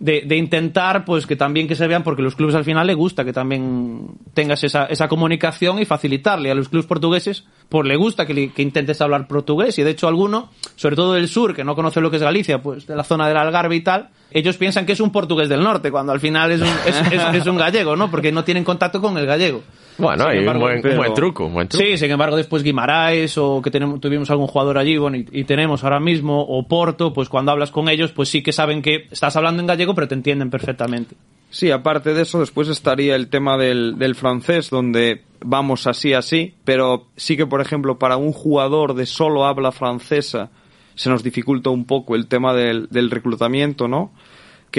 de, 0.00 0.22
de 0.24 0.36
intentar, 0.36 1.04
pues 1.04 1.26
que 1.26 1.36
también 1.36 1.68
que 1.68 1.74
se 1.76 1.86
vean, 1.86 2.02
porque 2.02 2.22
los 2.22 2.34
clubes 2.34 2.54
al 2.54 2.64
final 2.64 2.86
le 2.86 2.94
gusta 2.94 3.24
que 3.24 3.32
también 3.34 4.06
tengas 4.34 4.64
esa, 4.64 4.86
esa 4.86 5.08
comunicación 5.08 5.78
y 5.78 5.84
facilitarle 5.84 6.50
a 6.50 6.54
los 6.54 6.68
clubes 6.70 6.86
portugueses, 6.86 7.44
pues 7.68 7.86
le 7.86 7.96
gusta 7.96 8.24
que, 8.26 8.32
le- 8.34 8.48
que 8.50 8.62
intentes 8.62 9.00
hablar 9.02 9.28
portugués 9.28 9.78
y 9.78 9.82
de 9.82 9.90
hecho 9.90 10.08
alguno, 10.08 10.50
sobre 10.76 10.96
todo 10.96 11.12
del 11.14 11.28
sur, 11.28 11.54
que 11.54 11.64
no 11.64 11.74
conoce 11.74 12.00
lo 12.00 12.10
que 12.10 12.16
es 12.16 12.22
Galicia, 12.22 12.62
pues 12.62 12.86
de 12.86 12.96
la 12.96 13.04
zona 13.04 13.28
del 13.28 13.36
Algarve 13.36 13.76
y 13.76 13.80
tal, 13.82 14.08
ellos 14.30 14.56
piensan 14.56 14.86
que 14.86 14.92
es 14.92 15.00
un 15.00 15.10
portugués 15.12 15.48
del 15.50 15.62
norte, 15.62 15.90
cuando 15.90 16.12
al 16.12 16.20
final 16.20 16.50
es 16.52 16.60
un, 16.62 16.68
es, 16.86 16.96
es- 17.12 17.34
es 17.34 17.46
un 17.46 17.56
gallego, 17.58 17.94
¿no? 17.94 18.10
Porque 18.10 18.32
no 18.32 18.42
tienen 18.44 18.64
contacto 18.64 19.00
con 19.02 19.18
el 19.18 19.26
gallego. 19.26 19.62
Bueno, 19.98 20.24
Sin 20.24 20.32
hay 20.32 20.38
un 20.46 20.58
buen, 20.60 20.76
un 20.76 20.82
pero- 20.82 20.96
buen 20.96 21.14
truco, 21.14 21.46
un 21.46 21.54
buen 21.54 21.68
truco. 21.68 21.84
Sí, 21.84 21.96
sin 21.98 22.10
embargo, 22.10 22.36
después 22.36 22.62
Guimaraes 22.62 23.36
o 23.36 23.60
que 23.60 23.70
tenemos, 23.70 24.00
tuvimos 24.00 24.30
algún 24.30 24.46
jugador 24.46 24.78
allí, 24.78 24.96
bueno, 24.96 25.16
y, 25.16 25.26
y 25.32 25.44
tenemos 25.44 25.82
ahora 25.84 25.98
mismo, 26.00 26.40
o 26.40 26.66
Porto, 26.68 27.12
pues 27.12 27.28
cuando 27.28 27.52
hablas 27.52 27.70
con 27.70 27.88
ellos, 27.88 28.12
pues 28.12 28.28
sí 28.28 28.42
que 28.42 28.52
saben 28.52 28.80
que 28.80 29.06
estás 29.10 29.34
hablando 29.36 29.60
en 29.60 29.66
gallego, 29.66 29.94
pero 29.94 30.06
te 30.08 30.14
entienden 30.14 30.50
perfectamente. 30.50 31.16
Sí, 31.50 31.70
aparte 31.70 32.12
de 32.14 32.22
eso, 32.22 32.40
después 32.40 32.68
estaría 32.68 33.16
el 33.16 33.28
tema 33.28 33.56
del, 33.56 33.98
del 33.98 34.14
francés, 34.14 34.68
donde 34.70 35.22
vamos 35.40 35.86
así, 35.86 36.12
así, 36.12 36.54
pero 36.64 37.06
sí 37.16 37.36
que, 37.36 37.46
por 37.46 37.60
ejemplo, 37.60 37.98
para 37.98 38.16
un 38.18 38.32
jugador 38.32 38.94
de 38.94 39.06
solo 39.06 39.46
habla 39.46 39.72
francesa, 39.72 40.50
se 40.94 41.08
nos 41.10 41.22
dificulta 41.22 41.70
un 41.70 41.86
poco 41.86 42.14
el 42.16 42.26
tema 42.26 42.52
del, 42.54 42.88
del 42.90 43.10
reclutamiento, 43.10 43.88
¿no? 43.88 44.12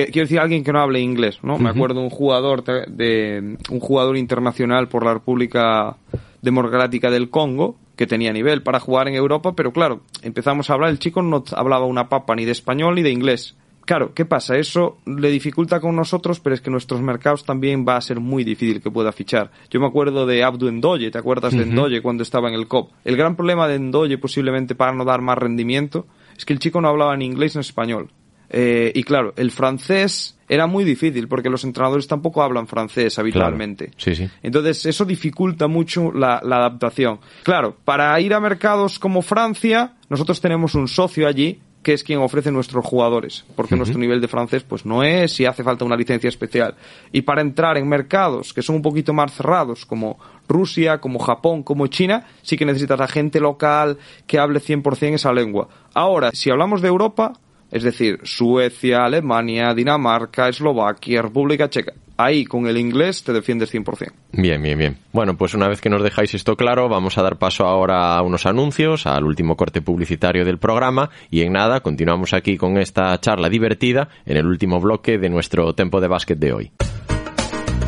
Que, 0.05 0.11
quiero 0.11 0.25
decir, 0.25 0.39
alguien 0.39 0.63
que 0.63 0.71
no 0.73 0.79
hable 0.79 0.99
inglés, 0.99 1.39
¿no? 1.43 1.57
Me 1.57 1.69
acuerdo 1.69 1.99
de 1.99 2.05
un 2.05 2.09
jugador 2.09 2.63
de, 2.63 2.85
de- 2.87 3.57
un 3.69 3.79
jugador 3.79 4.17
internacional 4.17 4.87
por 4.87 5.03
la 5.05 5.13
República 5.13 5.95
Democrática 6.41 7.09
del 7.09 7.29
Congo, 7.29 7.75
que 7.95 8.07
tenía 8.07 8.31
nivel 8.31 8.61
para 8.63 8.79
jugar 8.79 9.07
en 9.07 9.15
Europa, 9.15 9.53
pero 9.55 9.71
claro, 9.73 10.01
empezamos 10.21 10.69
a 10.69 10.73
hablar, 10.73 10.89
el 10.89 10.99
chico 10.99 11.21
no 11.21 11.43
hablaba 11.55 11.85
una 11.85 12.07
papa 12.07 12.35
ni 12.35 12.45
de 12.45 12.51
español 12.53 12.95
ni 12.95 13.01
de 13.01 13.11
inglés. 13.11 13.55
Claro, 13.85 14.13
¿qué 14.13 14.23
pasa? 14.23 14.55
Eso 14.55 14.99
le 15.07 15.31
dificulta 15.31 15.79
con 15.81 15.95
nosotros, 15.95 16.39
pero 16.39 16.53
es 16.53 16.61
que 16.61 16.69
nuestros 16.69 17.01
mercados 17.01 17.43
también 17.43 17.85
va 17.87 17.97
a 17.97 18.01
ser 18.01 18.19
muy 18.19 18.43
difícil 18.43 18.81
que 18.81 18.91
pueda 18.91 19.11
fichar. 19.11 19.49
Yo 19.71 19.79
me 19.79 19.87
acuerdo 19.87 20.27
de 20.27 20.43
Abdu 20.43 20.67
Endoye, 20.67 21.09
¿te 21.09 21.17
acuerdas 21.17 21.53
de. 21.53 21.63
Endoye 21.63 22.01
cuando 22.01 22.21
estaba 22.23 22.49
en 22.49 22.53
el 22.53 22.67
COP? 22.67 22.91
El 23.03 23.17
gran 23.17 23.35
problema 23.35 23.67
de 23.67 23.75
Endoye, 23.75 24.17
posiblemente 24.19 24.75
para 24.75 24.93
no 24.93 25.05
dar 25.05 25.21
más 25.21 25.37
rendimiento, 25.39 26.05
es 26.37 26.45
que 26.45 26.53
el 26.53 26.59
chico 26.59 26.79
no 26.81 26.87
hablaba 26.87 27.17
ni 27.17 27.25
inglés 27.25 27.55
ni 27.55 27.61
español. 27.61 28.11
Eh, 28.49 28.91
y 28.95 29.03
claro, 29.03 29.33
el 29.37 29.51
francés 29.51 30.37
era 30.47 30.65
muy 30.65 30.83
difícil 30.83 31.27
porque 31.27 31.49
los 31.49 31.63
entrenadores 31.63 32.07
tampoco 32.07 32.41
hablan 32.41 32.67
francés 32.67 33.19
habitualmente. 33.19 33.91
Sí, 33.97 34.15
sí. 34.15 34.27
Entonces 34.41 34.85
eso 34.85 35.05
dificulta 35.05 35.67
mucho 35.67 36.11
la, 36.11 36.41
la 36.43 36.57
adaptación. 36.57 37.19
Claro, 37.43 37.77
para 37.85 38.19
ir 38.19 38.33
a 38.33 38.39
mercados 38.39 38.97
como 38.97 39.21
Francia, 39.21 39.93
nosotros 40.09 40.41
tenemos 40.41 40.73
un 40.75 40.87
socio 40.87 41.27
allí 41.27 41.59
que 41.83 41.93
es 41.93 42.03
quien 42.03 42.19
ofrece 42.19 42.51
nuestros 42.51 42.85
jugadores, 42.85 43.45
porque 43.55 43.75
nuestro 43.75 43.99
nivel 43.99 44.19
de 44.19 44.27
francés 44.27 44.63
pues 44.63 44.85
no 44.85 45.01
es 45.01 45.39
y 45.39 45.45
hace 45.45 45.63
falta 45.63 45.85
una 45.85 45.95
licencia 45.95 46.27
especial. 46.27 46.75
Y 47.11 47.21
para 47.21 47.41
entrar 47.41 47.77
en 47.77 47.87
mercados 47.87 48.53
que 48.53 48.61
son 48.61 48.77
un 48.77 48.81
poquito 48.81 49.13
más 49.13 49.33
cerrados, 49.33 49.85
como 49.85 50.19
Rusia, 50.47 50.99
como 50.99 51.19
Japón, 51.19 51.63
como 51.63 51.87
China, 51.87 52.27
sí 52.41 52.57
que 52.57 52.65
necesitas 52.65 52.99
a 52.99 53.07
gente 53.07 53.39
local 53.39 53.97
que 54.27 54.39
hable 54.39 54.59
100% 54.59 55.13
esa 55.13 55.31
lengua. 55.31 55.69
Ahora, 55.93 56.31
si 56.33 56.49
hablamos 56.49 56.81
de 56.81 56.89
Europa, 56.89 57.33
es 57.71 57.83
decir, 57.83 58.19
Suecia, 58.23 59.05
Alemania, 59.05 59.73
Dinamarca, 59.73 60.49
Eslovaquia, 60.49 61.21
República 61.21 61.69
Checa, 61.69 61.93
ahí 62.17 62.43
con 62.45 62.67
el 62.67 62.77
inglés 62.77 63.23
te 63.23 63.33
defiendes 63.33 63.73
100%. 63.73 64.11
Bien, 64.33 64.61
bien, 64.61 64.77
bien. 64.77 64.97
Bueno, 65.13 65.37
pues 65.37 65.53
una 65.53 65.67
vez 65.67 65.81
que 65.81 65.89
nos 65.89 66.03
dejáis 66.03 66.33
esto 66.33 66.55
claro, 66.55 66.89
vamos 66.89 67.17
a 67.17 67.23
dar 67.23 67.37
paso 67.37 67.65
ahora 67.65 68.17
a 68.17 68.21
unos 68.21 68.45
anuncios, 68.45 69.07
al 69.07 69.23
último 69.23 69.55
corte 69.55 69.81
publicitario 69.81 70.45
del 70.45 70.57
programa 70.57 71.09
y 71.31 71.41
en 71.41 71.53
nada 71.53 71.79
continuamos 71.79 72.33
aquí 72.33 72.57
con 72.57 72.77
esta 72.77 73.17
charla 73.19 73.49
divertida 73.49 74.09
en 74.25 74.37
el 74.37 74.45
último 74.45 74.79
bloque 74.79 75.17
de 75.17 75.29
nuestro 75.29 75.73
Tempo 75.73 76.01
de 76.01 76.07
Básquet 76.07 76.37
de 76.37 76.53
hoy. 76.53 76.71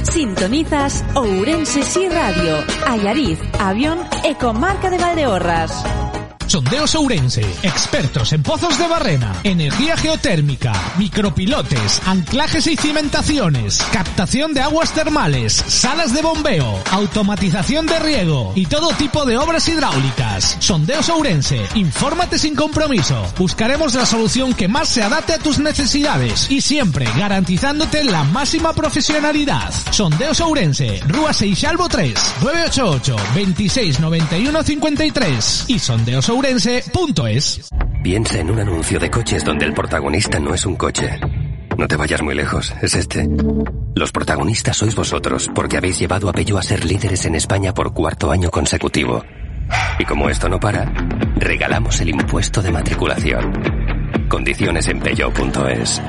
Sintonizas 0.04 1.06
Ourense 1.15 1.84
Sí 1.84 2.08
Radio, 2.10 2.56
Ayariz, 2.88 3.39
Avión, 3.60 4.00
Ecomarca 4.26 4.89
de 4.89 4.98
Valdeorras. 4.98 6.11
Sondeos 6.51 6.95
Ourense, 6.95 7.45
expertos 7.63 8.33
en 8.33 8.43
pozos 8.43 8.77
de 8.77 8.85
barrena, 8.85 9.39
energía 9.45 9.95
geotérmica, 9.95 10.73
micropilotes, 10.97 12.01
anclajes 12.05 12.67
y 12.67 12.75
cimentaciones, 12.75 13.81
captación 13.93 14.53
de 14.53 14.59
aguas 14.59 14.93
termales, 14.93 15.53
salas 15.53 16.13
de 16.13 16.21
bombeo, 16.21 16.77
automatización 16.91 17.85
de 17.85 17.97
riego 17.99 18.51
y 18.53 18.65
todo 18.65 18.89
tipo 18.95 19.23
de 19.23 19.37
obras 19.37 19.65
hidráulicas. 19.69 20.57
Sondeos 20.59 21.07
Ourense, 21.07 21.61
infórmate 21.75 22.37
sin 22.37 22.53
compromiso. 22.53 23.25
Buscaremos 23.37 23.93
la 23.93 24.05
solución 24.05 24.53
que 24.53 24.67
más 24.67 24.89
se 24.89 25.03
adapte 25.03 25.35
a 25.35 25.39
tus 25.39 25.57
necesidades 25.57 26.51
y 26.51 26.59
siempre 26.59 27.07
garantizándote 27.17 28.03
la 28.03 28.25
máxima 28.25 28.73
profesionalidad. 28.73 29.73
Sondeos 29.91 30.41
Ourense, 30.41 30.99
Rúa 31.07 31.31
Seixalvo 31.31 31.87
3, 31.87 32.13
988 32.41 33.15
26 33.35 33.99
91 34.01 34.63
53 34.63 35.65
y 35.69 35.79
Sondeos 35.79 36.27
Ourense.es. 36.41 37.69
Piensa 38.01 38.39
en 38.39 38.49
un 38.49 38.60
anuncio 38.60 38.99
de 38.99 39.12
coches 39.12 39.45
donde 39.45 39.63
el 39.63 39.75
protagonista 39.75 40.39
no 40.39 40.56
es 40.56 40.65
un 40.65 40.75
coche. 40.75 41.19
No 41.77 41.88
te 41.88 41.95
vayas 41.95 42.23
muy 42.23 42.34
lejos, 42.34 42.73
es 42.82 42.95
este. 42.95 43.30
Los 43.93 44.12
protagonistas 44.12 44.75
sois 44.75 44.95
vosotros, 44.95 45.51
porque 45.54 45.77
habéis 45.77 45.99
llevado 45.99 46.30
a 46.30 46.34
Peugeot 46.34 46.58
a 46.58 46.63
ser 46.63 46.84
líderes 46.84 47.25
en 47.25 47.36
España 47.36 47.75
por 47.75 47.93
cuarto 47.93 48.32
año 48.32 48.49
consecutivo. 48.49 49.23
Y 49.99 50.06
como 50.06 50.32
esto 50.32 50.49
no 50.49 50.60
para, 50.60 50.91
regalamos 51.36 52.01
el 52.01 52.10
impuesto 52.10 52.63
de 52.63 52.71
matriculación. 52.71 54.27
Condiciones 54.27 54.88
en 54.88 54.99
peugeot.es. 54.99 56.01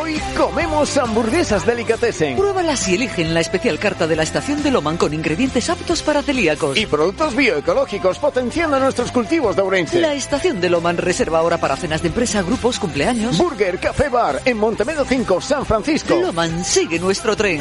Hoy 0.00 0.20
comemos 0.36 0.96
hamburguesas 0.98 1.66
delicatessen. 1.66 2.36
Pruébalas 2.36 2.86
y 2.86 2.94
eligen 2.94 3.34
la 3.34 3.40
especial 3.40 3.80
carta 3.80 4.06
de 4.06 4.14
la 4.14 4.22
estación 4.22 4.62
de 4.62 4.70
Loman 4.70 4.96
con 4.96 5.12
ingredientes 5.12 5.70
aptos 5.70 6.02
para 6.02 6.22
celíacos. 6.22 6.78
Y 6.78 6.86
productos 6.86 7.34
bioecológicos 7.34 8.20
potenciando 8.20 8.78
nuestros 8.78 9.10
cultivos 9.10 9.56
de 9.56 9.62
Ourense. 9.62 10.00
La 10.00 10.14
estación 10.14 10.60
de 10.60 10.70
Loman 10.70 10.98
reserva 10.98 11.40
ahora 11.40 11.58
para 11.58 11.74
cenas 11.74 12.00
de 12.00 12.08
empresa, 12.08 12.42
grupos, 12.42 12.78
cumpleaños. 12.78 13.38
Burger, 13.38 13.80
Café 13.80 14.08
Bar 14.08 14.42
en 14.44 14.56
Montemedo 14.56 15.04
5, 15.04 15.40
San 15.40 15.66
Francisco. 15.66 16.14
Loman 16.14 16.64
sigue 16.64 17.00
nuestro 17.00 17.34
tren. 17.36 17.60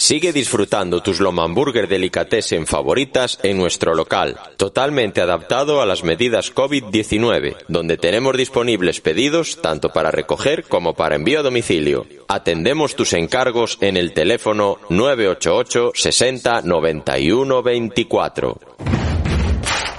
Sigue 0.00 0.32
disfrutando 0.32 1.02
tus 1.02 1.20
Lomamburger 1.20 1.86
Delicatessen 1.86 2.66
favoritas 2.66 3.38
en 3.42 3.58
nuestro 3.58 3.94
local, 3.94 4.40
totalmente 4.56 5.20
adaptado 5.20 5.82
a 5.82 5.86
las 5.86 6.04
medidas 6.04 6.54
COVID-19, 6.54 7.56
donde 7.68 7.98
tenemos 7.98 8.34
disponibles 8.34 9.02
pedidos 9.02 9.60
tanto 9.60 9.90
para 9.90 10.10
recoger 10.10 10.64
como 10.64 10.94
para 10.94 11.16
envío 11.16 11.40
a 11.40 11.42
domicilio. 11.42 12.06
Atendemos 12.28 12.96
tus 12.96 13.12
encargos 13.12 13.76
en 13.82 13.98
el 13.98 14.14
teléfono 14.14 14.78
988 14.88 15.92
60 15.94 16.62
91 16.62 17.62
24. 17.62 18.58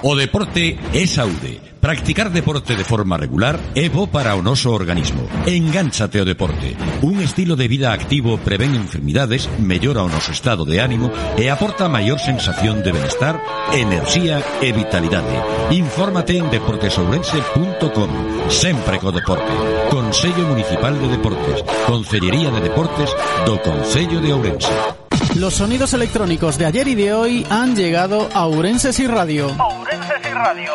O 0.02 0.16
deporte 0.16 0.80
é 0.92 1.06
saúde. 1.06 1.71
Practicar 1.82 2.30
deporte 2.30 2.76
de 2.76 2.84
forma 2.84 3.18
regular 3.18 3.58
é 3.74 3.90
bo 3.90 4.06
para 4.06 4.38
o 4.38 4.40
noso 4.40 4.70
organismo. 4.70 5.26
Engánchate 5.50 6.22
ao 6.22 6.24
deporte. 6.24 6.78
Un 7.02 7.18
estilo 7.18 7.58
de 7.58 7.66
vida 7.66 7.90
activo 7.90 8.38
prevén 8.38 8.78
enfermidades, 8.78 9.50
mellora 9.58 10.06
o 10.06 10.08
noso 10.08 10.30
estado 10.30 10.62
de 10.62 10.78
ánimo 10.78 11.10
e 11.34 11.50
aporta 11.50 11.90
maior 11.90 12.22
sensación 12.22 12.86
de 12.86 12.94
benestar, 12.94 13.42
enerxía 13.74 14.38
e 14.62 14.70
vitalidade. 14.70 15.34
Infórmate 15.74 16.38
en 16.38 16.54
deportesourense.com. 16.54 18.10
Sempre 18.46 19.02
co 19.02 19.10
deporte. 19.10 19.50
Consello 19.90 20.46
Municipal 20.46 20.94
de 20.94 21.18
Deportes. 21.18 21.66
Consellería 21.90 22.54
de 22.54 22.62
Deportes 22.62 23.10
do 23.42 23.58
Concello 23.58 24.22
de 24.22 24.30
Ourense. 24.30 25.01
Los 25.34 25.54
sonidos 25.54 25.94
electrónicos 25.94 26.58
de 26.58 26.66
ayer 26.66 26.86
y 26.88 26.94
de 26.94 27.14
hoy 27.14 27.46
han 27.48 27.74
llegado 27.74 28.28
a 28.34 28.44
Ourenses 28.44 28.98
y 29.00 29.06
Radio. 29.06 29.48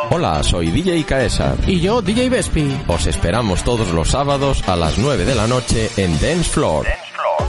Hola, 0.10 0.44
soy 0.44 0.72
DJ 0.72 1.04
Caesar. 1.04 1.58
Y 1.68 1.80
yo, 1.80 2.02
DJ 2.02 2.30
Vespi. 2.30 2.76
Os 2.88 3.06
esperamos 3.06 3.64
todos 3.64 3.92
los 3.92 4.10
sábados 4.10 4.68
a 4.68 4.76
las 4.76 4.98
9 4.98 5.26
de 5.26 5.36
la 5.36 5.48
noche 5.48 5.92
en 5.98 6.12
Dance 6.20 6.50
Floor. 6.50 6.88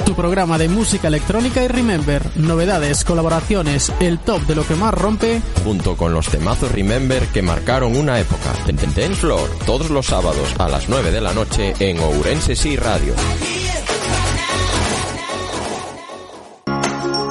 Tu 0.05 0.15
programa 0.15 0.59
de 0.59 0.69
música 0.69 1.09
electrónica 1.09 1.63
y 1.63 1.69
Remember, 1.69 2.23
novedades, 2.37 3.05
colaboraciones, 3.05 3.91
el 4.01 4.19
top 4.19 4.43
de 4.43 4.55
lo 4.55 4.67
que 4.67 4.75
más 4.75 4.93
rompe. 4.93 5.41
Junto 5.65 5.97
con 5.97 6.13
los 6.13 6.29
temazos 6.29 6.71
Remember 6.73 7.27
que 7.29 7.41
marcaron 7.43 7.97
una 7.97 8.21
época. 8.21 8.53
En 8.67 8.77
Dance 8.77 9.15
Floor, 9.15 9.49
todos 9.65 9.89
los 9.91 10.07
sábados 10.07 10.55
a 10.59 10.69
las 10.69 10.89
9 10.89 11.11
de 11.11 11.21
la 11.23 11.33
noche 11.33 11.75
en 11.79 11.99
Ourense 12.01 12.55
Sí 12.55 12.77
Radio. 12.77 13.15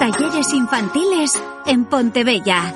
Talleres 0.09 0.53
infantiles 0.53 1.33
en 1.65 1.83
Pontebella. 1.83 2.73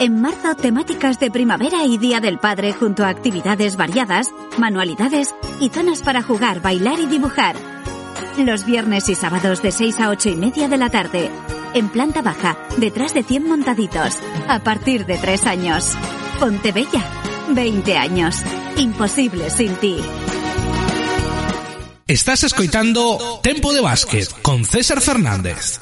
En 0.00 0.20
marzo, 0.20 0.56
temáticas 0.56 1.20
de 1.20 1.30
primavera 1.30 1.84
y 1.84 1.98
Día 1.98 2.18
del 2.18 2.40
Padre 2.40 2.72
junto 2.72 3.04
a 3.04 3.10
actividades 3.10 3.76
variadas, 3.76 4.32
manualidades 4.58 5.36
y 5.60 5.68
zonas 5.68 6.02
para 6.02 6.20
jugar, 6.20 6.60
bailar 6.60 6.98
y 6.98 7.06
dibujar. 7.06 7.54
Los 8.38 8.64
viernes 8.64 9.08
y 9.08 9.14
sábados 9.14 9.62
de 9.62 9.70
6 9.70 10.00
a 10.00 10.08
8 10.08 10.30
y 10.30 10.34
media 10.34 10.66
de 10.66 10.78
la 10.78 10.90
tarde. 10.90 11.30
En 11.74 11.88
planta 11.90 12.22
baja, 12.22 12.58
detrás 12.76 13.14
de 13.14 13.22
100 13.22 13.46
montaditos. 13.46 14.16
A 14.48 14.58
partir 14.58 15.06
de 15.06 15.16
3 15.16 15.46
años. 15.46 15.96
Pontebella. 16.40 17.04
20 17.50 17.96
años. 17.96 18.34
Imposible 18.76 19.48
sin 19.50 19.76
ti. 19.76 19.96
Estás 22.08 22.42
escoitando 22.42 23.38
Tempo 23.42 23.72
de 23.72 23.82
Básquet 23.82 24.28
con 24.40 24.64
César 24.64 25.00
Fernández. 25.00 25.78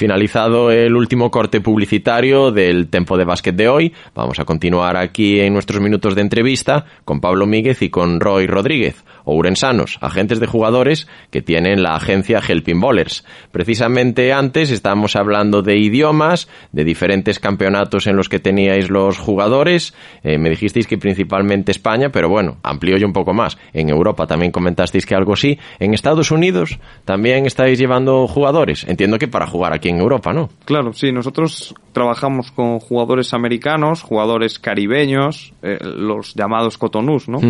Finalizado 0.00 0.70
el 0.70 0.96
último 0.96 1.30
corte 1.30 1.60
publicitario 1.60 2.52
del 2.52 2.88
Tempo 2.88 3.18
de 3.18 3.24
Básquet 3.24 3.54
de 3.54 3.68
hoy, 3.68 3.92
vamos 4.14 4.40
a 4.40 4.46
continuar 4.46 4.96
aquí 4.96 5.40
en 5.40 5.52
nuestros 5.52 5.82
minutos 5.82 6.14
de 6.14 6.22
entrevista 6.22 6.86
con 7.04 7.20
Pablo 7.20 7.46
Míguez 7.46 7.82
y 7.82 7.90
con 7.90 8.18
Roy 8.18 8.46
Rodríguez, 8.46 9.04
ourensanos, 9.24 9.98
agentes 10.00 10.40
de 10.40 10.46
jugadores 10.46 11.08
que 11.30 11.42
tienen 11.42 11.82
la 11.82 11.94
agencia 11.94 12.40
Helping 12.46 12.80
Bowlers. 12.80 13.24
Precisamente 13.52 14.32
antes 14.32 14.70
estábamos 14.70 15.16
hablando 15.16 15.62
de 15.62 15.78
idiomas, 15.78 16.48
de 16.72 16.84
diferentes 16.84 17.38
campeonatos 17.38 18.06
en 18.06 18.16
los 18.16 18.28
que 18.28 18.38
teníais 18.38 18.90
los 18.90 19.18
jugadores. 19.18 19.94
Eh, 20.22 20.38
me 20.38 20.50
dijisteis 20.50 20.86
que 20.86 20.98
principalmente 20.98 21.72
España, 21.72 22.10
pero 22.10 22.28
bueno, 22.28 22.58
amplío 22.62 22.96
yo 22.96 23.06
un 23.06 23.12
poco 23.12 23.32
más. 23.32 23.58
En 23.72 23.88
Europa 23.88 24.26
también 24.26 24.52
comentasteis 24.52 25.06
que 25.06 25.14
algo 25.14 25.36
sí. 25.36 25.58
En 25.78 25.94
Estados 25.94 26.30
Unidos 26.30 26.78
también 27.04 27.46
estáis 27.46 27.78
llevando 27.78 28.26
jugadores. 28.26 28.86
Entiendo 28.88 29.18
que 29.18 29.28
para 29.28 29.46
jugar 29.46 29.72
aquí 29.72 29.88
en 29.88 29.98
Europa, 29.98 30.32
¿no? 30.32 30.48
Claro, 30.64 30.92
sí, 30.92 31.12
nosotros 31.12 31.74
trabajamos 31.92 32.52
con 32.52 32.78
jugadores 32.78 33.34
americanos, 33.34 34.02
jugadores 34.02 34.58
caribeños, 34.58 35.52
eh, 35.62 35.78
los 35.82 36.34
llamados 36.34 36.78
cotonús, 36.78 37.28
¿no? 37.28 37.40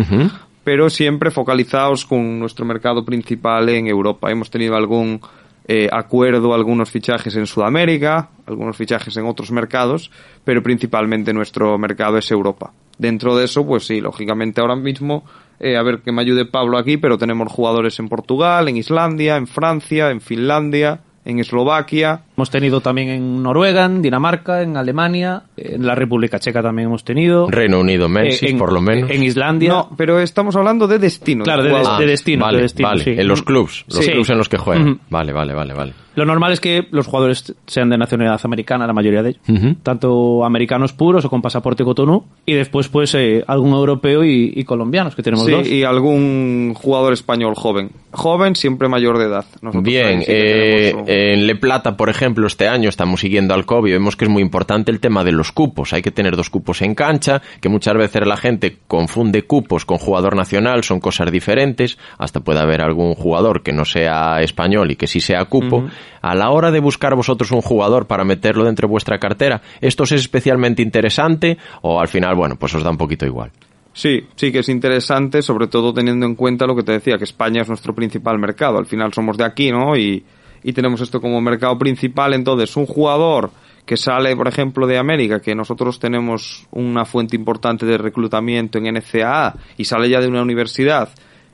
Pero 0.63 0.89
siempre 0.89 1.31
focalizados 1.31 2.05
con 2.05 2.39
nuestro 2.39 2.65
mercado 2.65 3.03
principal 3.03 3.69
en 3.69 3.87
Europa. 3.87 4.31
Hemos 4.31 4.51
tenido 4.51 4.75
algún 4.75 5.21
eh, 5.67 5.87
acuerdo, 5.91 6.53
algunos 6.53 6.89
fichajes 6.89 7.35
en 7.35 7.47
Sudamérica, 7.47 8.29
algunos 8.45 8.75
fichajes 8.75 9.15
en 9.17 9.25
otros 9.25 9.51
mercados, 9.51 10.11
pero 10.43 10.63
principalmente 10.63 11.33
nuestro 11.33 11.77
mercado 11.77 12.17
es 12.17 12.29
Europa. 12.31 12.73
Dentro 12.97 13.35
de 13.35 13.45
eso, 13.45 13.65
pues 13.65 13.85
sí, 13.85 14.01
lógicamente 14.01 14.61
ahora 14.61 14.75
mismo, 14.75 15.23
eh, 15.59 15.77
a 15.77 15.83
ver 15.83 16.01
que 16.01 16.11
me 16.11 16.21
ayude 16.21 16.45
Pablo 16.45 16.77
aquí, 16.77 16.97
pero 16.97 17.17
tenemos 17.17 17.51
jugadores 17.51 17.99
en 17.99 18.09
Portugal, 18.09 18.67
en 18.67 18.77
Islandia, 18.77 19.37
en 19.37 19.47
Francia, 19.47 20.11
en 20.11 20.21
Finlandia, 20.21 21.01
en 21.23 21.39
Eslovaquia. 21.39 22.21
Hemos 22.35 22.49
tenido 22.49 22.81
también 22.81 23.09
en 23.09 23.43
Noruega, 23.43 23.85
en 23.85 24.01
Dinamarca, 24.01 24.61
en 24.61 24.75
Alemania, 24.77 25.43
en 25.57 25.85
la 25.85 25.93
República 25.95 26.39
Checa 26.39 26.61
también 26.61 26.87
hemos 26.87 27.03
tenido. 27.03 27.47
Reino 27.49 27.79
Unido, 27.79 28.09
México, 28.09 28.45
Eh, 28.45 28.49
en- 28.51 28.57
por 28.57 28.73
lo 28.73 28.81
menos. 28.81 29.09
En 29.11 29.23
Islandia. 29.23 29.69
No, 29.69 29.89
pero 29.97 30.19
estamos 30.19 30.55
hablando 30.55 30.87
de 30.87 30.97
destino. 30.99 31.43
Claro, 31.43 31.63
de, 31.63 31.69
jugador. 31.69 31.91
des- 31.91 31.99
de 31.99 32.11
destino. 32.11 32.45
vale, 32.45 32.57
de 32.57 32.63
destino, 32.63 32.89
vale. 32.89 33.03
sí. 33.03 33.11
En 33.11 33.27
los 33.27 33.43
clubs, 33.43 33.85
los 33.87 34.03
Sí. 34.05 34.11
clubs 34.11 34.29
en 34.29 34.37
los 34.37 34.49
que 34.49 34.57
juegan. 34.57 34.87
Ujú. 34.89 34.99
Vale, 35.09 35.31
vale, 35.33 35.53
vale, 35.53 35.73
vale. 35.73 35.93
Lo 36.15 36.25
normal 36.25 36.51
es 36.51 36.59
que 36.59 36.87
los 36.91 37.07
jugadores 37.07 37.55
sean 37.67 37.89
de 37.89 37.97
nacionalidad 37.97 38.39
americana, 38.43 38.85
la 38.85 38.93
mayoría 38.93 39.23
de 39.23 39.29
ellos. 39.29 39.75
Tanto 39.83 40.43
americanos 40.43 40.93
puros 40.93 41.23
o 41.25 41.29
con 41.29 41.41
pasaporte 41.41 41.83
cotonú. 41.83 42.25
Y 42.45 42.53
después, 42.53 42.89
pues, 42.89 43.15
eh, 43.15 43.43
algún 43.47 43.71
europeo 43.73 44.23
y, 44.23 44.51
y 44.55 44.63
colombianos, 44.63 45.15
que 45.15 45.23
tenemos 45.23 45.45
Sí, 45.45 45.51
dos. 45.51 45.67
y 45.67 45.83
algún 45.83 46.73
jugador 46.75 47.13
español 47.13 47.53
joven. 47.55 47.91
Joven, 48.11 48.55
siempre 48.55 48.87
mayor 48.89 49.17
de 49.17 49.25
edad. 49.25 49.45
Nosotros 49.61 49.83
Bien, 49.83 50.21
eh, 50.27 50.93
en 51.07 51.47
Le 51.47 51.55
Plata, 51.55 51.95
por 51.95 52.09
ejemplo, 52.09 52.45
este 52.47 52.67
año 52.67 52.89
estamos 52.89 53.21
siguiendo 53.21 53.53
al 53.53 53.65
COVID 53.65 53.89
y 53.89 53.93
vemos 53.93 54.15
que 54.15 54.25
es 54.25 54.31
muy 54.31 54.41
importante 54.41 54.91
el 54.91 54.99
tema 54.99 55.23
de 55.23 55.31
los 55.31 55.51
cupos. 55.51 55.93
Hay 55.93 56.01
que 56.01 56.11
tener 56.11 56.35
dos 56.35 56.49
cupos 56.49 56.81
en 56.81 56.93
cancha, 56.93 57.41
que 57.61 57.69
muchas 57.69 57.95
veces 57.95 58.27
la 58.27 58.37
gente 58.37 58.77
confunde 58.87 59.43
cupos 59.43 59.85
con 59.85 59.97
jugador 59.97 60.35
nacional, 60.35 60.83
son 60.83 60.99
cosas 60.99 61.31
diferentes. 61.31 61.97
Hasta 62.17 62.41
puede 62.41 62.59
haber 62.59 62.81
algún 62.81 63.15
jugador 63.15 63.63
que 63.63 63.71
no 63.71 63.85
sea 63.85 64.41
español 64.41 64.91
y 64.91 64.95
que 64.97 65.07
sí 65.07 65.21
sea 65.21 65.45
cupo. 65.45 65.85
A 66.21 66.35
la 66.35 66.49
hora 66.51 66.71
de 66.71 66.79
buscar 66.79 67.15
vosotros 67.15 67.51
un 67.51 67.61
jugador 67.61 68.07
para 68.07 68.23
meterlo 68.23 68.63
dentro 68.63 68.87
de 68.87 68.91
vuestra 68.91 69.19
cartera, 69.19 69.61
¿esto 69.79 70.03
es 70.03 70.11
especialmente 70.13 70.81
interesante 70.81 71.57
o 71.81 71.99
al 71.99 72.07
final, 72.07 72.35
bueno, 72.35 72.55
pues 72.57 72.73
os 72.75 72.83
da 72.83 72.89
un 72.89 72.97
poquito 72.97 73.25
igual? 73.25 73.51
Sí, 73.93 74.25
sí 74.35 74.51
que 74.51 74.59
es 74.59 74.69
interesante, 74.69 75.41
sobre 75.41 75.67
todo 75.67 75.93
teniendo 75.93 76.25
en 76.25 76.35
cuenta 76.35 76.65
lo 76.65 76.75
que 76.75 76.83
te 76.83 76.93
decía, 76.93 77.17
que 77.17 77.25
España 77.25 77.61
es 77.61 77.67
nuestro 77.67 77.93
principal 77.93 78.39
mercado. 78.39 78.77
Al 78.77 78.85
final 78.85 79.11
somos 79.13 79.37
de 79.37 79.43
aquí, 79.43 79.69
¿no? 79.69 79.97
Y, 79.97 80.23
y 80.63 80.73
tenemos 80.73 81.01
esto 81.01 81.19
como 81.19 81.41
mercado 81.41 81.77
principal. 81.77 82.33
Entonces, 82.33 82.75
un 82.77 82.85
jugador 82.85 83.51
que 83.85 83.97
sale, 83.97 84.35
por 84.35 84.47
ejemplo, 84.47 84.87
de 84.87 84.97
América, 84.97 85.41
que 85.41 85.55
nosotros 85.55 85.99
tenemos 85.99 86.67
una 86.71 87.03
fuente 87.03 87.35
importante 87.35 87.85
de 87.85 87.97
reclutamiento 87.97 88.77
en 88.77 88.93
NCAA 88.93 89.55
y 89.77 89.85
sale 89.85 90.09
ya 90.09 90.21
de 90.21 90.27
una 90.27 90.41
universidad 90.41 91.09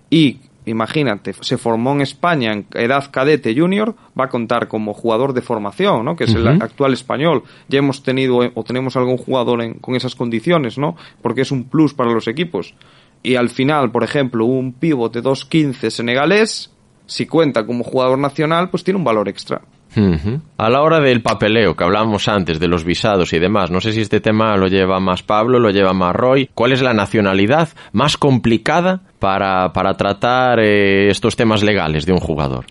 y 0.10 0.38
imagínate, 0.68 1.34
se 1.42 1.58
formó 1.58 1.92
en 1.94 2.02
España 2.02 2.54
en 2.54 2.68
edad 2.74 3.10
cadete 3.12 3.56
junior, 3.60 3.96
va 4.20 4.26
a 4.26 4.30
contar 4.30 4.68
como 4.68 4.94
jugador 4.94 5.34
de 5.34 5.42
formación, 5.42 6.06
¿no? 6.06 6.16
Que 6.16 6.26
es 6.26 6.36
el 6.36 6.44
actual 6.62 6.94
español. 6.94 7.44
Ya 7.68 7.80
hemos 7.80 8.04
tenido 8.04 8.44
eh, 8.44 8.52
o 8.54 8.64
tenemos 8.64 8.96
algún 8.98 9.18
jugador 9.18 9.62
en- 9.62 9.76
con 9.76 9.96
esas 9.96 10.16
condiciones, 10.16 10.78
¿no? 10.78 10.96
Porque 11.22 11.42
es 11.42 11.52
un 11.52 11.64
plus 11.66 11.94
para 11.94 12.12
los 12.12 12.28
equipos. 12.28 12.74
Y 13.24 13.36
al 13.36 13.50
final, 13.50 13.92
por 13.92 14.04
ejemplo, 14.04 14.46
un 14.46 14.74
pivote 14.74 15.22
2.15 15.24 15.90
senegalés, 15.90 16.72
si 17.08 17.26
cuenta 17.26 17.66
como 17.66 17.84
jugador 17.84 18.20
nacional, 18.20 18.70
pues 18.70 18.84
tiene 18.84 18.98
un 19.00 19.04
valor 19.04 19.28
extra. 19.30 19.62
A 20.58 20.70
la 20.70 20.82
hora 20.82 21.00
del 21.00 21.22
papeleo 21.22 21.76
que 21.76 21.84
hablábamos 21.84 22.28
antes, 22.28 22.60
de 22.60 22.68
los 22.68 22.84
visados 22.84 23.34
y 23.34 23.40
demás, 23.40 23.72
no 23.72 23.82
sé 23.82 23.92
si 23.92 24.02
este 24.02 24.20
tema 24.20 24.56
lo 24.58 24.68
lleva 24.68 25.00
más 25.00 25.24
Pablo, 25.24 25.60
lo 25.60 25.72
lleva 25.72 25.94
más 25.94 26.16
Roy. 26.16 26.50
¿Cuál 26.54 26.72
es 26.72 26.82
la 26.82 26.94
nacionalidad 26.94 27.70
más 27.94 28.18
complicada 28.18 29.02
para, 29.20 29.74
para 29.74 29.94
tratar 29.96 30.60
eh, 30.60 31.10
estos 31.10 31.36
temas 31.36 31.64
legales 31.64 32.06
de 32.06 32.14
un 32.14 32.20
jugador? 32.20 32.66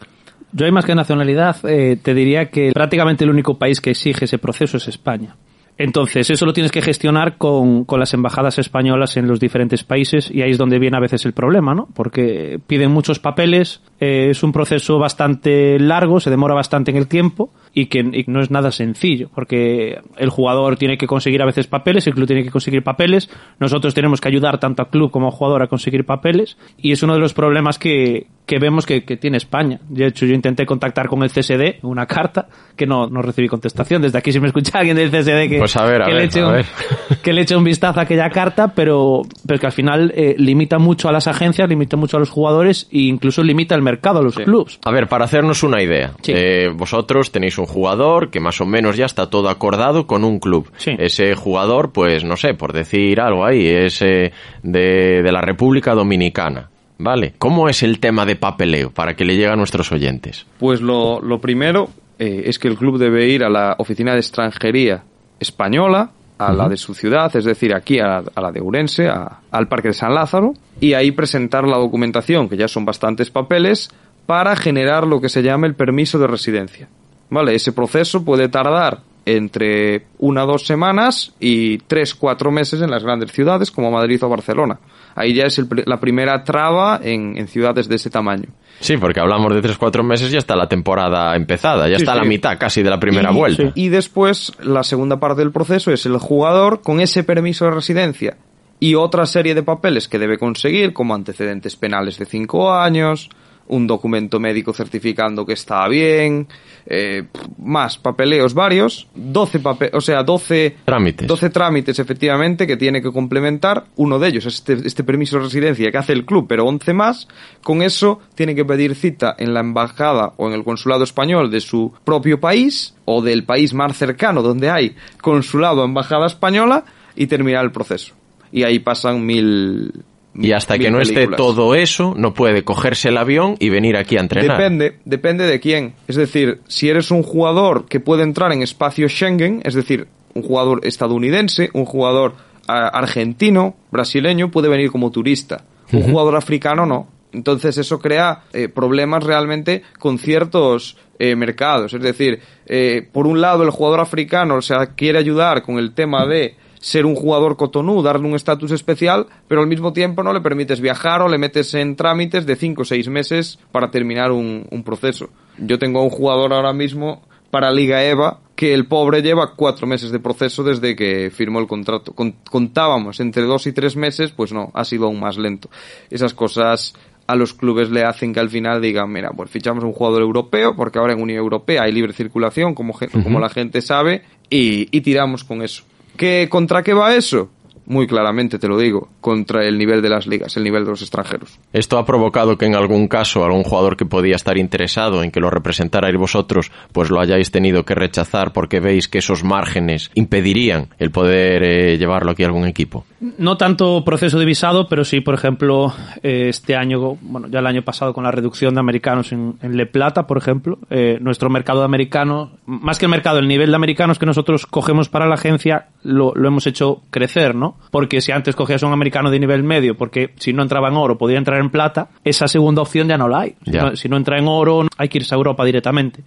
Yo 0.53 0.65
hay 0.65 0.73
más 0.73 0.85
que 0.85 0.95
nacionalidad, 0.95 1.57
eh, 1.69 1.99
te 2.03 2.15
diría 2.15 2.47
que 2.47 2.71
prácticamente 2.73 3.25
el 3.25 3.31
único 3.31 3.59
país 3.59 3.81
que 3.81 3.91
exige 3.91 4.25
ese 4.25 4.39
proceso 4.39 4.77
es 4.77 4.89
España. 4.89 5.37
Entonces, 5.79 6.31
eso 6.31 6.47
lo 6.47 6.53
tienes 6.53 6.73
que 6.73 6.81
gestionar 6.81 7.37
con, 7.37 7.85
con 7.85 8.01
las 8.01 8.15
embajadas 8.15 8.59
españolas 8.59 9.17
en 9.17 9.29
los 9.29 9.41
diferentes 9.41 9.85
países 9.85 10.31
y 10.31 10.43
ahí 10.43 10.51
es 10.51 10.59
donde 10.59 10.79
viene 10.79 10.97
a 10.97 11.01
veces 11.01 11.27
el 11.27 11.33
problema, 11.33 11.75
¿no? 11.75 11.89
Porque 11.95 12.59
piden 12.67 12.91
muchos 12.91 13.19
papeles, 13.19 13.83
eh, 14.01 14.29
es 14.31 14.43
un 14.43 14.53
proceso 14.53 14.99
bastante 14.99 15.79
largo, 15.79 16.21
se 16.21 16.31
demora 16.31 16.55
bastante 16.55 16.91
en 16.91 16.97
el 16.97 17.09
tiempo 17.09 17.51
y 17.79 17.87
que 17.87 17.99
y 17.99 18.25
no 18.27 18.41
es 18.41 18.51
nada 18.51 18.73
sencillo, 18.73 19.29
porque 19.35 19.99
el 20.17 20.31
jugador 20.31 20.79
tiene 20.79 20.97
que 20.97 21.07
conseguir 21.07 21.43
a 21.43 21.45
veces 21.45 21.67
papeles, 21.67 22.07
el 22.07 22.15
club 22.15 22.27
tiene 22.27 22.43
que 22.43 22.51
conseguir 22.51 22.83
papeles, 22.83 23.29
nosotros 23.61 23.93
tenemos 23.93 24.19
que 24.19 24.29
ayudar 24.29 24.59
tanto 24.59 24.81
al 24.83 24.89
club 24.89 25.11
como 25.11 25.27
al 25.27 25.33
jugador 25.33 25.63
a 25.63 25.67
conseguir 25.67 26.07
papeles 26.07 26.57
y 26.79 26.93
es 26.93 27.03
uno 27.03 27.13
de 27.13 27.21
los 27.21 27.35
problemas 27.35 27.79
que, 27.79 28.29
que 28.47 28.59
vemos 28.59 28.87
que, 28.87 29.05
que 29.05 29.19
tiene 29.19 29.37
España. 29.37 29.79
De 29.91 30.07
hecho, 30.07 30.25
yo 30.25 30.35
intenté 30.35 30.65
contactar 30.65 31.07
con 31.09 31.23
el 31.23 31.29
CSD, 31.31 31.81
una 31.83 32.07
carta, 32.07 32.47
que 32.77 32.87
no, 32.87 33.09
no 33.09 33.21
recibí 33.21 33.47
contestación. 33.49 34.01
Desde 34.01 34.17
aquí, 34.17 34.33
si 34.33 34.41
me 34.41 34.47
escucha 34.47 34.79
alguien 34.79 34.97
del 34.97 35.11
CSD 35.11 35.49
que, 35.51 35.59
Pues 35.59 35.77
a 35.77 35.85
ver, 35.85 36.01
a 36.03 36.07
que 36.07 36.13
ver, 36.13 36.21
le 36.23 36.27
eche 36.29 36.41
a 36.41 36.47
un, 36.47 36.53
ver. 36.55 36.67
que 37.23 37.33
le 37.35 37.43
eche 37.43 37.57
un 37.57 37.65
vistazo 37.65 38.01
a 38.01 38.05
aquella 38.05 38.31
carta, 38.31 38.73
pero, 38.75 39.21
pero 39.47 39.59
que 39.61 39.67
al 39.67 39.73
final 39.73 40.13
eh, 40.17 40.35
limita 40.39 40.79
mucho 40.79 41.11
a 41.11 41.13
las 41.13 41.27
agencias, 41.27 41.69
limita 41.69 41.99
mucho 41.99 42.17
a 42.17 42.21
los 42.21 42.31
jugadores 42.31 42.89
e 42.91 43.01
incluso 43.01 43.43
limita 43.43 43.75
el 43.75 43.83
mercado 43.83 44.21
a 44.21 44.23
los 44.23 44.37
clubs. 44.37 44.79
A 44.85 44.91
ver, 44.93 45.09
para 45.09 45.27
hacernos 45.27 45.63
una 45.63 45.83
idea, 45.83 46.13
Sí. 46.23 46.33
eh, 46.35 46.69
vosotros 46.75 47.31
tenéis 47.33 47.59
un 47.59 47.66
jugador 47.67 48.31
que 48.31 48.41
más 48.41 48.61
o 48.61 48.67
menos 48.67 48.97
ya 48.97 49.05
está 49.07 49.29
todo 49.29 49.49
acordado 49.51 50.07
con 50.07 50.25
un 50.25 50.39
club. 50.39 50.71
Ese 50.99 51.35
jugador, 51.35 51.93
pues 51.93 52.25
no 52.25 52.37
sé, 52.37 52.55
por 52.55 52.73
decir 52.73 53.21
algo 53.21 53.45
ahí, 53.45 53.67
es 53.67 54.01
eh, 54.03 54.33
de, 54.63 55.23
de 55.23 55.33
la 55.33 55.41
República 55.43 55.95
Dominicana. 55.95 56.71
¿Vale? 56.99 57.35
¿Cómo 57.37 57.69
es 57.69 57.83
el 57.83 58.01
tema 58.01 58.25
de 58.25 58.37
papeleo 58.37 58.91
para 58.91 59.15
que 59.15 59.27
le 59.27 59.35
llegue 59.35 59.49
a 59.49 59.57
nuestros 59.57 59.93
oyentes? 59.93 60.47
Pues 60.59 60.81
lo, 60.81 61.21
lo 61.21 61.39
primero 61.43 61.91
eh, 62.19 62.45
es 62.47 62.59
que 62.59 62.69
el 62.69 62.79
club 62.79 62.97
debe 62.99 63.29
ir 63.29 63.45
a 63.45 63.51
la 63.51 63.75
oficina 63.79 64.13
de 64.15 64.21
extranjería 64.21 65.03
española, 65.39 66.11
a 66.39 66.53
la 66.55 66.69
de 66.71 66.77
su 66.79 66.95
ciudad, 66.95 67.35
es 67.37 67.45
decir, 67.45 67.75
aquí 67.75 67.99
a, 67.99 68.19
a 68.35 68.41
la 68.41 68.51
de 68.51 68.61
Urense, 68.63 69.09
a- 69.09 69.41
al 69.51 69.69
Parque 69.69 69.89
de 69.89 69.95
San 69.95 70.15
Lázaro, 70.15 70.53
y 70.81 70.95
ahí 70.95 71.11
presentar 71.13 71.67
la 71.69 71.77
documentación, 71.79 72.49
que 72.49 72.57
ya 72.57 72.69
son 72.69 72.85
bastantes 72.87 73.31
papeles, 73.31 73.91
para 74.27 74.57
generar 74.57 75.07
lo 75.07 75.21
que 75.21 75.29
se 75.29 75.43
llama 75.43 75.67
el 75.67 75.75
permiso 75.75 76.19
de 76.19 76.27
residencia. 76.27 76.89
¿Vale? 77.31 77.55
Ese 77.55 77.73
proceso 77.73 78.25
puede 78.25 78.49
tardar 78.49 79.01
entre 79.25 80.07
una 80.19 80.45
o 80.45 80.47
dos 80.47 80.65
semanas 80.67 81.35
y 81.41 81.79
tres, 81.79 82.15
cuatro 82.15 82.53
meses 82.53 82.81
en 82.81 82.91
las 82.91 83.03
grandes 83.03 83.33
ciudades 83.33 83.73
como 83.73 83.91
Madrid 83.91 84.23
o 84.23 84.29
Barcelona. 84.29 84.79
Ahí 85.17 85.35
ya 85.35 85.45
es 85.47 85.59
el 85.59 85.67
la 85.87 85.99
primera 85.99 86.45
traba 86.45 87.01
en, 87.03 87.37
en 87.37 87.49
ciudades 87.49 87.89
de 87.89 87.97
ese 87.97 88.09
tamaño. 88.09 88.49
Sí, 88.79 88.99
porque 88.99 89.21
hablamos 89.21 89.53
de 89.55 89.63
3-4 89.63 90.05
meses, 90.05 90.31
ya 90.31 90.39
está 90.39 90.55
la 90.55 90.69
temporada 90.69 91.35
empezada, 91.35 91.89
ya 91.89 91.97
Sí, 91.97 92.03
está 92.03 92.13
sí. 92.13 92.19
la 92.19 92.25
mitad 92.25 92.59
casi 92.59 92.83
de 92.83 92.91
la 92.91 93.01
primera 93.01 93.33
y, 93.33 93.35
vuelta. 93.35 93.73
Y 93.75 93.89
después, 93.89 94.53
la 94.61 94.85
segunda 94.85 95.19
parte 95.19 95.41
del 95.41 95.51
proceso 95.51 95.91
es 95.93 96.05
el 96.05 96.19
jugador 96.19 96.83
con 96.83 97.01
ese 97.01 97.25
permiso 97.25 97.65
de 97.65 97.71
residencia 97.71 98.37
y 98.79 98.95
otra 98.95 99.25
serie 99.25 99.55
de 99.55 99.63
papeles 99.63 100.09
que 100.09 100.19
debe 100.19 100.37
conseguir, 100.39 100.93
como 100.93 101.15
antecedentes 101.15 101.75
penales 101.75 102.19
de 102.19 102.27
cinco 102.27 102.71
años, 102.73 103.31
un 103.69 103.87
documento 103.87 104.39
médico 104.39 104.73
certificando 104.73 105.45
que 105.45 105.55
está 105.55 105.87
bien, 105.89 106.47
eh, 106.87 107.25
más 107.59 107.99
papeleos 107.99 108.55
varios, 108.55 109.09
12 109.15 109.61
pape 109.61 109.91
o 109.93 110.01
sea, 110.01 110.23
12 110.23 110.77
trámites. 110.85 111.27
12 111.27 111.51
trámites 111.51 111.99
efectivamente 111.99 112.67
que 112.67 112.77
tiene 112.77 113.03
que 113.03 113.13
complementar, 113.13 113.87
uno 113.97 114.19
de 114.19 114.29
ellos 114.29 114.47
es 114.47 114.55
este, 114.55 114.75
este 114.87 115.05
permiso 115.05 115.37
de 115.37 115.45
residencia 115.45 115.91
que 115.91 115.99
hace 115.99 116.13
el 116.13 116.25
club, 116.25 116.47
pero 116.49 116.65
11 116.65 116.93
más, 116.93 117.29
con 117.63 117.83
eso 117.83 118.21
tiene 118.35 118.55
que 118.55 118.65
pedir 118.65 118.95
cita 118.95 119.35
en 119.39 119.55
la 119.55 119.61
embajada 119.61 120.33
o 120.37 120.49
en 120.49 120.55
el 120.55 120.65
consulado 120.65 121.05
español 121.05 121.51
de 121.51 121.61
su 121.61 121.93
propio 122.05 122.41
país 122.41 122.95
o 123.05 123.23
del 123.23 123.45
país 123.45 123.75
más 123.75 123.97
cercano 123.97 124.43
donde 124.43 124.71
hay 124.71 124.97
consulado 125.21 125.83
o 125.83 125.85
embajada 125.85 126.27
española 126.27 126.85
y 127.15 127.27
terminar 127.27 127.65
el 127.65 127.73
proceso. 127.73 128.15
Y 128.53 128.63
ahí 128.63 128.79
pasan 128.79 129.25
mil, 129.27 129.93
y 130.39 130.53
hasta 130.53 130.79
que 130.79 130.91
no 130.91 131.01
esté 131.01 131.27
todo 131.29 131.75
eso, 131.75 132.15
no 132.17 132.35
puede 132.35 132.63
cogerse 132.65 133.09
el 133.09 133.17
avión 133.17 133.57
y 133.59 133.71
venir 133.71 133.97
aquí 133.97 134.17
a 134.17 134.21
entrenar. 134.21 134.57
Depende, 134.57 134.99
depende 135.05 135.47
de 135.47 135.61
quién. 135.61 135.95
Es 136.09 136.17
decir, 136.17 136.61
si 136.67 136.89
eres 136.89 137.11
un 137.11 137.23
jugador 137.23 137.87
que 137.87 138.01
puede 138.01 138.23
entrar 138.23 138.53
en 138.53 138.63
espacio 138.63 139.09
Schengen, 139.09 139.63
es 139.65 139.75
decir, 139.75 140.09
un 140.35 140.43
jugador 140.43 140.81
estadounidense, 140.85 141.71
un 141.73 141.85
jugador 141.85 142.35
argentino, 142.67 143.77
brasileño, 143.91 144.51
puede 144.51 144.69
venir 144.69 144.91
como 144.91 145.11
turista. 145.11 145.65
Un 145.93 146.03
jugador 146.03 146.37
africano 146.37 146.85
no. 146.85 147.09
Entonces 147.33 147.77
eso 147.79 147.99
crea 147.99 148.45
eh, 148.53 148.69
problemas 148.69 149.23
realmente 149.23 149.83
con 149.99 150.19
ciertos 150.19 150.97
eh, 151.19 151.37
mercados. 151.37 151.93
Es 151.95 152.03
decir, 152.03 152.41
eh, 152.67 153.07
por 153.13 153.27
un 153.27 153.41
lado 153.41 153.63
el 153.63 153.71
jugador 153.71 154.01
africano 154.01 154.57
o 154.57 154.63
sea, 154.63 154.95
quiere 154.95 155.19
ayudar 155.19 155.63
con 155.63 155.79
el 155.79 155.93
tema 155.93 156.27
de 156.27 156.57
ser 156.81 157.07
un 157.07 157.15
jugador 157.15 157.57
cotonú, 157.57 158.03
darle 158.03 158.27
un 158.29 158.35
estatus 158.35 158.71
especial, 158.71 159.27
pero 159.49 159.61
al 159.61 159.67
mismo 159.67 159.93
tiempo 159.93 160.23
no 160.23 160.33
le 160.33 160.41
permites 160.41 160.81
viajar 160.81 161.23
o 161.23 161.29
le 161.29 161.39
metes 161.39 161.75
en 161.75 161.97
trámites 161.97 162.47
de 162.47 162.57
5 162.57 162.83
o 162.83 162.85
6 162.85 163.09
meses 163.09 163.59
para 163.73 163.91
terminar 163.91 164.33
un, 164.33 164.67
un 164.71 164.83
proceso. 164.83 165.31
Yo 165.59 165.79
tengo 165.79 166.01
a 166.01 166.03
un 166.05 166.11
jugador 166.11 166.53
ahora 166.53 166.73
mismo 166.73 167.23
para 167.51 167.71
Liga 167.71 168.05
EVA 168.05 168.41
que 168.57 168.75
el 168.75 168.87
pobre 168.87 169.23
lleva 169.23 169.53
cuatro 169.55 169.87
meses 169.87 170.11
de 170.11 170.19
proceso 170.19 170.63
desde 170.65 170.97
que 170.97 171.31
firmó 171.31 171.61
el 171.61 171.67
contrato. 171.67 172.13
Con- 172.13 172.37
contábamos 172.51 173.21
entre 173.21 173.43
dos 173.45 173.67
y 173.67 173.73
tres 173.73 173.97
meses, 173.97 174.33
pues 174.33 174.53
no, 174.53 174.71
ha 174.75 174.85
sido 174.85 175.07
aún 175.07 175.21
más 175.21 175.37
lento. 175.39 175.69
Esas 176.11 176.35
cosas 176.35 176.95
a 177.27 177.35
los 177.37 177.55
clubes 177.55 177.91
le 177.91 178.05
hacen 178.05 178.33
que 178.33 178.41
al 178.41 178.49
final 178.51 178.81
digan, 178.81 179.11
mira, 179.13 179.31
pues 179.31 179.51
fichamos 179.51 179.85
un 179.85 179.93
jugador 179.93 180.23
europeo, 180.23 180.75
porque 180.77 180.99
ahora 180.99 181.13
en 181.13 181.21
Unión 181.23 181.39
Europea 181.39 181.83
hay 181.83 181.93
libre 181.93 182.13
circulación, 182.13 182.75
como, 182.75 182.95
como 183.23 183.41
la 183.41 183.49
gente 183.49 183.81
sabe, 183.83 184.23
y, 184.49 184.89
y 184.97 185.01
tiramos 185.03 185.43
con 185.45 185.61
eso. 185.63 185.83
¿Qué, 186.17 186.49
¿Contra 186.51 186.83
qué 186.83 186.95
va 186.95 187.15
eso? 187.15 187.51
Muy 187.87 188.07
claramente 188.07 188.59
te 188.59 188.69
lo 188.69 188.79
digo, 188.79 189.09
contra 189.21 189.65
el 189.65 189.79
nivel 189.79 190.03
de 190.03 190.09
las 190.09 190.27
ligas, 190.27 190.57
el 190.57 190.65
nivel 190.65 190.85
de 190.85 190.91
los 190.91 191.03
extranjeros. 191.03 191.59
Esto 191.73 191.99
ha 191.99 192.05
provocado 192.05 192.59
que 192.59 192.67
en 192.67 192.75
algún 192.75 193.09
caso 193.09 193.45
algún 193.45 193.63
jugador 193.63 193.97
que 193.97 194.05
podía 194.05 194.37
estar 194.37 194.59
interesado 194.59 195.23
en 195.23 195.31
que 195.31 195.41
lo 195.41 195.51
representarais 195.51 196.17
vosotros, 196.17 196.71
pues 196.93 197.11
lo 197.11 197.21
hayáis 197.21 197.51
tenido 197.51 197.85
que 197.85 197.95
rechazar 197.95 198.53
porque 198.53 198.81
veis 198.81 199.09
que 199.09 199.19
esos 199.19 199.45
márgenes 199.45 200.11
impedirían 200.15 200.89
el 200.99 201.11
poder 201.11 201.63
eh, 201.63 201.99
llevarlo 201.99 202.33
aquí 202.33 202.43
a 202.43 202.47
algún 202.47 202.67
equipo. 202.67 203.05
No 203.21 203.57
tanto 203.57 204.05
proceso 204.05 204.39
de 204.39 204.45
visado, 204.45 204.89
pero 204.89 205.05
sí, 205.05 205.21
por 205.21 205.35
ejemplo, 205.35 205.93
eh, 206.23 206.49
este 206.49 206.77
año, 206.77 207.17
bueno, 207.21 207.49
ya 207.49 207.61
el 207.61 207.67
año 207.67 207.83
pasado 207.83 208.13
con 208.13 208.25
la 208.25 208.31
reducción 208.31 208.75
de 208.75 208.81
americanos 208.81 209.33
en, 209.33 209.55
en 209.63 209.77
Le 209.77 209.87
Plata, 209.87 210.27
por 210.27 210.39
ejemplo, 210.39 210.79
eh, 210.91 211.19
nuestro 211.21 211.49
mercado 211.49 211.81
de 211.81 211.87
americanos, 211.87 212.51
más 212.67 212.99
que 212.99 213.07
el 213.07 213.11
mercado, 213.11 213.39
el 213.39 213.49
nivel 213.49 213.71
de 213.71 213.77
americanos 213.77 214.19
que 214.19 214.27
nosotros 214.27 214.67
cogemos 214.67 215.09
para 215.09 215.27
la 215.27 215.35
agencia, 215.35 215.89
lo, 216.03 216.33
lo 216.35 216.49
hemos 216.49 216.67
hecho 216.67 217.03
crecer, 217.11 217.55
¿no? 217.55 217.76
Porque 217.91 218.21
si 218.21 218.33
antes 218.33 218.55
cogías 218.57 218.83
a 218.83 218.87
un 218.87 218.93
americano 218.93 219.31
de 219.31 219.39
nivel 219.39 219.63
medio, 219.63 219.97
porque 219.97 220.31
si 220.37 220.53
no 220.53 220.63
entraba 220.63 220.89
en 220.89 220.97
oro 220.97 221.17
podía 221.17 221.39
entrar 221.39 221.61
en 221.61 221.71
plata, 221.71 222.09
esa 222.25 222.49
segunda 222.49 222.83
opción 222.83 223.09
ya 223.09 223.17
no 223.17 223.29
la 223.29 223.41
hay. 223.41 223.55
Si 223.65 223.71
no, 223.73 223.97
si 223.97 224.09
no 224.09 224.17
entra 224.17 224.39
en 224.39 224.47
oro, 224.49 224.87
hay 224.99 225.09
que 225.09 225.19
irse 225.19 225.35
a 225.35 225.39
Europa 225.39 225.65
directamente. 225.65 226.23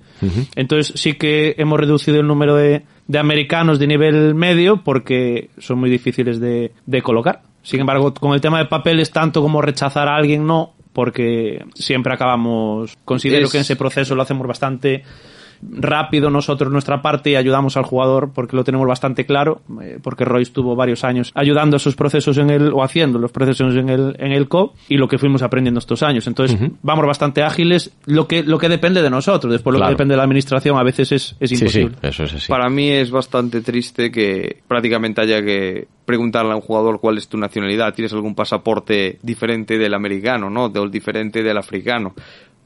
Entonces 0.55 0.99
sí 0.99 1.13
que 1.13 1.55
hemos 1.57 1.79
reducido 1.79 2.19
el 2.19 2.27
número 2.27 2.55
de, 2.55 2.83
de 3.07 3.19
americanos 3.19 3.77
de 3.79 3.87
nivel 3.87 4.35
medio 4.35 4.83
porque 4.83 5.49
son 5.59 5.79
muy 5.79 5.89
difíciles 5.89 6.39
de, 6.39 6.71
de 6.85 7.01
colocar. 7.01 7.41
Sin 7.61 7.81
embargo, 7.81 8.13
con 8.13 8.33
el 8.33 8.41
tema 8.41 8.57
de 8.59 8.65
papeles, 8.65 9.11
tanto 9.11 9.41
como 9.41 9.61
rechazar 9.61 10.07
a 10.07 10.15
alguien, 10.15 10.47
no, 10.47 10.73
porque 10.93 11.63
siempre 11.75 12.13
acabamos, 12.13 12.97
considero 13.05 13.45
Es- 13.45 13.51
que 13.51 13.57
en 13.57 13.61
ese 13.61 13.75
proceso 13.75 14.15
lo 14.15 14.21
hacemos 14.21 14.47
bastante 14.47 15.03
rápido 15.61 16.29
nosotros 16.29 16.71
nuestra 16.71 17.01
parte 17.01 17.31
y 17.31 17.35
ayudamos 17.35 17.77
al 17.77 17.83
jugador 17.83 18.31
porque 18.33 18.55
lo 18.55 18.63
tenemos 18.63 18.87
bastante 18.87 19.25
claro 19.25 19.61
eh, 19.81 19.99
porque 20.01 20.25
Royce 20.25 20.51
tuvo 20.51 20.75
varios 20.75 21.03
años 21.03 21.31
ayudando 21.35 21.75
a 21.75 21.77
esos 21.77 21.95
procesos 21.95 22.37
en 22.37 22.49
el 22.49 22.71
o 22.73 22.83
haciendo 22.83 23.19
los 23.19 23.31
procesos 23.31 23.75
en 23.75 23.89
el 23.89 24.15
en 24.19 24.31
el 24.31 24.47
COP 24.47 24.75
y 24.87 24.97
lo 24.97 25.07
que 25.07 25.17
fuimos 25.17 25.41
aprendiendo 25.41 25.79
estos 25.79 26.03
años 26.03 26.27
entonces 26.27 26.57
vamos 26.81 27.05
bastante 27.05 27.43
ágiles 27.43 27.91
lo 28.05 28.27
que 28.27 28.43
lo 28.43 28.57
que 28.57 28.69
depende 28.69 29.01
de 29.01 29.09
nosotros 29.09 29.51
después 29.51 29.73
lo 29.73 29.79
Claro. 29.79 29.89
que 29.91 29.93
depende 29.95 30.13
de 30.13 30.17
la 30.17 30.23
administración 30.23 30.77
a 30.77 30.83
veces 30.83 31.11
es, 31.11 31.35
es 31.39 31.51
imposible 31.51 31.95
eso 32.01 32.23
es 32.23 32.33
así. 32.33 32.47
Para 32.49 32.69
mí 32.69 32.89
es 32.89 33.11
bastante 33.11 33.61
triste 33.61 34.11
que 34.11 34.61
prácticamente 34.67 35.21
haya 35.21 35.41
que 35.41 35.87
preguntarle 36.05 36.53
a 36.53 36.55
un 36.55 36.61
jugador 36.61 36.99
cuál 36.99 37.17
es 37.17 37.27
tu 37.27 37.37
nacionalidad. 37.37 37.93
¿Tienes 37.93 38.13
algún 38.13 38.35
pasaporte 38.35 39.19
diferente 39.21 39.77
del 39.77 39.93
americano, 39.93 40.49
no? 40.49 40.65
O 40.65 40.87
diferente 40.89 41.43
del 41.43 41.57
africano. 41.57 42.13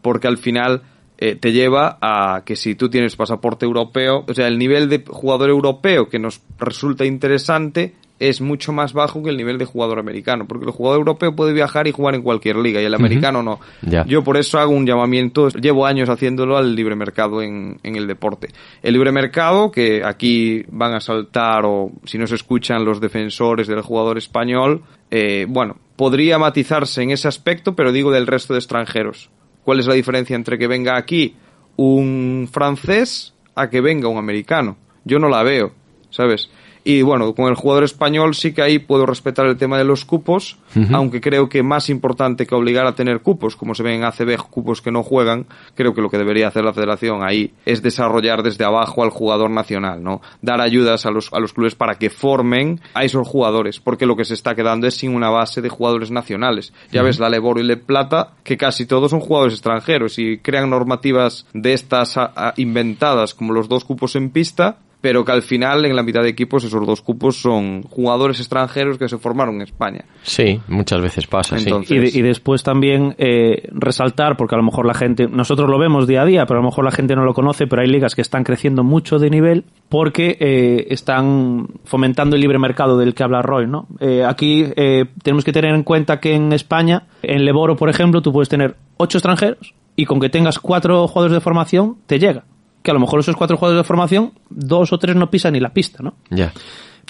Porque 0.01 0.27
al 0.27 0.37
final 0.37 0.81
eh, 1.25 1.37
te 1.37 1.53
lleva 1.53 1.97
a 2.01 2.41
que 2.43 2.57
si 2.57 2.75
tú 2.75 2.89
tienes 2.89 3.15
pasaporte 3.15 3.65
europeo, 3.65 4.25
o 4.27 4.33
sea, 4.33 4.45
el 4.49 4.59
nivel 4.59 4.89
de 4.89 5.05
jugador 5.07 5.49
europeo 5.49 6.09
que 6.09 6.19
nos 6.19 6.41
resulta 6.59 7.05
interesante 7.05 7.93
es 8.19 8.41
mucho 8.41 8.73
más 8.73 8.91
bajo 8.91 9.23
que 9.23 9.29
el 9.29 9.37
nivel 9.37 9.57
de 9.57 9.63
jugador 9.63 9.99
americano, 9.99 10.45
porque 10.45 10.65
el 10.65 10.71
jugador 10.71 10.99
europeo 10.99 11.33
puede 11.33 11.53
viajar 11.53 11.87
y 11.87 11.93
jugar 11.93 12.15
en 12.15 12.23
cualquier 12.23 12.57
liga 12.57 12.81
y 12.81 12.83
el 12.83 12.93
americano 12.93 13.41
no. 13.41 13.61
Yo 14.05 14.21
por 14.25 14.35
eso 14.35 14.59
hago 14.59 14.73
un 14.73 14.85
llamamiento, 14.85 15.47
llevo 15.47 15.85
años 15.85 16.09
haciéndolo 16.09 16.57
al 16.57 16.75
libre 16.75 16.97
mercado 16.97 17.41
en, 17.41 17.79
en 17.83 17.95
el 17.95 18.05
deporte. 18.05 18.49
El 18.81 18.91
libre 18.91 19.13
mercado, 19.13 19.71
que 19.71 20.03
aquí 20.03 20.65
van 20.67 20.93
a 20.93 20.99
saltar 20.99 21.63
o 21.65 21.89
si 22.03 22.17
no 22.17 22.27
se 22.27 22.35
escuchan 22.35 22.83
los 22.83 22.99
defensores 22.99 23.67
del 23.67 23.81
jugador 23.81 24.17
español, 24.17 24.83
eh, 25.09 25.45
bueno, 25.47 25.77
podría 25.95 26.37
matizarse 26.37 27.01
en 27.01 27.11
ese 27.11 27.29
aspecto, 27.29 27.77
pero 27.77 27.93
digo 27.93 28.11
del 28.11 28.27
resto 28.27 28.53
de 28.53 28.59
extranjeros. 28.59 29.29
¿Cuál 29.63 29.79
es 29.79 29.87
la 29.87 29.93
diferencia 29.93 30.35
entre 30.35 30.57
que 30.57 30.67
venga 30.67 30.97
aquí 30.97 31.35
un 31.75 32.49
francés 32.51 33.33
a 33.55 33.69
que 33.69 33.81
venga 33.81 34.07
un 34.07 34.17
americano? 34.17 34.77
Yo 35.05 35.19
no 35.19 35.29
la 35.29 35.43
veo, 35.43 35.73
¿sabes? 36.09 36.49
Y 36.83 37.01
bueno, 37.01 37.33
con 37.33 37.47
el 37.47 37.55
jugador 37.55 37.83
español 37.83 38.35
sí 38.35 38.53
que 38.53 38.61
ahí 38.61 38.79
puedo 38.79 39.05
respetar 39.05 39.45
el 39.45 39.57
tema 39.57 39.77
de 39.77 39.85
los 39.85 40.03
cupos, 40.03 40.57
aunque 40.91 41.21
creo 41.21 41.47
que 41.47 41.63
más 41.63 41.89
importante 41.89 42.45
que 42.45 42.55
obligar 42.55 42.85
a 42.85 42.95
tener 42.95 43.21
cupos, 43.21 43.55
como 43.55 43.73
se 43.73 43.83
ven 43.83 43.95
en 43.95 44.03
ACB, 44.03 44.37
cupos 44.49 44.81
que 44.81 44.91
no 44.91 45.01
juegan, 45.01 45.45
creo 45.75 45.93
que 45.93 46.01
lo 46.01 46.09
que 46.09 46.17
debería 46.17 46.47
hacer 46.47 46.65
la 46.65 46.73
federación 46.73 47.23
ahí 47.23 47.53
es 47.65 47.81
desarrollar 47.81 48.43
desde 48.43 48.65
abajo 48.65 49.03
al 49.03 49.11
jugador 49.11 49.49
nacional, 49.49 50.03
¿no? 50.03 50.21
Dar 50.41 50.59
ayudas 50.59 51.05
a 51.05 51.11
los, 51.11 51.31
a 51.31 51.39
los 51.39 51.53
clubes 51.53 51.75
para 51.75 51.95
que 51.95 52.09
formen 52.09 52.81
a 52.93 53.03
esos 53.03 53.27
jugadores, 53.27 53.79
porque 53.79 54.05
lo 54.05 54.17
que 54.17 54.25
se 54.25 54.33
está 54.33 54.55
quedando 54.55 54.87
es 54.87 54.95
sin 54.95 55.15
una 55.15 55.29
base 55.29 55.61
de 55.61 55.69
jugadores 55.69 56.11
nacionales. 56.11 56.73
Ya 56.91 57.01
ves 57.01 57.19
la 57.19 57.29
Leboro 57.29 57.61
y 57.61 57.63
Le 57.63 57.77
Plata, 57.77 58.33
que 58.43 58.57
casi 58.57 58.85
todos 58.85 59.11
son 59.11 59.21
jugadores 59.21 59.53
extranjeros 59.53 60.19
y 60.19 60.39
crean 60.39 60.69
normativas 60.69 61.45
de 61.53 61.73
estas 61.73 62.19
inventadas 62.57 63.33
como 63.33 63.53
los 63.53 63.69
dos 63.69 63.85
cupos 63.85 64.15
en 64.15 64.29
pista, 64.29 64.77
pero 65.03 65.25
que 65.25 65.33
al 65.33 65.41
final 65.41 65.83
en 65.83 65.97
la 65.97 66.01
mitad 66.01 66.23
de 66.23 66.29
equipos 66.29 66.63
esos 66.63 66.87
dos 66.87 67.01
cupos 67.01 67.35
son 67.35 67.83
jugadores 67.83 68.39
extranjeros 68.39 68.97
que 68.97 69.09
se 69.09 69.17
formaron 69.17 69.55
en 69.55 69.63
España. 69.63 70.05
Sí, 70.21 70.61
muchas 70.69 71.01
veces 71.01 71.27
pasa, 71.27 71.59
sí. 71.59 71.69
y, 71.89 71.97
de- 71.99 72.09
y 72.13 72.21
después 72.21 72.63
también 72.63 73.13
eh, 73.17 73.67
resaltar, 73.73 74.37
porque 74.37 74.55
a 74.55 74.57
lo 74.59 74.63
mejor 74.63 74.85
la 74.85 74.93
gente, 74.93 75.27
nosotros 75.27 75.69
lo 75.69 75.77
vemos 75.77 76.07
día 76.07 76.21
a 76.21 76.25
día, 76.25 76.45
pero 76.45 76.59
a 76.59 76.63
lo 76.63 76.69
mejor 76.69 76.85
la 76.85 76.91
gente 76.91 77.17
no 77.17 77.25
lo 77.25 77.33
conoce, 77.33 77.67
pero 77.67 77.81
hay 77.81 77.89
ligas 77.89 78.15
que 78.15 78.21
están 78.21 78.45
creciendo 78.45 78.85
mucho 78.85 79.19
de 79.19 79.29
nivel 79.29 79.65
porque 79.89 80.37
eh, 80.39 80.87
están 80.89 81.67
fomentando 81.83 82.37
el 82.37 82.41
libre 82.41 82.57
mercado 82.57 82.97
del 82.97 83.13
que 83.13 83.23
habla 83.23 83.41
Roy, 83.41 83.67
¿no? 83.67 83.87
Eh, 83.99 84.23
aquí 84.25 84.63
eh, 84.77 85.03
tenemos 85.21 85.43
que 85.43 85.51
tener 85.51 85.75
en 85.75 85.83
cuenta 85.83 86.21
que 86.21 86.33
en 86.33 86.53
España, 86.53 87.07
en 87.21 87.43
Leboro, 87.43 87.75
por 87.75 87.89
ejemplo, 87.89 88.21
tú 88.21 88.31
puedes 88.31 88.47
tener 88.47 88.77
ocho 88.95 89.17
extranjeros 89.17 89.73
y 89.97 90.05
con 90.05 90.21
que 90.21 90.29
tengas 90.29 90.59
cuatro 90.59 91.05
jugadores 91.09 91.33
de 91.35 91.41
formación, 91.41 91.97
te 92.07 92.19
llega. 92.19 92.45
Que 92.83 92.91
a 92.91 92.93
lo 92.93 92.99
mejor 92.99 93.21
esos 93.21 93.35
cuatro 93.35 93.57
jugadores 93.57 93.83
de 93.83 93.87
formación, 93.87 94.33
dos 94.49 94.93
o 94.93 94.99
tres 94.99 95.15
no 95.15 95.31
pisan 95.31 95.53
ni 95.53 95.59
la 95.59 95.73
pista, 95.73 96.03
¿no? 96.03 96.15
Ya. 96.29 96.53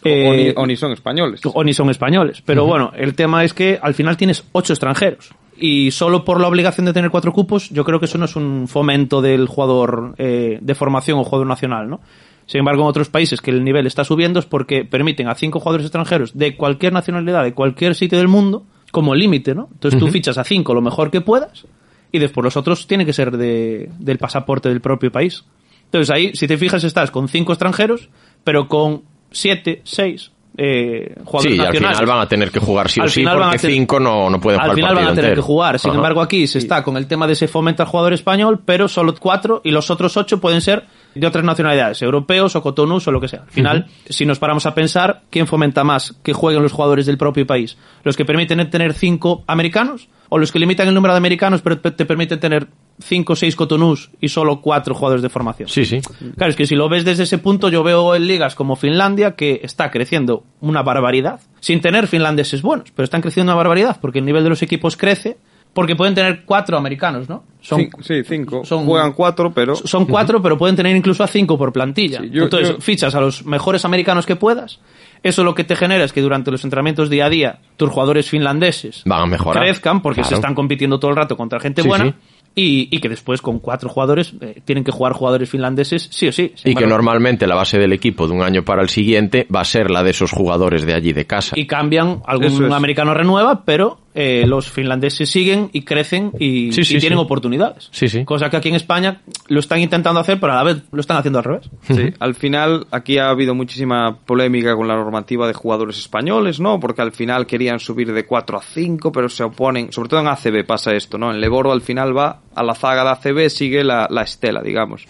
Eh, 0.04 0.28
o, 0.28 0.34
ni, 0.34 0.64
o 0.64 0.68
ni 0.68 0.76
son 0.76 0.92
españoles. 0.92 1.42
o 1.44 1.64
ni 1.64 1.74
son 1.74 1.90
españoles. 1.90 2.42
Pero 2.46 2.66
bueno, 2.66 2.92
el 2.96 3.16
tema 3.16 3.44
es 3.44 3.54
que 3.54 3.80
al 3.82 3.94
final 3.94 4.16
tienes 4.18 4.44
ocho 4.52 4.74
extranjeros. 4.74 5.32
Y 5.58 5.92
solo 5.92 6.26
por 6.26 6.42
la 6.42 6.48
obligación 6.48 6.86
de 6.86 6.94
tener 6.94 7.10
cuatro 7.12 7.32
cupos, 7.32 7.70
yo 7.70 7.86
creo 7.86 8.00
que 8.00 8.06
eso 8.06 8.18
no 8.18 8.26
es 8.26 8.36
un 8.36 8.68
fomento 8.68 9.22
del 9.22 9.48
jugador 9.48 10.16
eh, 10.18 10.58
de 10.62 10.76
formación 10.76 11.20
o 11.20 11.24
jugador 11.24 11.48
nacional, 11.48 11.90
¿no? 11.90 12.02
Sin 12.46 12.60
embargo, 12.60 12.82
en 12.84 12.90
otros 12.90 13.10
países 13.10 13.40
que 13.40 13.52
el 13.52 13.64
nivel 13.64 13.88
está 13.88 14.04
subiendo 14.04 14.40
es 14.40 14.46
porque 14.46 14.84
permiten 14.84 15.30
a 15.30 15.36
cinco 15.36 15.60
jugadores 15.60 15.86
extranjeros 15.86 16.38
de 16.38 16.58
cualquier 16.58 16.92
nacionalidad, 16.92 17.44
de 17.44 17.54
cualquier 17.54 17.96
sitio 17.96 18.18
del 18.18 18.28
mundo, 18.28 18.66
como 18.92 19.16
límite, 19.16 19.56
¿no? 19.56 19.70
Entonces 19.72 19.98
tú 20.00 20.06
Ujú. 20.06 20.14
fichas 20.14 20.38
a 20.38 20.44
cinco 20.44 20.74
lo 20.74 20.82
mejor 20.82 21.10
que 21.10 21.22
puedas 21.22 21.66
y 22.12 22.20
después 22.20 22.44
los 22.44 22.58
otros 22.58 22.86
tienen 22.86 23.08
que 23.08 23.14
ser 23.14 23.32
de, 23.38 23.90
del 23.98 24.18
pasaporte 24.18 24.68
del 24.70 24.82
propio 24.82 25.12
país. 25.12 25.46
Entonces 25.94 26.10
ahí, 26.10 26.32
si 26.36 26.48
te 26.48 26.58
fijas, 26.58 26.84
estás 26.84 27.12
con 27.12 27.28
cinco 27.28 27.54
extranjeros, 27.54 28.10
pero 28.44 28.68
con 28.68 29.04
siete, 29.32 29.82
seis 29.84 30.32
eh, 30.58 31.14
Sí, 31.16 31.22
jugadores 31.24 31.56
y 31.58 31.60
al 31.62 31.76
final 31.78 32.06
van 32.06 32.20
a 32.20 32.28
tener 32.28 32.52
que 32.52 32.60
jugar 32.60 32.90
sí 32.90 33.00
o 33.00 33.04
Al 33.04 33.10
sí, 33.10 33.22
final 33.22 33.38
porque 33.40 33.58
tener- 33.60 33.76
cinco 33.76 34.00
no, 34.00 34.30
no 34.30 34.40
pueden 34.40 34.60
Al 34.60 34.66
jugar 34.68 34.76
final 34.76 34.90
partido 34.90 35.06
van 35.06 35.12
a 35.14 35.16
tener 35.16 35.30
entero. 35.32 35.42
que 35.44 35.48
jugar. 35.48 35.80
Sin 35.80 35.90
Ajá. 35.92 35.98
embargo, 35.98 36.22
aquí 36.22 36.46
se 36.48 36.58
está 36.60 36.84
con 36.84 36.98
el 36.98 37.08
tema 37.08 37.26
de 37.28 37.36
se 37.36 37.48
fomenta 37.48 37.84
el 37.84 37.90
jugador 37.90 38.14
español, 38.14 38.62
pero 38.66 38.88
solo 38.88 39.14
cuatro 39.20 39.62
y 39.64 39.72
los 39.72 39.90
otros 39.92 40.18
ocho 40.18 40.40
pueden 40.40 40.62
ser 40.62 40.86
de 41.16 41.28
otras 41.28 41.44
nacionalidades, 41.44 42.02
europeos 42.02 42.56
o 42.56 42.62
cotonús 42.62 43.08
o 43.08 43.12
lo 43.12 43.22
que 43.22 43.28
sea. 43.28 43.42
Al 43.42 43.52
final, 43.52 43.88
si 44.10 44.26
nos 44.26 44.40
paramos 44.40 44.66
a 44.66 44.74
pensar, 44.74 45.24
¿quién 45.30 45.48
fomenta 45.48 45.84
más 45.84 46.16
que 46.24 46.34
jueguen 46.34 46.64
los 46.64 46.72
jugadores 46.72 47.06
del 47.06 47.18
propio 47.18 47.46
país? 47.46 47.78
¿Los 48.04 48.18
que 48.18 48.26
permiten 48.26 48.70
tener 48.70 48.94
cinco 48.94 49.44
americanos? 49.48 50.10
¿O 50.30 50.40
los 50.40 50.52
que 50.52 50.60
limitan 50.60 50.88
el 50.88 50.96
número 50.96 51.14
de 51.14 51.20
americanos 51.20 51.62
pero 51.62 51.80
te 51.80 51.92
te 51.92 52.06
permiten 52.06 52.40
tener 52.40 52.68
cinco 53.00 53.34
o 53.34 53.36
seis 53.36 53.56
cotonús 53.56 54.12
y 54.20 54.30
solo 54.30 54.62
cuatro 54.62 54.96
jugadores 54.96 55.22
de 55.22 55.30
formación? 55.30 55.70
Sí, 55.70 55.86
sí. 55.86 56.02
Claro, 56.38 56.50
es 56.50 56.56
que 56.56 56.66
si 56.66 56.76
lo 56.76 56.90
ves 56.90 57.06
desde 57.06 57.24
ese 57.24 57.38
punto, 57.38 57.70
yo 57.70 57.84
veo 57.84 58.16
en 58.16 58.28
ligas 58.28 58.56
como 58.56 58.76
Finlandia 58.76 59.36
que 59.36 59.62
está 59.64 59.92
creciendo 59.92 60.44
una 60.60 60.82
barbaridad, 60.82 61.42
sin 61.60 61.82
tener 61.82 62.08
finlandeses 62.08 62.62
buenos, 62.62 62.92
pero 62.96 63.04
están 63.04 63.22
creciendo 63.22 63.52
una 63.52 63.58
barbaridad 63.58 63.98
porque 64.02 64.20
el 64.20 64.26
nivel 64.26 64.44
de 64.44 64.50
los 64.50 64.62
equipos 64.62 64.98
crece, 64.98 65.38
porque 65.74 65.96
pueden 65.96 66.14
tener 66.14 66.44
cuatro 66.46 66.78
americanos, 66.78 67.28
¿no? 67.28 67.44
Son, 67.62 67.88
sí, 68.02 68.24
cinco. 68.24 68.64
son- 68.66 68.86
Juegan 68.86 69.14
cuatro, 69.14 69.52
pero... 69.54 69.76
son 69.76 70.06
cuatro, 70.06 70.42
pero 70.42 70.58
pueden 70.58 70.76
tener 70.76 70.96
incluso 70.96 71.24
a 71.24 71.28
cinco 71.28 71.58
por 71.58 71.72
plantilla. 71.74 72.22
yo- 72.30 72.44
Entonces, 72.44 72.70
yo- 72.76 72.82
fichas 72.82 73.16
a 73.16 73.22
los 73.22 73.46
mejores 73.46 73.84
americanos 73.86 74.26
que 74.26 74.36
puedas. 74.36 74.80
Eso 75.24 75.44
lo 75.46 75.56
que 75.56 75.64
te 75.64 75.76
genera 75.78 76.04
es 76.04 76.12
que 76.12 76.22
durante 76.22 76.52
los 76.52 76.64
entrenamientos 76.66 77.10
día 77.10 77.26
a 77.28 77.30
día, 77.30 77.60
tus 77.78 77.90
jugadores 77.90 78.30
finlandeses 78.30 79.04
Van 79.06 79.22
a 79.22 79.26
mejorar. 79.26 79.64
crezcan 79.64 80.02
porque 80.02 80.24
se 80.26 80.36
están 80.36 80.54
compitiendo 80.54 81.00
todo 81.00 81.12
el 81.12 81.18
rato 81.18 81.38
contra 81.38 81.60
gente 81.62 81.82
Sí, 81.82 81.88
buena. 81.88 82.06
sí. 82.06 82.14
Y, 82.56 82.90
y 82.96 83.00
que 83.00 83.10
después 83.10 83.42
con 83.42 83.58
cuatro 83.60 83.90
jugadores 83.90 84.34
eh, 84.42 84.62
tienen 84.64 84.84
que 84.84 84.92
jugar 84.92 85.14
jugadores 85.14 85.50
finlandeses 85.50 86.08
sí 86.12 86.28
o 86.28 86.32
sí. 86.32 86.54
Y 86.66 86.76
que 86.76 86.86
normalmente 86.86 87.48
la 87.48 87.56
base 87.56 87.80
del 87.80 87.94
equipo 87.94 88.28
de 88.28 88.34
un 88.34 88.44
año 88.44 88.64
para 88.64 88.84
el 88.84 88.90
siguiente 88.90 89.48
va 89.54 89.62
a 89.62 89.66
ser 89.66 89.90
la 89.90 90.04
de 90.04 90.12
esos 90.12 90.32
jugadores 90.32 90.86
de 90.86 90.94
allí 90.94 91.14
de 91.14 91.26
casa. 91.26 91.56
y 91.58 91.66
cambian, 91.66 92.22
algún 92.28 92.66
es. 92.66 92.72
americano 92.72 93.14
renueva, 93.16 93.64
pero 93.66 93.98
eh, 94.16 94.46
los 94.48 94.70
finlandeses 94.70 95.30
siguen 95.30 95.70
y 95.74 95.82
crecen 95.82 96.32
y, 96.40 96.72
Sí, 96.72 96.84
sí, 96.84 96.98
y 96.98 97.00
tienen 97.00 97.18
sí. 97.20 97.24
oportunidades. 97.26 97.90
Sí, 97.92 98.08
sí. 98.08 98.26
Cosa 98.26 98.50
que 98.50 98.58
aquí 98.58 98.70
en 98.70 98.76
España 98.76 99.22
lo 99.48 99.60
están 99.60 99.80
intentando 99.80 100.20
hacer, 100.20 100.40
pero 100.40 100.54
a 100.54 100.58
la 100.58 100.64
vez 100.64 100.84
lo 100.92 101.02
están 101.02 101.18
haciendo 101.18 101.40
al 101.40 101.46
revés. 101.46 101.70
Sí, 101.82 102.14
al 102.20 102.36
final 102.36 102.86
aquí 102.92 103.18
ha 103.18 103.30
habido 103.30 103.56
muchísima 103.56 104.18
polémica 104.26 104.76
con 104.76 104.88
la 104.88 104.96
normativa 104.96 105.48
de 105.48 105.54
jugadores 105.54 105.98
españoles, 105.98 106.60
¿no? 106.60 106.80
Porque 106.80 107.02
al 107.02 107.12
final 107.12 107.48
querían 107.48 107.80
subir 107.80 108.14
de 108.14 108.26
4 108.26 108.58
a 108.58 108.62
5, 108.62 109.12
pero 109.12 109.30
se 109.30 109.44
oponen, 109.44 109.92
sobre 109.92 110.10
todo 110.10 110.20
en 110.20 110.28
ACB 110.28 110.66
pasa 110.66 110.94
esto, 110.94 111.18
¿no? 111.18 111.32
En 111.32 111.42
Leboro 111.42 111.72
al 111.72 111.82
final 111.82 112.16
va 112.16 112.42
a 112.56 112.64
la 112.64 112.76
zaga 112.76 113.04
de 113.04 113.10
ACB, 113.10 113.50
sigue 113.50 113.84
la, 113.84 114.08
la 114.10 114.22
estela, 114.22 114.62
digamos. 114.62 115.06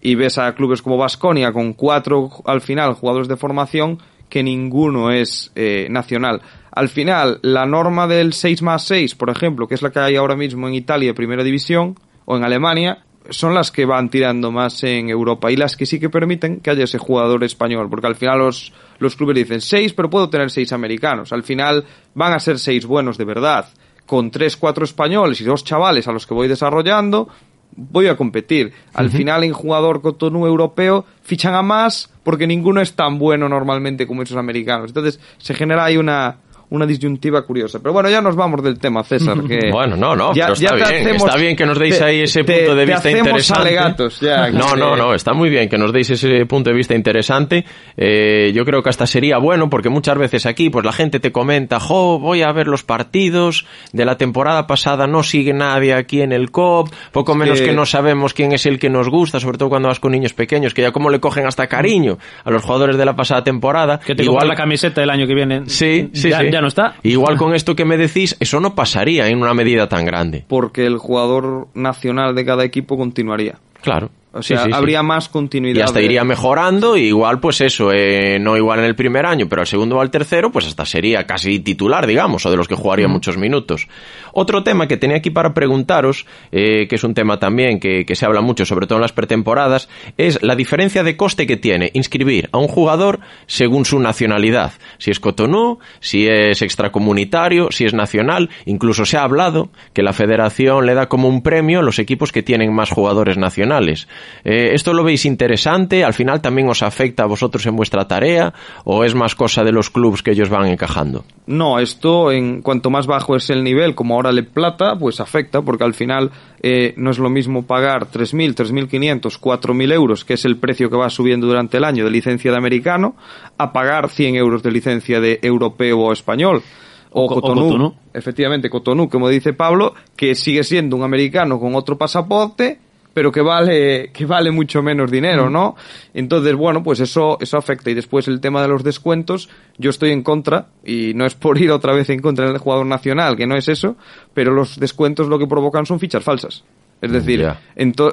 Y 0.00 0.14
ves 0.14 0.36
a 0.38 0.54
clubes 0.54 0.82
como 0.82 0.96
Vasconia 0.96 1.52
con 1.52 1.72
cuatro 1.72 2.28
al 2.44 2.60
final 2.60 2.94
jugadores 2.94 3.28
de 3.28 3.36
formación 3.36 3.98
que 4.28 4.42
ninguno 4.42 5.10
es 5.10 5.52
eh, 5.54 5.86
nacional. 5.90 6.40
Al 6.72 6.88
final, 6.88 7.38
la 7.42 7.66
norma 7.66 8.06
del 8.06 8.32
6 8.32 8.62
más 8.62 8.86
6, 8.86 9.14
por 9.14 9.28
ejemplo, 9.28 9.68
que 9.68 9.74
es 9.74 9.82
la 9.82 9.90
que 9.90 10.00
hay 10.00 10.16
ahora 10.16 10.36
mismo 10.36 10.68
en 10.68 10.74
Italia, 10.74 11.14
primera 11.14 11.44
división, 11.44 11.98
o 12.24 12.36
en 12.36 12.44
Alemania, 12.44 13.04
son 13.28 13.54
las 13.54 13.70
que 13.70 13.84
van 13.84 14.08
tirando 14.08 14.50
más 14.50 14.82
en 14.82 15.10
Europa 15.10 15.52
y 15.52 15.56
las 15.56 15.76
que 15.76 15.86
sí 15.86 16.00
que 16.00 16.08
permiten 16.08 16.60
que 16.60 16.70
haya 16.70 16.84
ese 16.84 16.98
jugador 16.98 17.44
español, 17.44 17.88
porque 17.90 18.06
al 18.06 18.16
final 18.16 18.38
los, 18.38 18.72
los 18.98 19.16
clubes 19.16 19.36
dicen 19.36 19.60
seis, 19.60 19.92
pero 19.92 20.08
puedo 20.08 20.30
tener 20.30 20.50
seis 20.50 20.72
americanos. 20.72 21.32
Al 21.32 21.42
final 21.42 21.84
van 22.14 22.32
a 22.32 22.40
ser 22.40 22.58
seis 22.58 22.86
buenos 22.86 23.18
de 23.18 23.24
verdad, 23.26 23.66
con 24.06 24.30
tres, 24.30 24.56
cuatro 24.56 24.84
españoles 24.84 25.40
y 25.40 25.44
dos 25.44 25.64
chavales 25.64 26.08
a 26.08 26.12
los 26.12 26.26
que 26.26 26.34
voy 26.34 26.48
desarrollando, 26.48 27.28
voy 27.76 28.06
a 28.08 28.16
competir. 28.16 28.72
Al 28.94 29.10
final 29.10 29.44
en 29.44 29.52
jugador 29.52 30.00
cotonú 30.00 30.46
europeo 30.46 31.04
fichan 31.22 31.54
a 31.54 31.62
más 31.62 32.10
porque 32.24 32.46
ninguno 32.46 32.80
es 32.80 32.94
tan 32.94 33.18
bueno 33.18 33.48
normalmente 33.48 34.06
como 34.06 34.22
esos 34.22 34.36
americanos. 34.36 34.90
Entonces 34.90 35.20
se 35.38 35.54
genera 35.54 35.84
ahí 35.84 35.96
una 35.96 36.38
una 36.72 36.86
disyuntiva 36.86 37.42
curiosa. 37.42 37.78
Pero 37.80 37.92
bueno, 37.92 38.10
ya 38.10 38.20
nos 38.20 38.34
vamos 38.36 38.62
del 38.62 38.78
tema, 38.78 39.02
César. 39.04 39.36
Que 39.48 39.70
Bueno, 39.70 39.96
no, 39.96 40.14
no, 40.16 40.34
ya- 40.34 40.46
pero 40.46 40.52
está 40.54 40.66
ya 40.68 40.74
bien. 40.90 41.06
hacemos- 41.06 41.28
está 41.28 41.36
bien 41.40 41.56
que 41.56 41.66
nos 41.66 41.78
deis 41.78 41.98
te- 41.98 42.04
ahí 42.04 42.20
ese 42.22 42.44
te- 42.44 42.58
punto 42.58 42.74
de 42.74 42.86
te 42.86 42.92
vista 42.92 43.08
hacemos 43.08 43.26
interesante. 43.28 43.62
alegatos, 43.68 44.20
ya, 44.20 44.50
no, 44.50 44.74
no, 44.76 44.96
no, 44.96 45.14
está 45.14 45.32
muy 45.32 45.50
bien 45.50 45.68
que 45.68 45.78
nos 45.78 45.92
deis 45.92 46.10
ese 46.10 46.46
punto 46.46 46.70
de 46.70 46.76
vista 46.76 46.94
interesante. 46.94 47.64
Eh, 47.96 48.52
yo 48.54 48.64
creo 48.64 48.82
que 48.82 48.88
hasta 48.88 49.06
sería 49.06 49.38
bueno 49.38 49.68
porque 49.68 49.88
muchas 49.88 50.16
veces 50.16 50.46
aquí 50.46 50.70
pues 50.70 50.84
la 50.84 50.92
gente 50.92 51.20
te 51.20 51.30
comenta, 51.32 51.78
jo, 51.78 52.18
voy 52.18 52.42
a 52.42 52.50
ver 52.52 52.66
los 52.68 52.82
partidos 52.82 53.66
de 53.92 54.04
la 54.04 54.16
temporada 54.16 54.66
pasada, 54.66 55.06
no 55.06 55.22
sigue 55.22 55.52
nadie 55.52 55.92
aquí 55.94 56.22
en 56.22 56.32
el 56.32 56.50
COP, 56.50 56.88
poco 57.12 57.34
menos 57.34 57.60
que- 57.60 57.66
que 57.66 57.72
no 57.72 57.84
sabemos 57.86 58.32
quién 58.34 58.52
es 58.52 58.64
el 58.66 58.78
que 58.78 58.88
nos 58.88 59.08
gusta, 59.10 59.38
sobre 59.40 59.58
todo 59.58 59.68
cuando 59.68 59.88
vas 59.88 60.00
con 60.00 60.12
niños 60.12 60.32
pequeños, 60.32 60.72
que 60.74 60.82
ya 60.82 60.90
como 60.90 61.10
le 61.10 61.20
cogen 61.20 61.46
hasta 61.46 61.66
cariño 61.66 62.18
a 62.44 62.50
los 62.50 62.62
jugadores 62.62 62.96
de 62.96 63.04
la 63.04 63.14
pasada 63.14 63.44
temporada. 63.44 64.00
Que 64.00 64.14
te 64.14 64.24
compras 64.24 64.48
la 64.48 64.54
camiseta 64.56 65.00
del 65.02 65.10
año 65.10 65.26
que 65.26 65.34
viene. 65.34 65.62
Sí, 65.66 66.08
sí, 66.14 66.30
ya, 66.30 66.40
sí. 66.40 66.46
ya 66.50 66.61
no 66.62 66.68
está. 66.68 66.94
Igual 67.02 67.36
con 67.36 67.54
esto 67.54 67.76
que 67.76 67.84
me 67.84 67.98
decís, 67.98 68.36
eso 68.40 68.58
no 68.60 68.74
pasaría 68.74 69.28
en 69.28 69.42
una 69.42 69.52
medida 69.52 69.88
tan 69.88 70.06
grande. 70.06 70.44
porque 70.48 70.86
el 70.86 70.96
jugador 70.96 71.68
nacional 71.74 72.34
de 72.34 72.44
cada 72.46 72.64
equipo 72.64 72.96
continuaría. 72.96 73.56
Claro. 73.82 74.10
O 74.34 74.42
Sí, 74.42 74.54
sea, 74.54 74.64
sí, 74.64 74.70
sí. 74.70 74.74
habría 74.74 75.02
más 75.02 75.28
continuidad. 75.28 75.78
Y 75.78 75.82
hasta 75.82 75.98
de- 75.98 76.06
iría 76.06 76.24
mejorando, 76.24 76.96
y 76.96 77.02
igual, 77.08 77.38
pues 77.38 77.60
eso, 77.60 77.90
eh, 77.92 78.38
no 78.40 78.56
igual 78.56 78.78
en 78.78 78.86
el 78.86 78.94
primer 78.96 79.26
año, 79.26 79.46
pero 79.46 79.60
al 79.60 79.66
segundo 79.66 79.96
o 79.96 80.00
al 80.00 80.10
tercero, 80.10 80.50
pues 80.50 80.66
hasta 80.66 80.86
sería 80.86 81.26
casi 81.26 81.58
titular, 81.60 82.06
digamos, 82.06 82.46
o 82.46 82.50
de 82.50 82.56
los 82.56 82.66
que 82.66 82.74
jugaría 82.74 83.08
muchos 83.08 83.36
minutos. 83.36 83.88
Otro 84.32 84.62
tema 84.64 84.88
que 84.88 84.96
tenía 84.96 85.18
aquí 85.18 85.28
para 85.28 85.52
preguntaros, 85.52 86.24
eh, 86.50 86.86
que 86.88 86.94
es 86.96 87.04
un 87.04 87.12
tema 87.12 87.38
también 87.38 87.78
que, 87.78 88.06
que 88.06 88.16
se 88.16 88.24
habla 88.24 88.40
mucho, 88.40 88.64
sobre 88.64 88.86
todo 88.86 88.96
en 88.96 89.02
las 89.02 89.12
pretemporadas, 89.12 89.90
es 90.16 90.42
la 90.42 90.56
diferencia 90.56 91.02
de 91.02 91.16
coste 91.16 91.46
que 91.46 91.58
tiene 91.58 91.90
inscribir 91.92 92.48
a 92.52 92.58
un 92.58 92.68
jugador 92.68 93.20
según 93.46 93.84
su 93.84 93.98
nacionalidad. 94.00 94.72
Si 94.96 95.10
es 95.10 95.20
Cotonou, 95.20 95.78
si 96.00 96.26
es 96.26 96.62
extracomunitario, 96.62 97.70
si 97.70 97.84
es 97.84 97.94
nacional, 97.94 98.48
incluso 98.64 99.04
se 99.04 99.16
ha 99.16 99.24
hablado 99.24 99.68
que 99.92 100.02
la 100.02 100.12
federación 100.12 100.86
le 100.86 100.94
da 100.94 101.08
como 101.08 101.28
un 101.28 101.42
premio 101.42 101.80
a 101.80 101.82
los 101.82 101.98
equipos 101.98 102.32
que 102.32 102.42
tienen 102.42 102.72
más 102.72 102.90
jugadores 102.90 103.36
nacionales. 103.36 104.08
Eh, 104.44 104.70
¿Esto 104.72 104.92
lo 104.92 105.04
veis 105.04 105.24
interesante? 105.24 106.04
¿Al 106.04 106.14
final 106.14 106.40
también 106.40 106.68
os 106.68 106.82
afecta 106.82 107.24
a 107.24 107.26
vosotros 107.26 107.64
en 107.66 107.76
vuestra 107.76 108.06
tarea? 108.06 108.52
¿O 108.84 109.04
es 109.04 109.14
más 109.14 109.34
cosa 109.34 109.62
de 109.64 109.72
los 109.72 109.90
clubes 109.90 110.22
que 110.22 110.32
ellos 110.32 110.48
van 110.48 110.66
encajando? 110.66 111.24
No, 111.46 111.78
esto 111.78 112.30
en 112.30 112.62
cuanto 112.62 112.90
más 112.90 113.06
bajo 113.06 113.36
es 113.36 113.50
el 113.50 113.64
nivel, 113.64 113.94
como 113.94 114.14
ahora 114.14 114.32
le 114.32 114.42
plata, 114.42 114.96
pues 114.98 115.20
afecta, 115.20 115.62
porque 115.62 115.84
al 115.84 115.94
final 115.94 116.30
eh, 116.62 116.94
no 116.96 117.10
es 117.10 117.18
lo 117.18 117.28
mismo 117.28 117.64
pagar 117.64 118.08
3.000, 118.10 118.54
3.500, 118.54 119.40
4.000 119.40 119.92
euros, 119.92 120.24
que 120.24 120.34
es 120.34 120.44
el 120.44 120.56
precio 120.56 120.88
que 120.88 120.96
va 120.96 121.10
subiendo 121.10 121.46
durante 121.46 121.78
el 121.78 121.84
año 121.84 122.04
de 122.04 122.10
licencia 122.10 122.50
de 122.52 122.56
americano, 122.56 123.16
a 123.58 123.72
pagar 123.72 124.08
100 124.08 124.36
euros 124.36 124.62
de 124.62 124.70
licencia 124.70 125.20
de 125.20 125.40
europeo 125.42 125.98
o 125.98 126.12
español. 126.12 126.62
O, 127.10 127.24
o 127.24 127.28
Cotonú, 127.28 127.62
Cotonú. 127.62 127.94
efectivamente, 128.14 128.70
Cotonú, 128.70 129.08
como 129.08 129.28
dice 129.28 129.52
Pablo, 129.52 129.94
que 130.16 130.34
sigue 130.34 130.64
siendo 130.64 130.96
un 130.96 131.02
americano 131.02 131.58
con 131.60 131.74
otro 131.74 131.98
pasaporte, 131.98 132.78
pero 133.14 133.32
que 133.32 133.40
vale, 133.40 134.10
que 134.12 134.26
vale 134.26 134.50
mucho 134.50 134.82
menos 134.82 135.10
dinero, 135.10 135.50
¿no? 135.50 135.76
Entonces, 136.14 136.54
bueno, 136.54 136.82
pues 136.82 137.00
eso, 137.00 137.38
eso 137.40 137.56
afecta. 137.56 137.90
Y 137.90 137.94
después 137.94 138.28
el 138.28 138.40
tema 138.40 138.62
de 138.62 138.68
los 138.68 138.82
descuentos, 138.82 139.48
yo 139.78 139.90
estoy 139.90 140.10
en 140.10 140.22
contra, 140.22 140.66
y 140.84 141.12
no 141.14 141.26
es 141.26 141.34
por 141.34 141.60
ir 141.60 141.70
otra 141.70 141.92
vez 141.94 142.10
en 142.10 142.20
contra 142.20 142.46
del 142.46 142.58
jugador 142.58 142.86
nacional, 142.86 143.36
que 143.36 143.46
no 143.46 143.56
es 143.56 143.68
eso, 143.68 143.96
pero 144.34 144.52
los 144.52 144.78
descuentos 144.78 145.28
lo 145.28 145.38
que 145.38 145.46
provocan 145.46 145.86
son 145.86 146.00
fichas 146.00 146.24
falsas. 146.24 146.64
Es 147.02 147.10
decir, 147.12 147.44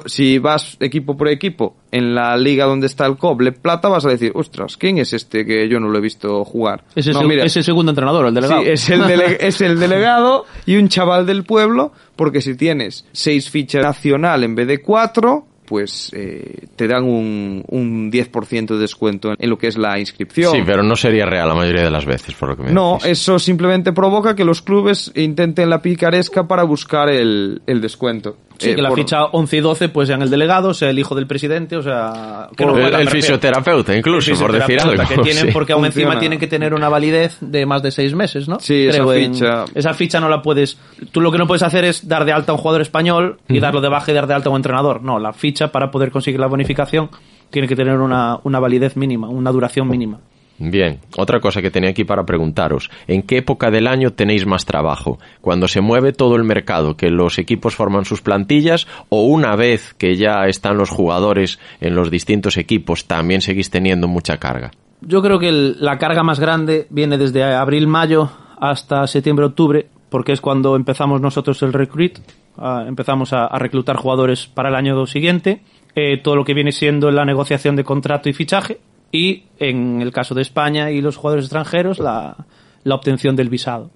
si 0.06 0.38
vas 0.38 0.76
equipo 0.80 1.16
por 1.16 1.28
equipo 1.28 1.76
en 1.92 2.14
la 2.14 2.36
liga 2.36 2.64
donde 2.66 2.86
está 2.88 3.06
el 3.06 3.16
Coble 3.16 3.52
Plata, 3.52 3.88
vas 3.88 4.04
a 4.04 4.08
decir, 4.08 4.32
ostras, 4.34 4.76
¿quién 4.76 4.98
es 4.98 5.12
este 5.12 5.46
que 5.46 5.68
yo 5.68 5.78
no 5.80 5.88
lo 5.88 5.98
he 5.98 6.00
visto 6.02 6.44
jugar? 6.44 6.84
Es 6.94 7.06
el, 7.06 7.14
No, 7.14 7.22
seg- 7.22 7.28
mira, 7.28 7.44
es 7.44 7.56
el 7.56 7.64
segundo 7.64 7.90
entrenador, 7.92 8.26
el 8.26 8.34
delegado. 8.34 8.62
Sí, 8.62 8.68
es 8.68 8.90
el, 8.90 9.02
dele- 9.02 9.36
es 9.40 9.60
el 9.60 9.78
delegado 9.78 10.44
y 10.66 10.76
un 10.76 10.88
chaval 10.88 11.24
del 11.24 11.44
pueblo, 11.44 11.92
porque 12.16 12.40
si 12.40 12.56
tienes 12.56 13.06
seis 13.12 13.48
fichas 13.48 13.82
nacional 13.82 14.42
en 14.44 14.54
vez 14.54 14.66
de 14.66 14.78
cuatro, 14.78 15.46
pues 15.66 16.10
eh, 16.16 16.66
te 16.74 16.88
dan 16.88 17.04
un, 17.04 17.62
un 17.68 18.10
10% 18.10 18.66
de 18.66 18.76
descuento 18.78 19.34
en 19.38 19.48
lo 19.50 19.56
que 19.56 19.68
es 19.68 19.78
la 19.78 20.00
inscripción. 20.00 20.52
Sí, 20.52 20.62
pero 20.66 20.82
no 20.82 20.96
sería 20.96 21.26
real 21.26 21.46
la 21.48 21.54
mayoría 21.54 21.84
de 21.84 21.92
las 21.92 22.04
veces, 22.06 22.34
por 22.34 22.48
lo 22.48 22.56
que 22.56 22.64
me 22.64 22.72
No, 22.72 22.94
decís. 22.94 23.20
eso 23.20 23.38
simplemente 23.38 23.92
provoca 23.92 24.34
que 24.34 24.44
los 24.44 24.62
clubes 24.62 25.12
intenten 25.14 25.70
la 25.70 25.80
picaresca 25.80 26.48
para 26.48 26.64
buscar 26.64 27.08
el, 27.08 27.62
el 27.68 27.80
descuento. 27.80 28.36
Sí, 28.60 28.70
Eh, 28.70 28.74
que 28.76 28.82
la 28.82 28.90
por- 28.90 28.98
ficha 28.98 29.24
11 29.24 29.56
y 29.56 29.60
12 29.60 29.88
pues 29.88 30.08
sean 30.08 30.20
el 30.22 30.28
delegado, 30.30 30.74
sea 30.74 30.90
el 30.90 30.98
hijo 30.98 31.14
del 31.14 31.26
presidente, 31.26 31.76
o 31.76 31.82
sea... 31.82 32.48
Que 32.56 32.66
no 32.66 32.76
el, 32.76 32.94
el 32.94 33.08
fisioterapeuta, 33.08 33.96
incluso, 33.96 34.32
El 34.32 34.38
por 34.38 34.52
decir 34.52 34.78
algo. 34.80 35.02
Que 35.08 35.16
tienen, 35.18 35.46
sí. 35.46 35.50
porque 35.52 35.72
aún 35.72 35.84
Funciona. 35.84 36.08
encima 36.10 36.20
tienen 36.20 36.38
que 36.38 36.46
tener 36.46 36.74
una 36.74 36.88
validez 36.88 37.38
de 37.40 37.64
más 37.64 37.82
de 37.82 37.90
seis 37.90 38.14
meses, 38.14 38.48
¿no? 38.48 38.60
Sí, 38.60 38.86
esa 38.86 38.98
en- 39.16 39.34
ficha. 39.34 39.64
esa 39.74 39.94
ficha 39.94 40.20
no 40.20 40.28
la 40.28 40.42
puedes... 40.42 40.78
Tú 41.10 41.20
lo 41.20 41.32
que 41.32 41.38
no 41.38 41.46
puedes 41.46 41.62
hacer 41.62 41.84
es 41.84 42.06
dar 42.06 42.24
de 42.24 42.32
alta 42.32 42.52
a 42.52 42.54
un 42.54 42.60
jugador 42.60 42.82
español 42.82 43.38
y 43.48 43.60
darlo 43.60 43.80
de 43.80 43.88
baja 43.88 44.12
y 44.12 44.14
dar 44.14 44.26
de 44.26 44.34
alta 44.34 44.48
a 44.48 44.52
un 44.52 44.56
entrenador. 44.56 45.02
No, 45.02 45.18
la 45.18 45.32
ficha 45.32 45.72
para 45.72 45.90
poder 45.90 46.10
conseguir 46.10 46.38
la 46.38 46.46
bonificación 46.46 47.08
tiene 47.48 47.66
que 47.66 47.74
tener 47.76 47.96
una, 47.98 48.38
una 48.44 48.60
validez 48.60 48.96
mínima, 48.96 49.28
una 49.28 49.50
duración 49.50 49.88
mínima. 49.88 50.20
Bien, 50.62 51.00
otra 51.16 51.40
cosa 51.40 51.62
que 51.62 51.70
tenía 51.70 51.88
aquí 51.88 52.04
para 52.04 52.26
preguntaros, 52.26 52.90
¿en 53.06 53.22
qué 53.22 53.38
época 53.38 53.70
del 53.70 53.86
año 53.86 54.12
tenéis 54.12 54.44
más 54.44 54.66
trabajo? 54.66 55.18
¿Cuando 55.40 55.66
se 55.66 55.80
mueve 55.80 56.12
todo 56.12 56.36
el 56.36 56.44
mercado, 56.44 56.98
que 56.98 57.08
los 57.08 57.38
equipos 57.38 57.74
forman 57.74 58.04
sus 58.04 58.20
plantillas, 58.20 58.86
o 59.08 59.22
una 59.24 59.56
vez 59.56 59.94
que 59.94 60.16
ya 60.16 60.44
están 60.48 60.76
los 60.76 60.90
jugadores 60.90 61.58
en 61.80 61.94
los 61.94 62.10
distintos 62.10 62.58
equipos, 62.58 63.06
también 63.06 63.40
seguís 63.40 63.70
teniendo 63.70 64.06
mucha 64.06 64.36
carga? 64.36 64.70
Yo 65.00 65.22
creo 65.22 65.38
que 65.38 65.50
la 65.50 65.96
carga 65.96 66.22
más 66.22 66.38
grande 66.38 66.86
viene 66.90 67.16
desde 67.16 67.42
abril-mayo 67.42 68.30
hasta 68.60 69.06
septiembre-octubre, 69.06 69.86
porque 70.10 70.32
es 70.32 70.42
cuando 70.42 70.76
empezamos 70.76 71.22
nosotros 71.22 71.62
el 71.62 71.72
recruit, 71.72 72.18
ah, 72.58 72.84
empezamos 72.86 73.32
a, 73.32 73.46
a 73.46 73.58
reclutar 73.58 73.96
jugadores 73.96 74.46
para 74.46 74.68
el 74.68 74.74
año 74.74 75.06
siguiente, 75.06 75.62
eh, 75.94 76.18
todo 76.18 76.36
lo 76.36 76.44
que 76.44 76.52
viene 76.52 76.72
siendo 76.72 77.10
la 77.10 77.24
negociación 77.24 77.76
de 77.76 77.84
contrato 77.84 78.28
y 78.28 78.34
fichaje, 78.34 78.78
y 79.12 79.44
en 79.58 80.02
el 80.02 80.12
caso 80.12 80.34
de 80.34 80.42
España 80.42 80.90
y 80.90 81.00
los 81.00 81.16
jugadores 81.16 81.46
extranjeros, 81.46 81.98
la, 81.98 82.36
la 82.84 82.94
obtención 82.94 83.36
del 83.36 83.48
visado. 83.48 83.90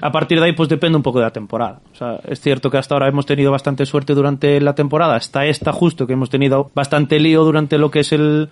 A 0.00 0.12
partir 0.12 0.38
de 0.38 0.46
ahí, 0.46 0.52
pues 0.52 0.68
depende 0.68 0.96
un 0.96 1.02
poco 1.02 1.18
de 1.18 1.24
la 1.24 1.32
temporada. 1.32 1.80
O 1.92 1.94
sea, 1.96 2.20
es 2.26 2.40
cierto 2.40 2.70
que 2.70 2.78
hasta 2.78 2.94
ahora 2.94 3.08
hemos 3.08 3.26
tenido 3.26 3.50
bastante 3.50 3.84
suerte 3.84 4.14
durante 4.14 4.60
la 4.60 4.74
temporada, 4.74 5.16
hasta 5.16 5.44
esta 5.44 5.72
justo 5.72 6.06
que 6.06 6.14
hemos 6.14 6.30
tenido 6.30 6.70
bastante 6.74 7.18
lío 7.18 7.44
durante 7.44 7.76
lo 7.76 7.90
que 7.90 8.00
es 8.00 8.12
el, 8.12 8.48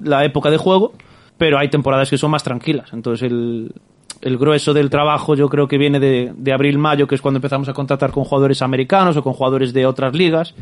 la 0.00 0.24
época 0.24 0.50
de 0.50 0.56
juego, 0.56 0.92
pero 1.38 1.58
hay 1.58 1.68
temporadas 1.68 2.10
que 2.10 2.18
son 2.18 2.32
más 2.32 2.42
tranquilas. 2.42 2.92
Entonces 2.92 3.30
el, 3.30 3.72
el 4.22 4.38
grueso 4.38 4.74
del 4.74 4.90
trabajo 4.90 5.34
yo 5.34 5.48
creo 5.48 5.68
que 5.68 5.78
viene 5.78 6.00
de, 6.00 6.32
de 6.36 6.52
abril-mayo, 6.52 7.06
que 7.06 7.14
es 7.14 7.22
cuando 7.22 7.38
empezamos 7.38 7.68
a 7.68 7.72
contratar 7.72 8.10
con 8.10 8.24
jugadores 8.24 8.60
americanos 8.60 9.16
o 9.16 9.22
con 9.22 9.34
jugadores 9.34 9.72
de 9.72 9.86
otras 9.86 10.14
ligas, 10.14 10.54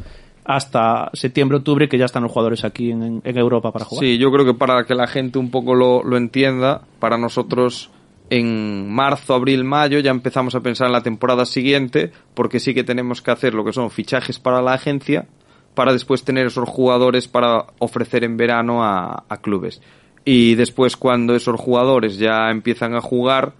hasta 0.45 1.11
septiembre-octubre, 1.15 1.89
que 1.89 1.99
ya 1.99 2.05
están 2.05 2.23
los 2.23 2.33
jugadores 2.33 2.65
aquí 2.65 2.91
en, 2.91 3.23
Europa 3.25 3.73
para 3.73 3.85
jugar. 3.85 4.05
Sí, 4.05 4.19
yo 4.19 4.31
creo 4.31 4.45
que 4.45 4.55
para 4.55 4.85
que 4.85 4.95
la 4.95 5.07
gente 5.07 5.39
un 5.39 5.51
poco 5.51 5.75
lo, 5.75 6.03
lo 6.03 6.17
entienda, 6.17 6.83
para 6.99 7.17
nosotros 7.17 7.91
en 8.31 8.91
marzo, 8.91 9.35
abril, 9.35 9.65
mayo 9.65 9.99
ya 10.01 10.11
empezamos 10.11 10.55
a 10.55 10.61
pensar 10.61 10.89
en 10.89 10.93
la 10.93 11.03
temporada 11.03 11.47
siguiente, 11.47 12.13
porque 12.35 12.61
sí 12.61 12.75
que 12.75 12.85
tenemos 12.85 13.23
que 13.23 13.31
hacer 13.31 13.55
lo 13.55 13.65
que 13.65 13.73
son 13.73 13.91
fichajes 13.91 14.39
para 14.39 14.63
la 14.63 14.75
agencia, 14.75 15.27
para 15.75 15.93
después 15.93 16.25
tener 16.25 16.47
esos 16.47 16.69
jugadores 16.69 17.27
para 17.27 17.67
ofrecer 17.79 18.25
en 18.25 18.37
verano 18.37 18.85
a 18.85 19.39
clubes. 19.43 19.81
Y 20.25 20.55
después 20.55 20.97
cuando 20.97 21.35
esos 21.35 21.61
jugadores 21.61 22.19
ya 22.19 22.51
empiezan 22.51 22.95
a 22.95 23.01
jugar, 23.01 23.55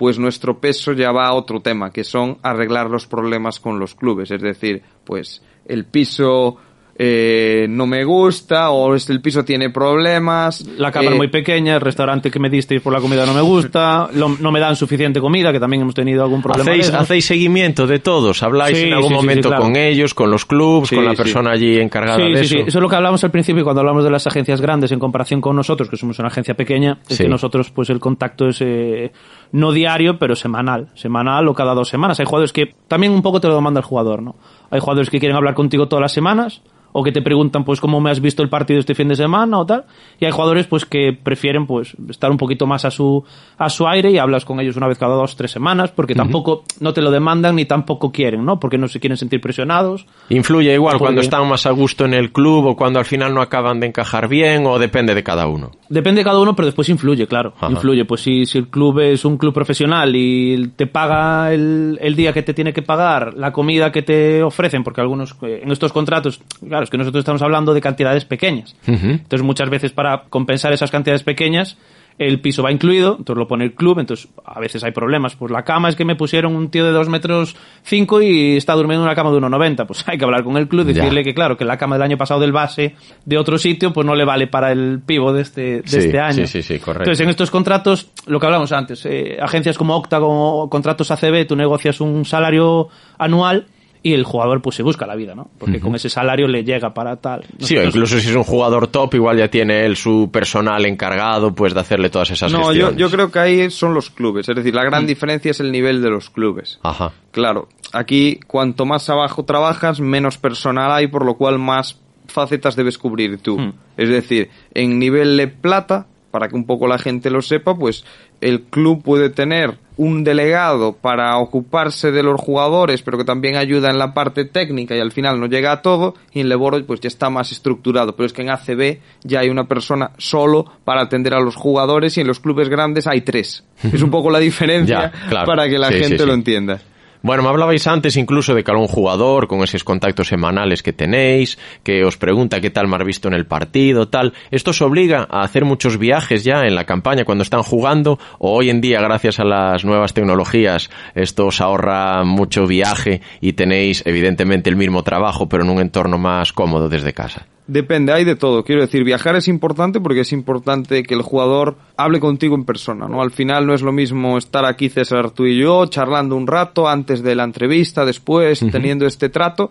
pues 0.00 0.18
nuestro 0.18 0.60
peso 0.60 0.92
ya 0.92 1.12
va 1.12 1.26
a 1.26 1.34
otro 1.34 1.60
tema, 1.60 1.92
que 1.92 2.04
son 2.04 2.38
arreglar 2.42 2.88
los 2.88 3.06
problemas 3.06 3.60
con 3.60 3.78
los 3.78 3.94
clubes. 3.94 4.30
Es 4.30 4.40
decir, 4.40 4.82
pues 5.04 5.42
el 5.70 5.84
piso 5.84 6.56
eh, 7.02 7.66
no 7.70 7.86
me 7.86 8.04
gusta 8.04 8.68
o 8.72 8.94
es- 8.94 9.08
el 9.08 9.22
piso 9.22 9.42
tiene 9.42 9.70
problemas. 9.70 10.66
La 10.76 10.92
cámara 10.92 11.14
eh, 11.14 11.18
muy 11.18 11.28
pequeña, 11.28 11.76
el 11.76 11.80
restaurante 11.80 12.30
que 12.30 12.38
me 12.38 12.50
disteis 12.50 12.82
por 12.82 12.92
la 12.92 13.00
comida 13.00 13.24
no 13.24 13.32
me 13.32 13.40
gusta, 13.40 14.10
lo- 14.12 14.28
no 14.38 14.52
me 14.52 14.60
dan 14.60 14.76
suficiente 14.76 15.18
comida, 15.18 15.50
que 15.50 15.58
también 15.58 15.80
hemos 15.80 15.94
tenido 15.94 16.22
algún 16.22 16.42
problema. 16.42 16.70
¿Hacéis, 16.98 17.24
seguimiento 17.24 17.86
de 17.86 18.00
todos? 18.00 18.42
¿Habláis 18.42 18.76
Sí, 18.76 18.84
en 18.84 18.92
algún 18.92 19.08
sí, 19.08 19.14
sí, 19.14 19.20
sí, 19.20 19.26
momento 19.26 19.48
claro. 19.48 19.62
con 19.62 19.76
ellos, 19.76 20.12
con 20.12 20.30
los 20.30 20.44
clubs, 20.44 20.88
Sí, 20.90 20.96
con 20.96 21.06
la 21.06 21.12
sí. 21.12 21.16
persona 21.16 21.52
allí 21.52 21.78
encargada 21.78 22.18
Sí, 22.18 22.32
de 22.32 22.36
sí, 22.36 22.44
eso? 22.44 22.54
sí. 22.56 22.60
Eso 22.68 22.78
es 22.78 22.82
lo 22.82 22.88
que 22.90 22.96
hablamos 22.96 23.24
al 23.24 23.30
principio 23.30 23.64
cuando 23.64 23.80
hablamos 23.80 24.04
de 24.04 24.10
las 24.10 24.26
agencias 24.26 24.60
grandes 24.60 24.92
en 24.92 24.98
comparación 24.98 25.40
con 25.40 25.56
nosotros, 25.56 25.88
que 25.88 25.96
somos 25.96 26.18
una 26.18 26.28
agencia 26.28 26.52
pequeña, 26.54 26.98
es 27.08 27.16
Sí. 27.16 27.22
que 27.22 27.30
nosotros 27.30 27.70
pues 27.70 27.88
el 27.88 27.98
contacto 27.98 28.48
es 28.48 28.58
eh, 28.60 29.10
no 29.52 29.72
diario, 29.72 30.18
pero 30.18 30.36
semanal. 30.36 30.88
Semanal 30.94 31.48
o 31.48 31.54
cada 31.54 31.72
dos 31.74 31.88
semanas. 31.88 32.20
Hay 32.20 32.26
jugadores 32.26 32.52
que 32.52 32.74
también 32.88 33.12
un 33.14 33.22
poco 33.22 33.40
te 33.40 33.48
lo 33.48 33.54
demanda 33.54 33.80
el 33.80 33.86
jugador, 33.86 34.20
¿no? 34.20 34.36
Hay 34.70 34.80
jugadores 34.80 35.08
que 35.08 35.18
quieren 35.18 35.36
hablar 35.36 35.54
contigo 35.54 35.88
todas 35.88 36.02
las 36.02 36.12
semanas 36.12 36.60
o 36.92 37.02
que 37.04 37.12
te 37.12 37.22
preguntan 37.22 37.64
pues 37.64 37.80
cómo 37.80 38.00
me 38.00 38.10
has 38.10 38.20
visto 38.20 38.42
el 38.42 38.48
partido 38.48 38.80
este 38.80 38.94
fin 38.94 39.08
de 39.08 39.16
semana 39.16 39.58
o 39.58 39.66
tal 39.66 39.84
y 40.18 40.24
hay 40.24 40.30
jugadores 40.32 40.66
pues 40.66 40.84
que 40.84 41.12
prefieren 41.12 41.66
pues 41.66 41.94
estar 42.08 42.30
un 42.30 42.36
poquito 42.36 42.66
más 42.66 42.84
a 42.84 42.90
su 42.90 43.24
a 43.58 43.68
su 43.68 43.86
aire 43.86 44.10
y 44.10 44.18
hablas 44.18 44.44
con 44.44 44.58
ellos 44.60 44.76
una 44.76 44.88
vez 44.88 44.98
cada 44.98 45.14
dos 45.14 45.36
tres 45.36 45.50
semanas 45.50 45.90
porque 45.92 46.14
tampoco 46.14 46.64
no 46.80 46.92
te 46.92 47.00
lo 47.02 47.10
demandan 47.10 47.56
ni 47.56 47.64
tampoco 47.64 48.10
quieren 48.12 48.44
no 48.44 48.58
porque 48.58 48.78
no 48.78 48.88
se 48.88 48.98
quieren 49.00 49.16
sentir 49.16 49.40
presionados 49.40 50.06
¿Influye 50.28 50.74
igual 50.74 50.92
Porque- 50.94 51.04
cuando 51.04 51.20
están 51.20 51.48
más 51.48 51.66
a 51.66 51.70
gusto 51.70 52.04
en 52.04 52.14
el 52.14 52.32
club 52.32 52.66
o 52.66 52.76
cuando 52.76 52.98
al 52.98 53.04
final 53.04 53.32
no 53.34 53.40
acaban 53.40 53.80
de 53.80 53.86
encajar 53.86 54.28
bien 54.28 54.66
o 54.66 54.78
depende 54.78 55.14
de 55.14 55.22
cada 55.22 55.46
uno? 55.46 55.70
Depende 55.88 56.20
de 56.20 56.24
cada 56.24 56.38
uno, 56.40 56.54
pero 56.54 56.66
después 56.66 56.88
influye, 56.88 57.26
claro. 57.26 57.52
Ajá. 57.56 57.70
Influye. 57.70 58.04
Pues 58.04 58.20
si, 58.20 58.46
si 58.46 58.58
el 58.58 58.68
club 58.68 59.00
es 59.00 59.24
un 59.24 59.36
club 59.36 59.52
profesional 59.52 60.14
y 60.14 60.68
te 60.76 60.86
paga 60.86 61.52
el, 61.52 61.98
el 62.00 62.14
día 62.14 62.32
que 62.32 62.42
te 62.42 62.54
tiene 62.54 62.72
que 62.72 62.82
pagar, 62.82 63.34
la 63.34 63.52
comida 63.52 63.90
que 63.90 64.02
te 64.02 64.42
ofrecen, 64.42 64.84
porque 64.84 65.00
algunos 65.00 65.36
eh, 65.42 65.60
en 65.62 65.70
estos 65.72 65.92
contratos, 65.92 66.40
claro, 66.66 66.79
es 66.84 66.90
que 66.90 66.98
nosotros 66.98 67.20
estamos 67.22 67.42
hablando 67.42 67.74
de 67.74 67.80
cantidades 67.80 68.24
pequeñas. 68.24 68.74
Entonces 68.86 69.42
muchas 69.42 69.70
veces 69.70 69.92
para 69.92 70.24
compensar 70.30 70.72
esas 70.72 70.90
cantidades 70.90 71.22
pequeñas, 71.22 71.76
el 72.18 72.38
piso 72.42 72.62
va 72.62 72.70
incluido, 72.70 73.16
entonces 73.18 73.38
lo 73.38 73.48
pone 73.48 73.64
el 73.64 73.72
club, 73.74 73.98
entonces 73.98 74.28
a 74.44 74.60
veces 74.60 74.84
hay 74.84 74.92
problemas. 74.92 75.36
Pues 75.36 75.50
la 75.50 75.62
cama 75.62 75.88
es 75.88 75.96
que 75.96 76.04
me 76.04 76.16
pusieron 76.16 76.54
un 76.54 76.70
tío 76.70 76.84
de 76.84 76.90
2 76.90 77.08
metros 77.08 77.56
5 77.84 78.20
y 78.20 78.56
está 78.58 78.74
durmiendo 78.74 79.02
en 79.04 79.06
una 79.08 79.14
cama 79.14 79.30
de 79.30 79.38
1,90. 79.38 79.86
Pues 79.86 80.04
hay 80.06 80.18
que 80.18 80.24
hablar 80.26 80.44
con 80.44 80.58
el 80.58 80.68
club, 80.68 80.86
Ya. 80.88 80.92
decirle 81.02 81.24
que 81.24 81.32
claro, 81.32 81.56
que 81.56 81.64
la 81.64 81.78
cama 81.78 81.94
del 81.96 82.02
año 82.02 82.18
pasado 82.18 82.38
del 82.40 82.52
base 82.52 82.94
de 83.24 83.38
otro 83.38 83.56
sitio, 83.56 83.94
pues 83.94 84.06
no 84.06 84.14
le 84.14 84.26
vale 84.26 84.48
para 84.48 84.70
el 84.70 85.00
pivo 85.00 85.32
de 85.32 85.40
este, 85.40 85.80
de 85.80 85.82
Sí, 85.88 85.96
este 85.96 86.20
año. 86.20 86.34
sí, 86.34 86.46
sí, 86.46 86.62
sí, 86.62 86.78
correcto. 86.78 87.04
Entonces 87.04 87.24
en 87.24 87.30
estos 87.30 87.50
contratos, 87.50 88.10
lo 88.26 88.38
que 88.38 88.44
hablamos 88.46 88.70
antes, 88.72 89.06
eh, 89.06 89.38
agencias 89.40 89.78
como 89.78 89.96
Octagon 89.96 90.28
o 90.30 90.68
contratos 90.68 91.10
ACB, 91.10 91.46
tú 91.46 91.56
negocias 91.56 92.02
un 92.02 92.26
salario 92.26 92.88
anual 93.16 93.66
y 94.02 94.14
el 94.14 94.24
jugador 94.24 94.62
pues 94.62 94.76
se 94.76 94.82
busca 94.82 95.06
la 95.06 95.14
vida, 95.14 95.34
¿no? 95.34 95.50
Porque 95.58 95.78
con 95.78 95.94
ese 95.94 96.08
salario 96.08 96.48
le 96.48 96.64
llega 96.64 96.94
para 96.94 97.16
tal. 97.16 97.42
Sí, 97.58 97.76
o 97.76 97.80
Nosotros- 97.80 97.86
incluso 97.86 98.18
si 98.20 98.30
es 98.30 98.34
un 98.34 98.44
jugador 98.44 98.86
top, 98.86 99.14
igual 99.14 99.36
ya 99.38 99.48
tiene 99.48 99.84
él 99.84 99.96
su 99.96 100.30
personal 100.32 100.86
encargado, 100.86 101.54
pues 101.54 101.74
de 101.74 101.80
hacerle 101.80 102.08
todas 102.08 102.30
esas 102.30 102.50
No, 102.50 102.60
yo, 102.60 102.66
gestiones. 102.86 102.96
yo 102.96 103.10
creo 103.10 103.30
que 103.30 103.38
ahí 103.38 103.70
son 103.70 103.92
los 103.92 104.08
clubes. 104.10 104.48
Es 104.48 104.56
decir, 104.56 104.74
la 104.74 104.84
gran 104.84 105.06
diferencia 105.06 105.50
es 105.50 105.60
el 105.60 105.70
nivel 105.70 106.00
de 106.00 106.08
los 106.10 106.30
clubes. 106.30 106.78
Ajá. 106.82 107.12
Claro, 107.30 107.68
aquí 107.92 108.40
cuanto 108.46 108.86
más 108.86 109.10
abajo 109.10 109.44
trabajas, 109.44 110.00
menos 110.00 110.38
personal 110.38 110.90
hay, 110.92 111.06
por 111.08 111.24
lo 111.26 111.34
cual 111.34 111.58
más 111.58 112.00
facetas 112.26 112.76
debes 112.76 112.96
cubrir 112.96 113.38
tú. 113.38 113.58
Es 113.96 114.08
decir, 114.08 114.48
en 114.72 114.98
nivel 114.98 115.36
de 115.36 115.48
plata, 115.48 116.06
para 116.30 116.48
que 116.48 116.56
un 116.56 116.64
poco 116.64 116.86
la 116.86 116.98
gente 116.98 117.30
lo 117.30 117.42
sepa, 117.42 117.74
pues 117.76 118.04
el 118.40 118.62
club 118.62 119.02
puede 119.02 119.30
tener 119.30 119.78
un 119.96 120.24
delegado 120.24 120.94
para 120.94 121.36
ocuparse 121.38 122.10
de 122.10 122.22
los 122.22 122.40
jugadores, 122.40 123.02
pero 123.02 123.18
que 123.18 123.24
también 123.24 123.56
ayuda 123.56 123.90
en 123.90 123.98
la 123.98 124.14
parte 124.14 124.44
técnica 124.46 124.96
y 124.96 125.00
al 125.00 125.12
final 125.12 125.38
no 125.38 125.46
llega 125.46 125.72
a 125.72 125.82
todo, 125.82 126.14
y 126.32 126.40
en 126.40 126.48
Leboro 126.48 126.82
pues 126.86 127.00
ya 127.00 127.08
está 127.08 127.28
más 127.28 127.52
estructurado, 127.52 128.16
pero 128.16 128.26
es 128.26 128.32
que 128.32 128.42
en 128.42 128.50
ACB 128.50 128.98
ya 129.24 129.40
hay 129.40 129.50
una 129.50 129.64
persona 129.64 130.12
solo 130.16 130.64
para 130.84 131.02
atender 131.02 131.34
a 131.34 131.40
los 131.40 131.54
jugadores 131.56 132.16
y 132.16 132.22
en 132.22 132.28
los 132.28 132.40
clubes 132.40 132.68
grandes 132.70 133.06
hay 133.06 133.20
tres. 133.20 133.64
Es 133.82 134.00
un 134.02 134.10
poco 134.10 134.30
la 134.30 134.38
diferencia 134.50 135.12
Ya, 135.12 135.28
claro. 135.28 135.46
para 135.46 135.68
que 135.68 135.78
la 135.78 135.88
Sí, 135.88 135.94
sí, 135.94 136.00
gente 136.04 136.18
sí. 136.18 136.26
lo 136.26 136.32
entienda. 136.32 136.80
Bueno, 137.22 137.42
me 137.42 137.50
hablabais 137.50 137.86
antes 137.86 138.16
incluso 138.16 138.54
de 138.54 138.64
que 138.64 138.70
algún 138.70 138.88
jugador 138.88 139.46
con 139.46 139.62
esos 139.62 139.84
contactos 139.84 140.28
semanales 140.28 140.82
que 140.82 140.94
tenéis, 140.94 141.58
que 141.82 142.02
os 142.02 142.16
pregunta 142.16 142.62
qué 142.62 142.70
tal 142.70 142.88
me 142.88 142.96
visto 143.04 143.28
en 143.28 143.34
el 143.34 143.44
partido, 143.44 144.08
tal. 144.08 144.32
¿Esto 144.50 144.70
os 144.70 144.80
obliga 144.80 145.26
a 145.30 145.42
hacer 145.42 145.66
muchos 145.66 145.98
viajes 145.98 146.44
ya 146.44 146.62
en 146.62 146.74
la 146.74 146.86
campaña 146.86 147.24
cuando 147.24 147.42
están 147.42 147.62
jugando? 147.62 148.18
¿O 148.38 148.52
hoy 148.52 148.70
en 148.70 148.80
día, 148.80 149.00
gracias 149.00 149.38
a 149.38 149.44
las 149.44 149.84
nuevas 149.84 150.14
tecnologías, 150.14 150.88
esto 151.14 151.46
os 151.46 151.60
ahorra 151.60 152.24
mucho 152.24 152.66
viaje 152.66 153.20
y 153.42 153.52
tenéis 153.52 154.02
evidentemente 154.06 154.70
el 154.70 154.76
mismo 154.76 155.02
trabajo, 155.02 155.46
pero 155.46 155.64
en 155.64 155.70
un 155.70 155.80
entorno 155.80 156.16
más 156.16 156.54
cómodo 156.54 156.88
desde 156.88 157.12
casa? 157.12 157.46
Depende, 157.70 158.12
hay 158.12 158.24
de 158.24 158.34
todo. 158.34 158.64
Quiero 158.64 158.80
decir, 158.80 159.04
viajar 159.04 159.36
es 159.36 159.46
importante 159.46 160.00
porque 160.00 160.22
es 160.22 160.32
importante 160.32 161.04
que 161.04 161.14
el 161.14 161.22
jugador 161.22 161.76
hable 161.96 162.18
contigo 162.18 162.56
en 162.56 162.64
persona, 162.64 163.06
¿no? 163.06 163.22
Al 163.22 163.30
final 163.30 163.64
no 163.64 163.74
es 163.74 163.82
lo 163.82 163.92
mismo 163.92 164.36
estar 164.38 164.64
aquí, 164.64 164.88
César, 164.88 165.30
tú 165.30 165.46
y 165.46 165.56
yo, 165.56 165.86
charlando 165.86 166.34
un 166.34 166.48
rato 166.48 166.88
antes 166.88 167.22
de 167.22 167.36
la 167.36 167.44
entrevista, 167.44 168.04
después, 168.04 168.58
teniendo 168.72 169.06
este 169.06 169.28
trato, 169.28 169.70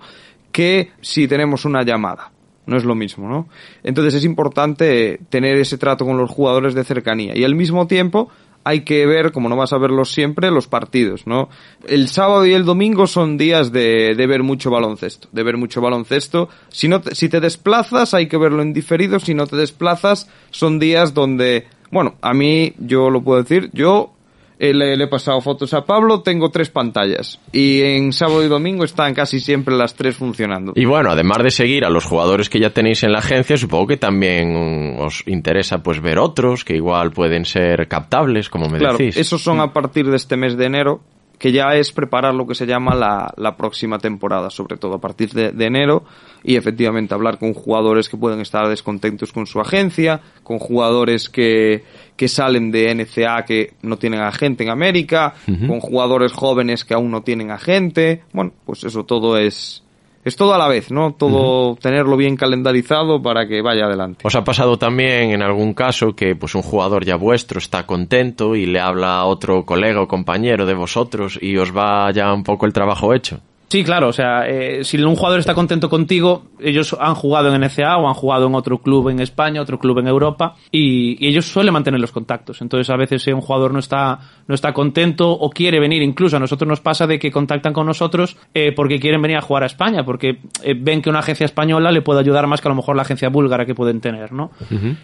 que 0.54 0.92
si 1.02 1.28
tenemos 1.28 1.66
una 1.66 1.84
llamada. 1.84 2.32
No 2.66 2.78
es 2.78 2.86
lo 2.86 2.96
mismo, 2.96 3.28
¿no? 3.28 3.50
Entonces 3.84 4.14
es 4.14 4.24
importante 4.24 5.20
tener 5.30 5.58
ese 5.58 5.78
trato 5.78 6.06
con 6.06 6.18
los 6.18 6.32
jugadores 6.32 6.76
de 6.76 6.86
cercanía. 6.86 7.38
Y 7.38 7.44
al 7.44 7.56
mismo 7.56 7.86
tiempo 7.86 8.30
hay 8.64 8.82
que 8.82 9.06
ver, 9.06 9.32
como 9.32 9.50
no 9.50 9.56
vas 9.56 9.74
a 9.74 9.78
verlos 9.78 10.12
siempre, 10.12 10.52
los 10.52 10.68
partidos, 10.68 11.26
¿no? 11.26 11.50
El 11.88 12.08
sábado 12.08 12.46
y 12.46 12.54
el 12.54 12.66
domingo 12.66 13.08
son 13.08 13.38
días 13.38 13.72
de, 13.72 14.14
de 14.16 14.28
ver 14.28 14.44
mucho 14.44 14.70
baloncesto, 14.70 15.28
de 15.32 15.44
ver 15.44 15.58
mucho 15.58 15.82
baloncesto. 15.82 16.50
Si 16.70 16.88
no, 16.88 17.02
te- 17.02 17.16
si 17.16 17.30
te 17.30 17.40
desplazas 17.40 18.14
hay 18.14 18.28
que 18.28 18.38
verlo 18.38 18.62
en 18.62 18.74
diferido, 18.74 19.20
si 19.20 19.34
no 19.34 19.48
te 19.48 19.56
desplazas 19.56 20.30
son 20.52 20.78
días 20.80 21.14
donde, 21.14 21.68
bueno, 21.92 22.16
a 22.22 22.34
mí, 22.34 22.74
yo 22.78 23.10
lo 23.10 23.22
puedo 23.24 23.42
decir, 23.42 23.70
yo 23.74 24.14
eh, 24.60 24.74
le, 24.74 24.98
le 24.98 25.06
he 25.06 25.08
pasado 25.08 25.40
fotos 25.42 25.74
a 25.74 25.86
Pablo, 25.86 26.22
tengo 26.22 26.50
tres 26.52 26.70
pantallas 26.70 27.40
y 27.52 27.82
en 27.82 28.12
sábado 28.12 28.44
y 28.44 28.48
domingo 28.50 28.84
están 28.84 29.14
casi 29.14 29.40
siempre 29.40 29.76
las 29.76 29.96
tres 29.96 30.18
funcionando. 30.18 30.74
Y 30.76 30.86
bueno, 30.86 31.10
además 31.12 31.38
de 31.44 31.50
seguir 31.52 31.86
a 31.86 31.90
los 31.90 32.04
jugadores 32.06 32.50
que 32.50 32.60
ya 32.60 32.70
tenéis 32.72 33.04
en 33.04 33.12
la 33.14 33.20
agencia, 33.20 33.56
supongo 33.58 33.88
que 33.88 33.98
también 33.98 34.98
os 35.00 35.24
interesa 35.28 35.82
pues 35.82 36.02
ver 36.02 36.20
otros 36.20 36.66
que 36.66 36.76
igual 36.76 37.12
pueden 37.12 37.46
ser 37.46 37.88
captables, 37.88 38.50
como 38.50 38.68
me 38.70 38.78
Claro, 38.80 38.98
decís. 38.98 39.18
esos 39.18 39.42
son 39.42 39.60
a 39.62 39.72
partir 39.74 40.06
de 40.10 40.18
este 40.18 40.36
mes 40.38 40.58
de 40.58 40.66
enero, 40.66 41.00
que 41.40 41.54
ya 41.54 41.74
es 41.74 41.92
preparar 41.94 42.36
lo 42.36 42.46
que 42.46 42.54
se 42.54 42.68
llama 42.68 42.94
la, 42.94 43.34
la 43.38 43.56
próxima 43.56 43.98
temporada, 43.98 44.50
sobre 44.50 44.78
todo 44.78 44.96
a 44.96 45.02
partir 45.02 45.32
de, 45.32 45.52
de 45.52 45.66
enero, 45.66 46.04
y 46.44 46.58
efectivamente 46.58 47.14
hablar 47.14 47.40
con 47.40 47.54
jugadores 47.54 48.10
que 48.10 48.18
pueden 48.18 48.42
estar 48.42 48.68
descontentos 48.68 49.32
con 49.32 49.48
su 49.48 49.62
agencia, 49.62 50.22
con 50.44 50.60
jugadores 50.60 51.30
que, 51.30 51.84
que 52.18 52.28
salen 52.28 52.72
de 52.72 52.94
NCA 52.94 53.46
que 53.46 53.74
no 53.82 53.98
tienen 53.98 54.20
agente 54.20 54.64
en 54.66 54.70
América, 54.70 55.34
con 55.46 55.80
jugadores 55.80 56.34
jóvenes 56.34 56.84
que 56.84 56.94
aún 56.94 57.10
no 57.10 57.22
tienen 57.22 57.52
agente. 57.52 58.24
Bueno, 58.34 58.52
pues 58.66 58.84
eso 58.84 59.06
todo 59.06 59.38
es, 59.38 59.84
es 60.24 60.36
todo 60.36 60.54
a 60.54 60.58
la 60.58 60.68
vez, 60.68 60.92
¿no? 60.92 61.14
Todo 61.14 61.76
tenerlo 61.76 62.18
bien 62.18 62.36
calendarizado 62.36 63.22
para 63.22 63.48
que 63.48 63.62
vaya 63.62 63.86
adelante. 63.86 64.22
¿Os 64.24 64.36
ha 64.36 64.44
pasado 64.44 64.78
también 64.78 65.32
en 65.32 65.42
algún 65.42 65.74
caso 65.74 66.16
que 66.16 66.36
pues 66.36 66.56
un 66.56 66.62
jugador 66.62 67.06
ya 67.06 67.16
vuestro 67.16 67.60
está 67.60 67.86
contento 67.86 68.56
y 68.56 68.66
le 68.66 68.80
habla 68.80 69.20
a 69.20 69.26
otro 69.26 69.66
colega 69.66 70.02
o 70.02 70.08
compañero 70.08 70.66
de 70.66 70.74
vosotros 70.74 71.40
y 71.42 71.58
os 71.58 71.76
va 71.76 72.12
ya 72.12 72.34
un 72.34 72.44
poco 72.44 72.66
el 72.66 72.74
trabajo 72.74 73.14
hecho? 73.14 73.40
Sí, 73.70 73.84
claro, 73.84 74.08
o 74.08 74.14
sea, 74.14 74.48
eh, 74.48 74.84
si 74.84 74.98
un 74.98 75.16
jugador 75.16 75.40
está 75.40 75.54
contento 75.54 75.90
contigo, 75.90 76.48
ellos 76.60 76.98
han 77.00 77.14
jugado 77.14 77.54
en 77.54 77.62
NCA 77.62 77.98
o 77.98 78.08
han 78.08 78.16
jugado 78.16 78.48
en 78.48 78.56
otro 78.56 78.80
club 78.80 79.10
en 79.10 79.20
España, 79.20 79.62
otro 79.62 79.78
club 79.78 80.00
en 80.00 80.08
Europa, 80.08 80.56
y, 80.72 81.24
y, 81.24 81.30
ellos 81.30 81.46
suelen 81.46 81.76
mantener 81.76 82.00
los 82.00 82.12
contactos. 82.12 82.64
Entonces, 82.64 82.90
a 82.90 82.98
veces 82.98 83.22
si 83.22 83.32
un 83.32 83.42
jugador 83.42 83.72
no 83.72 83.78
está, 83.78 84.20
no 84.48 84.56
está 84.56 84.74
contento 84.74 85.30
o 85.30 85.52
quiere 85.52 85.80
venir, 85.80 86.02
incluso 86.02 86.38
a 86.38 86.40
nosotros 86.40 86.68
nos 86.68 86.82
pasa 86.82 87.06
de 87.06 87.20
que 87.20 87.30
contactan 87.30 87.72
con 87.72 87.86
nosotros 87.86 88.38
eh, 88.56 88.72
porque 88.76 89.00
quieren 89.00 89.22
venir 89.22 89.38
a 89.38 89.42
jugar 89.42 89.62
a 89.62 89.68
España, 89.68 90.04
porque 90.04 90.40
eh, 90.64 90.74
ven 90.76 91.04
que 91.04 91.12
una 91.12 91.20
agencia 91.20 91.46
española 91.46 91.92
le 91.92 92.02
puede 92.02 92.22
ayudar 92.22 92.48
más 92.48 92.62
que 92.62 92.68
a 92.68 92.72
lo 92.72 92.76
mejor 92.76 92.96
la 92.96 93.04
agencia 93.04 93.30
búlgara 93.30 93.68
que 93.68 93.76
pueden 93.76 94.02
tener, 94.02 94.32
¿no? 94.32 94.50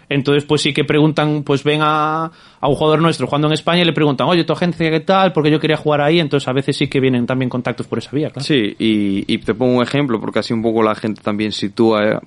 Entonces, 0.08 0.44
pues 0.44 0.62
sí 0.62 0.72
que 0.72 0.82
preguntan, 0.82 1.44
pues 1.44 1.62
ven 1.62 1.82
a, 1.82 2.32
a 2.66 2.68
un 2.68 2.74
jugador 2.74 3.00
nuestro 3.00 3.28
jugando 3.28 3.46
en 3.46 3.54
España 3.54 3.82
y 3.82 3.84
le 3.84 3.92
preguntan, 3.92 4.26
oye, 4.26 4.42
tu 4.42 4.52
agencia 4.52 4.90
qué 4.90 5.00
tal, 5.00 5.32
porque 5.32 5.50
yo 5.52 5.60
quería 5.60 5.76
jugar 5.76 6.00
ahí, 6.00 6.18
entonces 6.18 6.48
a 6.48 6.52
veces 6.52 6.76
sí 6.76 6.88
que 6.88 6.98
vienen 6.98 7.24
también 7.24 7.48
contactos 7.48 7.86
por 7.86 7.98
esa 7.98 8.10
vía, 8.10 8.30
claro. 8.30 8.44
Sí, 8.44 8.74
y, 8.78 9.38
te 9.38 9.54
pongo 9.54 9.76
un 9.76 9.82
ejemplo, 9.82 10.20
porque 10.20 10.40
así 10.40 10.52
un 10.52 10.62
poco 10.62 10.82
la 10.82 10.96
gente 10.96 11.22
también 11.22 11.52
sitúa 11.52 12.04
eh, 12.04 12.18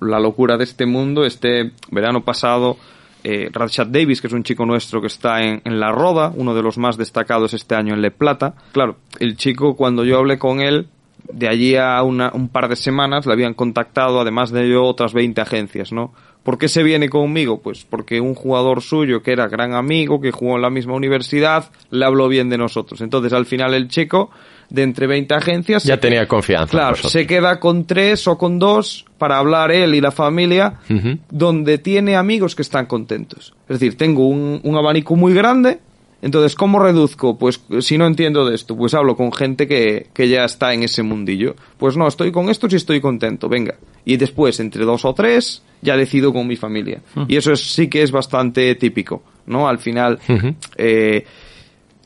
la 0.00 0.18
locura 0.18 0.56
de 0.56 0.64
este 0.64 0.86
mundo. 0.86 1.26
Este 1.26 1.72
verano 1.90 2.24
pasado, 2.24 2.78
eh, 3.22 3.50
Davis, 3.88 4.22
que 4.22 4.28
es 4.28 4.32
un 4.32 4.42
chico 4.42 4.64
nuestro 4.64 5.02
que 5.02 5.08
está 5.08 5.42
en, 5.42 5.60
en, 5.64 5.78
La 5.78 5.92
Roda, 5.92 6.32
uno 6.34 6.54
de 6.54 6.62
los 6.62 6.78
más 6.78 6.96
destacados 6.96 7.52
este 7.52 7.74
año 7.74 7.92
en 7.92 8.00
Le 8.00 8.10
Plata. 8.10 8.54
Claro, 8.72 8.96
el 9.20 9.36
chico, 9.36 9.76
cuando 9.76 10.04
yo 10.06 10.18
hablé 10.18 10.38
con 10.38 10.60
él, 10.60 10.88
de 11.30 11.48
allí 11.48 11.76
a 11.76 12.02
una, 12.02 12.30
un 12.32 12.48
par 12.48 12.68
de 12.68 12.76
semanas 12.76 13.26
le 13.26 13.32
habían 13.34 13.52
contactado, 13.52 14.20
además 14.20 14.50
de 14.50 14.64
ello, 14.64 14.84
otras 14.84 15.12
20 15.12 15.40
agencias, 15.42 15.92
¿no? 15.92 16.14
¿Por 16.42 16.58
qué 16.58 16.68
se 16.68 16.82
viene 16.82 17.08
conmigo? 17.08 17.60
Pues 17.60 17.84
porque 17.88 18.20
un 18.20 18.34
jugador 18.34 18.82
suyo 18.82 19.22
que 19.22 19.32
era 19.32 19.46
gran 19.46 19.74
amigo, 19.74 20.20
que 20.20 20.32
jugó 20.32 20.56
en 20.56 20.62
la 20.62 20.70
misma 20.70 20.94
universidad, 20.94 21.70
le 21.90 22.04
habló 22.04 22.28
bien 22.28 22.48
de 22.48 22.58
nosotros. 22.58 23.00
Entonces, 23.00 23.32
al 23.32 23.46
final, 23.46 23.74
el 23.74 23.88
chico 23.88 24.30
de 24.72 24.82
entre 24.82 25.06
20 25.06 25.34
agencias. 25.34 25.84
Ya 25.84 25.98
tenía 25.98 26.26
confianza. 26.26 26.70
Claro, 26.70 26.96
se 26.96 27.26
queda 27.26 27.60
con 27.60 27.84
tres 27.84 28.26
o 28.26 28.38
con 28.38 28.58
dos 28.58 29.04
para 29.18 29.38
hablar 29.38 29.70
él 29.70 29.94
y 29.94 30.00
la 30.00 30.10
familia, 30.10 30.80
uh 30.88 30.94
-huh. 30.94 31.18
donde 31.30 31.78
tiene 31.78 32.16
amigos 32.16 32.54
que 32.56 32.62
están 32.62 32.86
contentos. 32.86 33.54
Es 33.68 33.78
decir, 33.78 33.96
tengo 33.96 34.26
un, 34.26 34.60
un, 34.64 34.76
abanico 34.76 35.14
muy 35.14 35.34
grande. 35.34 35.78
Entonces, 36.22 36.54
¿cómo 36.54 36.78
reduzco? 36.78 37.36
Pues 37.36 37.60
si 37.80 37.98
no 37.98 38.06
entiendo 38.06 38.46
de 38.46 38.54
esto, 38.54 38.76
pues 38.76 38.94
hablo 38.94 39.16
con 39.16 39.32
gente 39.32 39.66
que, 39.66 40.06
que 40.14 40.28
ya 40.28 40.44
está 40.44 40.72
en 40.72 40.84
ese 40.84 41.02
mundillo. 41.02 41.54
Pues 41.78 41.96
no, 41.96 42.06
estoy 42.06 42.32
con 42.32 42.48
estos 42.48 42.72
y 42.72 42.76
estoy 42.76 43.00
contento, 43.00 43.48
venga. 43.48 43.74
Y 44.04 44.16
después, 44.16 44.58
entre 44.60 44.84
dos 44.84 45.04
o 45.04 45.12
tres, 45.12 45.62
ya 45.82 45.96
decido 45.96 46.32
con 46.32 46.46
mi 46.46 46.56
familia. 46.56 47.02
Uh 47.14 47.20
-huh. 47.20 47.26
Y 47.28 47.36
eso 47.36 47.52
es, 47.52 47.60
sí 47.72 47.88
que 47.88 48.02
es 48.02 48.10
bastante 48.10 48.74
típico, 48.76 49.22
¿no? 49.46 49.68
Al 49.68 49.78
final, 49.78 50.18
uh 50.28 50.32
-huh. 50.32 50.54
eh, 50.76 51.26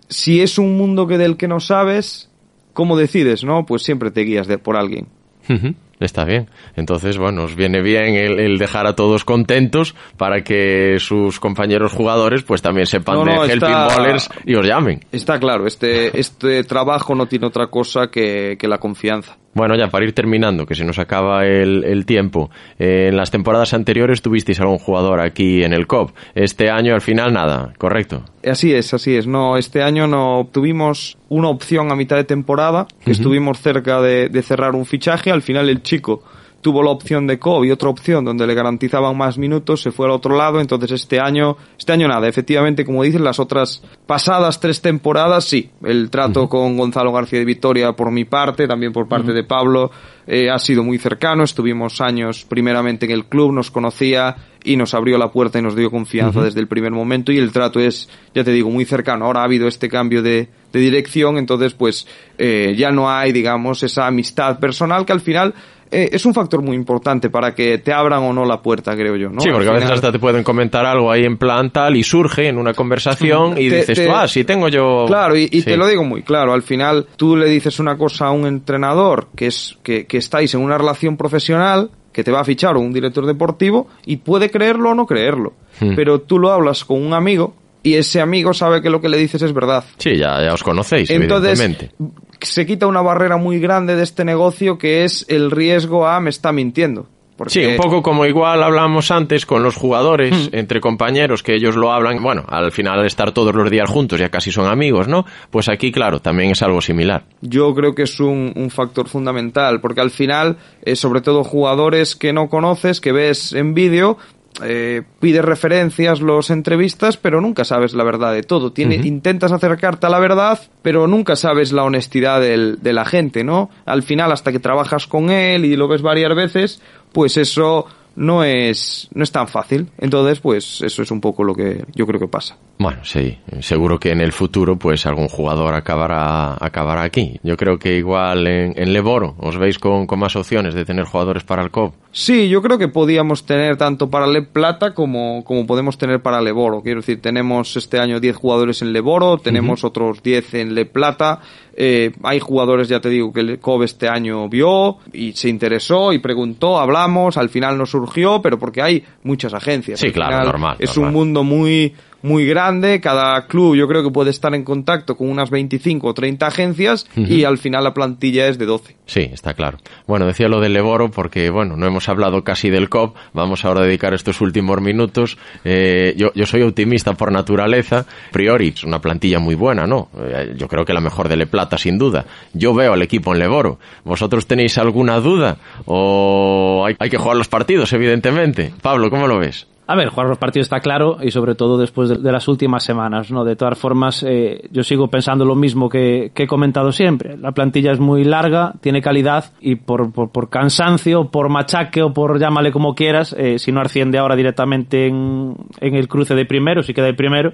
si 0.08 0.40
es 0.40 0.58
un 0.58 0.76
mundo 0.76 1.06
que 1.06 1.18
del 1.18 1.36
que 1.36 1.46
no 1.46 1.60
sabes, 1.60 2.30
¿cómo 2.72 2.96
decides, 2.96 3.44
no? 3.44 3.64
Pues 3.66 3.82
siempre 3.82 4.10
te 4.10 4.22
guías 4.22 4.46
de, 4.48 4.58
por 4.58 4.76
alguien. 4.76 5.06
Uh 5.48 5.52
-huh. 5.52 5.74
Está 5.98 6.24
bien. 6.24 6.48
Entonces, 6.76 7.16
bueno, 7.16 7.44
os 7.44 7.56
viene 7.56 7.80
bien 7.80 8.14
el, 8.14 8.38
el, 8.38 8.58
dejar 8.58 8.86
a 8.86 8.94
todos 8.94 9.24
contentos 9.24 9.94
para 10.18 10.44
que 10.44 10.96
sus 10.98 11.40
compañeros 11.40 11.92
jugadores 11.92 12.42
pues 12.42 12.60
también 12.60 12.86
sepan 12.86 13.16
no, 13.16 13.24
no, 13.24 13.46
de 13.46 13.54
está, 13.54 13.66
helping 13.66 13.96
ballers 13.96 14.28
y 14.44 14.54
os 14.56 14.66
llamen. 14.66 15.00
Está 15.10 15.40
claro, 15.40 15.66
este, 15.66 16.18
este 16.18 16.64
trabajo 16.64 17.14
no 17.14 17.26
tiene 17.26 17.46
otra 17.46 17.68
cosa 17.68 18.08
que, 18.08 18.56
que 18.58 18.68
la 18.68 18.76
confianza. 18.78 19.38
Bueno, 19.56 19.74
ya 19.74 19.88
para 19.88 20.04
ir 20.04 20.12
terminando, 20.12 20.66
que 20.66 20.74
se 20.74 20.84
nos 20.84 20.98
acaba 20.98 21.46
el, 21.46 21.82
el 21.84 22.04
tiempo. 22.04 22.50
Eh, 22.78 23.08
en 23.08 23.16
las 23.16 23.30
temporadas 23.30 23.72
anteriores 23.72 24.20
tuvisteis 24.20 24.60
algún 24.60 24.76
jugador 24.76 25.18
aquí 25.18 25.64
en 25.64 25.72
el 25.72 25.86
COP. 25.86 26.10
Este 26.34 26.68
año 26.68 26.94
al 26.94 27.00
final 27.00 27.32
nada, 27.32 27.72
¿correcto? 27.78 28.22
Así 28.44 28.74
es, 28.74 28.92
así 28.92 29.16
es. 29.16 29.26
No, 29.26 29.56
este 29.56 29.82
año 29.82 30.06
no 30.06 30.40
obtuvimos 30.40 31.16
una 31.30 31.48
opción 31.48 31.90
a 31.90 31.96
mitad 31.96 32.16
de 32.16 32.24
temporada, 32.24 32.86
que 32.86 33.10
uh 33.10 33.14
-huh. 33.14 33.16
estuvimos 33.16 33.58
cerca 33.62 34.02
de, 34.02 34.28
de 34.28 34.42
cerrar 34.42 34.74
un 34.74 34.84
fichaje. 34.84 35.30
Al 35.30 35.40
final 35.40 35.70
el 35.70 35.82
chico 35.82 36.22
tuvo 36.66 36.82
la 36.82 36.90
opción 36.90 37.28
de 37.28 37.38
Cobb 37.38 37.62
y 37.64 37.70
otra 37.70 37.90
opción 37.90 38.24
donde 38.24 38.44
le 38.44 38.52
garantizaban 38.52 39.16
más 39.16 39.38
minutos, 39.38 39.82
se 39.82 39.92
fue 39.92 40.06
al 40.06 40.10
otro 40.10 40.36
lado, 40.36 40.60
entonces 40.60 40.90
este 40.90 41.20
año, 41.20 41.56
este 41.78 41.92
año 41.92 42.08
nada, 42.08 42.26
efectivamente, 42.26 42.84
como 42.84 43.04
dicen, 43.04 43.22
las 43.22 43.38
otras 43.38 43.84
pasadas 44.04 44.58
tres 44.58 44.82
temporadas, 44.82 45.44
sí, 45.44 45.70
el 45.84 46.10
trato 46.10 46.40
uh 46.40 46.44
-huh. 46.46 46.48
con 46.48 46.76
Gonzalo 46.76 47.12
García 47.12 47.38
de 47.38 47.44
Victoria 47.44 47.92
por 47.92 48.10
mi 48.10 48.24
parte, 48.24 48.66
también 48.66 48.92
por 48.92 49.06
parte 49.06 49.30
uh 49.30 49.34
-huh. 49.34 49.36
de 49.36 49.44
Pablo, 49.44 49.92
eh, 50.26 50.50
ha 50.50 50.58
sido 50.58 50.82
muy 50.82 50.98
cercano, 50.98 51.44
estuvimos 51.44 52.00
años 52.00 52.44
primeramente 52.44 53.06
en 53.06 53.12
el 53.12 53.26
club, 53.26 53.52
nos 53.52 53.70
conocía 53.70 54.34
y 54.64 54.76
nos 54.76 54.92
abrió 54.92 55.18
la 55.18 55.30
puerta 55.30 55.60
y 55.60 55.62
nos 55.62 55.76
dio 55.76 55.88
confianza 55.88 56.40
uh 56.40 56.42
-huh. 56.42 56.46
desde 56.46 56.58
el 56.58 56.66
primer 56.66 56.90
momento 56.90 57.30
y 57.30 57.38
el 57.38 57.52
trato 57.52 57.78
es, 57.78 58.08
ya 58.34 58.42
te 58.42 58.50
digo, 58.50 58.70
muy 58.70 58.84
cercano. 58.84 59.26
Ahora 59.26 59.42
ha 59.42 59.44
habido 59.44 59.68
este 59.68 59.88
cambio 59.88 60.20
de, 60.20 60.48
de 60.72 60.80
dirección, 60.80 61.38
entonces 61.38 61.74
pues 61.74 62.08
eh, 62.38 62.74
ya 62.76 62.90
no 62.90 63.08
hay, 63.08 63.30
digamos, 63.30 63.84
esa 63.84 64.08
amistad 64.08 64.58
personal 64.58 65.04
que 65.04 65.12
al 65.12 65.20
final 65.20 65.54
eh, 65.90 66.10
es 66.12 66.24
un 66.26 66.34
factor 66.34 66.62
muy 66.62 66.76
importante 66.76 67.30
para 67.30 67.54
que 67.54 67.78
te 67.78 67.92
abran 67.92 68.22
o 68.22 68.32
no 68.32 68.44
la 68.44 68.60
puerta, 68.60 68.94
creo 68.94 69.16
yo, 69.16 69.30
¿no? 69.30 69.40
Sí, 69.40 69.48
porque 69.52 69.68
a 69.68 69.72
veces 69.72 69.90
hasta 69.90 70.12
te 70.12 70.18
pueden 70.18 70.42
comentar 70.42 70.84
algo 70.84 71.10
ahí 71.10 71.24
en 71.24 71.36
plan 71.36 71.70
tal 71.70 71.96
y 71.96 72.02
surge 72.02 72.48
en 72.48 72.58
una 72.58 72.74
conversación 72.74 73.58
y 73.58 73.68
dices 73.68 73.98
te, 73.98 74.06
tú, 74.06 74.12
ah, 74.12 74.28
sí 74.28 74.44
tengo 74.44 74.68
yo... 74.68 75.04
Claro, 75.06 75.36
y, 75.36 75.48
y 75.50 75.60
sí. 75.60 75.64
te 75.64 75.76
lo 75.76 75.86
digo 75.86 76.04
muy 76.04 76.22
claro, 76.22 76.52
al 76.52 76.62
final 76.62 77.06
tú 77.16 77.36
le 77.36 77.48
dices 77.48 77.78
una 77.78 77.96
cosa 77.96 78.26
a 78.26 78.30
un 78.30 78.46
entrenador 78.46 79.28
que, 79.34 79.46
es, 79.46 79.78
que, 79.82 80.06
que 80.06 80.18
estáis 80.18 80.54
en 80.54 80.60
una 80.60 80.78
relación 80.78 81.16
profesional 81.16 81.90
que 82.12 82.24
te 82.24 82.32
va 82.32 82.40
a 82.40 82.44
fichar 82.44 82.76
o 82.76 82.80
un 82.80 82.92
director 82.92 83.26
deportivo 83.26 83.88
y 84.06 84.16
puede 84.16 84.50
creerlo 84.50 84.90
o 84.90 84.94
no 84.94 85.04
creerlo. 85.04 85.52
Hmm. 85.80 85.94
Pero 85.94 86.22
tú 86.22 86.38
lo 86.38 86.50
hablas 86.50 86.84
con 86.84 87.04
un 87.04 87.12
amigo 87.12 87.54
y 87.82 87.94
ese 87.94 88.20
amigo 88.20 88.52
sabe 88.52 88.82
que 88.82 88.90
lo 88.90 89.00
que 89.00 89.08
le 89.08 89.16
dices 89.16 89.42
es 89.42 89.52
verdad. 89.52 89.84
Sí, 89.98 90.16
ya, 90.16 90.42
ya 90.42 90.54
os 90.54 90.64
conocéis, 90.64 91.08
Entonces, 91.08 91.60
evidentemente. 91.60 91.94
Se 92.40 92.66
quita 92.66 92.86
una 92.86 93.02
barrera 93.02 93.36
muy 93.36 93.58
grande 93.58 93.96
de 93.96 94.02
este 94.02 94.24
negocio 94.24 94.78
que 94.78 95.04
es 95.04 95.24
el 95.28 95.50
riesgo 95.50 96.06
a 96.06 96.20
me 96.20 96.30
está 96.30 96.52
mintiendo. 96.52 97.08
Porque... 97.36 97.52
Sí, 97.52 97.64
un 97.66 97.76
poco 97.76 98.02
como 98.02 98.24
igual 98.24 98.62
hablamos 98.62 99.10
antes 99.10 99.44
con 99.44 99.62
los 99.62 99.76
jugadores, 99.76 100.50
mm. 100.50 100.56
entre 100.56 100.80
compañeros, 100.80 101.42
que 101.42 101.54
ellos 101.54 101.76
lo 101.76 101.92
hablan, 101.92 102.22
bueno, 102.22 102.44
al 102.48 102.72
final 102.72 102.98
al 102.98 103.06
estar 103.06 103.32
todos 103.32 103.54
los 103.54 103.70
días 103.70 103.90
juntos 103.90 104.18
ya 104.18 104.30
casi 104.30 104.50
son 104.50 104.66
amigos, 104.66 105.06
¿no? 105.06 105.26
Pues 105.50 105.68
aquí, 105.68 105.92
claro, 105.92 106.20
también 106.20 106.52
es 106.52 106.62
algo 106.62 106.80
similar. 106.80 107.24
Yo 107.42 107.74
creo 107.74 107.94
que 107.94 108.04
es 108.04 108.20
un, 108.20 108.52
un 108.56 108.70
factor 108.70 109.06
fundamental, 109.08 109.82
porque 109.82 110.00
al 110.00 110.10
final, 110.10 110.56
eh, 110.82 110.96
sobre 110.96 111.20
todo 111.20 111.44
jugadores 111.44 112.16
que 112.16 112.32
no 112.32 112.48
conoces, 112.48 113.02
que 113.02 113.12
ves 113.12 113.52
en 113.52 113.74
vídeo, 113.74 114.16
eh, 114.62 115.02
pides 115.20 115.44
referencias, 115.44 116.20
los 116.20 116.50
entrevistas, 116.50 117.16
pero 117.16 117.40
nunca 117.40 117.64
sabes 117.64 117.94
la 117.94 118.04
verdad 118.04 118.32
de 118.32 118.42
todo. 118.42 118.72
Tiene, 118.72 118.96
uh 118.96 119.02
-huh. 119.02 119.06
Intentas 119.06 119.52
acercarte 119.52 120.06
a 120.06 120.10
la 120.10 120.18
verdad, 120.18 120.58
pero 120.82 121.06
nunca 121.06 121.36
sabes 121.36 121.72
la 121.72 121.84
honestidad 121.84 122.40
del, 122.40 122.82
de 122.82 122.92
la 122.92 123.04
gente, 123.04 123.44
¿no? 123.44 123.70
Al 123.84 124.02
final, 124.02 124.32
hasta 124.32 124.52
que 124.52 124.58
trabajas 124.58 125.06
con 125.06 125.30
él 125.30 125.64
y 125.64 125.76
lo 125.76 125.88
ves 125.88 126.02
varias 126.02 126.34
veces, 126.34 126.80
pues 127.12 127.36
eso 127.36 127.86
no 128.16 128.42
es, 128.42 129.08
no 129.14 129.22
es 129.22 129.30
tan 129.30 129.46
fácil. 129.46 129.88
Entonces, 129.98 130.40
pues 130.40 130.82
eso 130.82 131.02
es 131.02 131.10
un 131.10 131.20
poco 131.20 131.44
lo 131.44 131.54
que 131.54 131.84
yo 131.94 132.06
creo 132.06 132.18
que 132.18 132.26
pasa. 132.28 132.56
Bueno, 132.78 133.04
sí, 133.04 133.38
seguro 133.60 133.98
que 133.98 134.10
en 134.10 134.20
el 134.20 134.32
futuro 134.32 134.76
pues 134.76 135.06
algún 135.06 135.28
jugador 135.28 135.74
acabará, 135.74 136.56
acabará 136.58 137.02
aquí. 137.02 137.38
Yo 137.42 137.56
creo 137.56 137.78
que 137.78 137.96
igual 137.96 138.46
en, 138.46 138.74
en 138.76 138.92
Leboro 138.92 139.36
os 139.38 139.58
veis 139.58 139.78
con, 139.78 140.06
con, 140.06 140.18
más 140.18 140.34
opciones 140.36 140.74
de 140.74 140.84
tener 140.84 141.04
jugadores 141.04 141.44
para 141.44 141.62
el 141.62 141.70
COP. 141.70 141.94
Sí, 142.18 142.48
yo 142.48 142.62
creo 142.62 142.78
que 142.78 142.88
podíamos 142.88 143.44
tener 143.44 143.76
tanto 143.76 144.08
para 144.08 144.26
Le 144.26 144.40
Plata 144.40 144.94
como, 144.94 145.44
como 145.44 145.66
podemos 145.66 145.98
tener 145.98 146.22
para 146.22 146.40
Leboro. 146.40 146.80
Quiero 146.80 147.00
decir, 147.00 147.20
tenemos 147.20 147.76
este 147.76 147.98
año 147.98 148.20
10 148.20 148.36
jugadores 148.36 148.80
en 148.80 148.94
Leboro, 148.94 149.36
tenemos 149.36 149.84
uh 149.84 149.86
-huh. 149.86 149.90
otros 149.90 150.22
10 150.22 150.54
en 150.54 150.74
Le 150.74 150.86
Plata. 150.86 151.40
Eh, 151.76 152.12
hay 152.22 152.40
jugadores, 152.40 152.88
ya 152.88 153.00
te 153.00 153.10
digo, 153.10 153.34
que 153.34 153.40
el 153.40 153.58
COB 153.58 153.82
este 153.82 154.08
año 154.08 154.48
vio 154.48 154.96
y 155.12 155.32
se 155.32 155.50
interesó 155.50 156.14
y 156.14 156.18
preguntó, 156.18 156.78
hablamos, 156.78 157.36
al 157.36 157.50
final 157.50 157.76
no 157.76 157.84
surgió, 157.84 158.40
pero 158.40 158.58
porque 158.58 158.80
hay 158.80 159.04
muchas 159.22 159.52
agencias. 159.52 160.00
Sí, 160.00 160.10
claro, 160.10 160.42
normal. 160.42 160.76
Es 160.78 160.96
normal. 160.96 161.08
un 161.08 161.20
mundo 161.20 161.44
muy 161.44 161.92
muy 162.22 162.46
grande, 162.46 163.00
cada 163.00 163.46
club 163.46 163.76
yo 163.76 163.86
creo 163.86 164.02
que 164.02 164.10
puede 164.10 164.30
estar 164.30 164.54
en 164.54 164.64
contacto 164.64 165.16
con 165.16 165.28
unas 165.28 165.50
25 165.50 166.08
o 166.08 166.14
30 166.14 166.46
agencias 166.46 167.06
uh 167.16 167.20
-huh. 167.20 167.28
y 167.28 167.44
al 167.44 167.58
final 167.58 167.84
la 167.84 167.94
plantilla 167.94 168.48
es 168.48 168.58
de 168.58 168.66
12. 168.66 168.96
Sí, 169.06 169.28
está 169.32 169.54
claro. 169.54 169.78
Bueno, 170.06 170.26
decía 170.26 170.48
lo 170.48 170.60
del 170.60 170.72
Leboro 170.72 171.10
porque, 171.10 171.50
bueno, 171.50 171.76
no 171.76 171.86
hemos 171.86 172.08
hablado 172.08 172.42
casi 172.42 172.70
del 172.70 172.88
COP, 172.88 173.16
vamos 173.32 173.64
ahora 173.64 173.80
a 173.80 173.84
dedicar 173.84 174.14
estos 174.14 174.40
últimos 174.40 174.80
minutos. 174.80 175.38
Eh, 175.64 176.14
yo, 176.16 176.32
yo 176.34 176.46
soy 176.46 176.62
optimista 176.62 177.14
por 177.14 177.30
naturaleza, 177.30 178.00
a 178.00 178.32
priori 178.32 178.72
es 178.74 178.84
una 178.84 179.00
plantilla 179.00 179.38
muy 179.38 179.54
buena, 179.54 179.86
¿no? 179.86 180.08
Eh, 180.18 180.54
yo 180.56 180.68
creo 180.68 180.84
que 180.84 180.92
la 180.92 181.00
mejor 181.00 181.28
de 181.28 181.36
Le 181.36 181.46
Plata, 181.46 181.78
sin 181.78 181.98
duda. 181.98 182.24
Yo 182.52 182.74
veo 182.74 182.92
al 182.92 183.02
equipo 183.02 183.32
en 183.32 183.38
Leboro. 183.38 183.78
¿Vosotros 184.04 184.46
tenéis 184.46 184.78
alguna 184.78 185.20
duda? 185.20 185.58
¿O 185.84 186.84
hay, 186.86 186.96
hay 186.98 187.10
que 187.10 187.18
jugar 187.18 187.36
los 187.36 187.48
partidos, 187.48 187.92
evidentemente? 187.92 188.72
Pablo, 188.82 189.10
¿cómo 189.10 189.26
lo 189.26 189.38
ves? 189.38 189.66
A 189.88 189.94
ver, 189.94 190.08
jugar 190.08 190.26
los 190.28 190.38
partidos 190.38 190.66
está 190.66 190.80
claro 190.80 191.18
y 191.22 191.30
sobre 191.30 191.54
todo 191.54 191.78
después 191.78 192.08
de, 192.08 192.32
las 192.32 192.48
últimas 192.48 192.82
semanas, 192.82 193.30
¿no? 193.30 193.44
De 193.44 193.54
todas 193.54 193.78
formas, 193.78 194.24
eh, 194.26 194.68
yo 194.72 194.82
sigo 194.82 195.08
pensando 195.08 195.44
lo 195.44 195.54
mismo 195.54 195.88
que, 195.88 196.32
he 196.34 196.46
comentado 196.48 196.90
siempre. 196.90 197.36
La 197.36 197.52
plantilla 197.52 197.92
es 197.92 198.00
muy 198.00 198.24
larga, 198.24 198.74
tiene 198.80 199.00
calidad 199.00 199.52
y 199.60 199.76
por, 199.76 200.12
por, 200.12 200.50
cansancio, 200.50 201.30
por 201.30 201.48
machaque 201.50 202.02
o 202.02 202.12
por 202.12 202.40
llámale 202.40 202.72
como 202.72 202.96
quieras, 202.96 203.34
eh, 203.38 203.60
si 203.60 203.70
no 203.70 203.80
asciende 203.80 204.18
ahora 204.18 204.34
directamente 204.34 205.06
en, 205.06 205.54
el 205.80 206.08
cruce 206.08 206.34
de 206.34 206.46
primero, 206.46 206.82
si 206.82 206.92
queda 206.92 207.06
de 207.06 207.14
primero, 207.14 207.52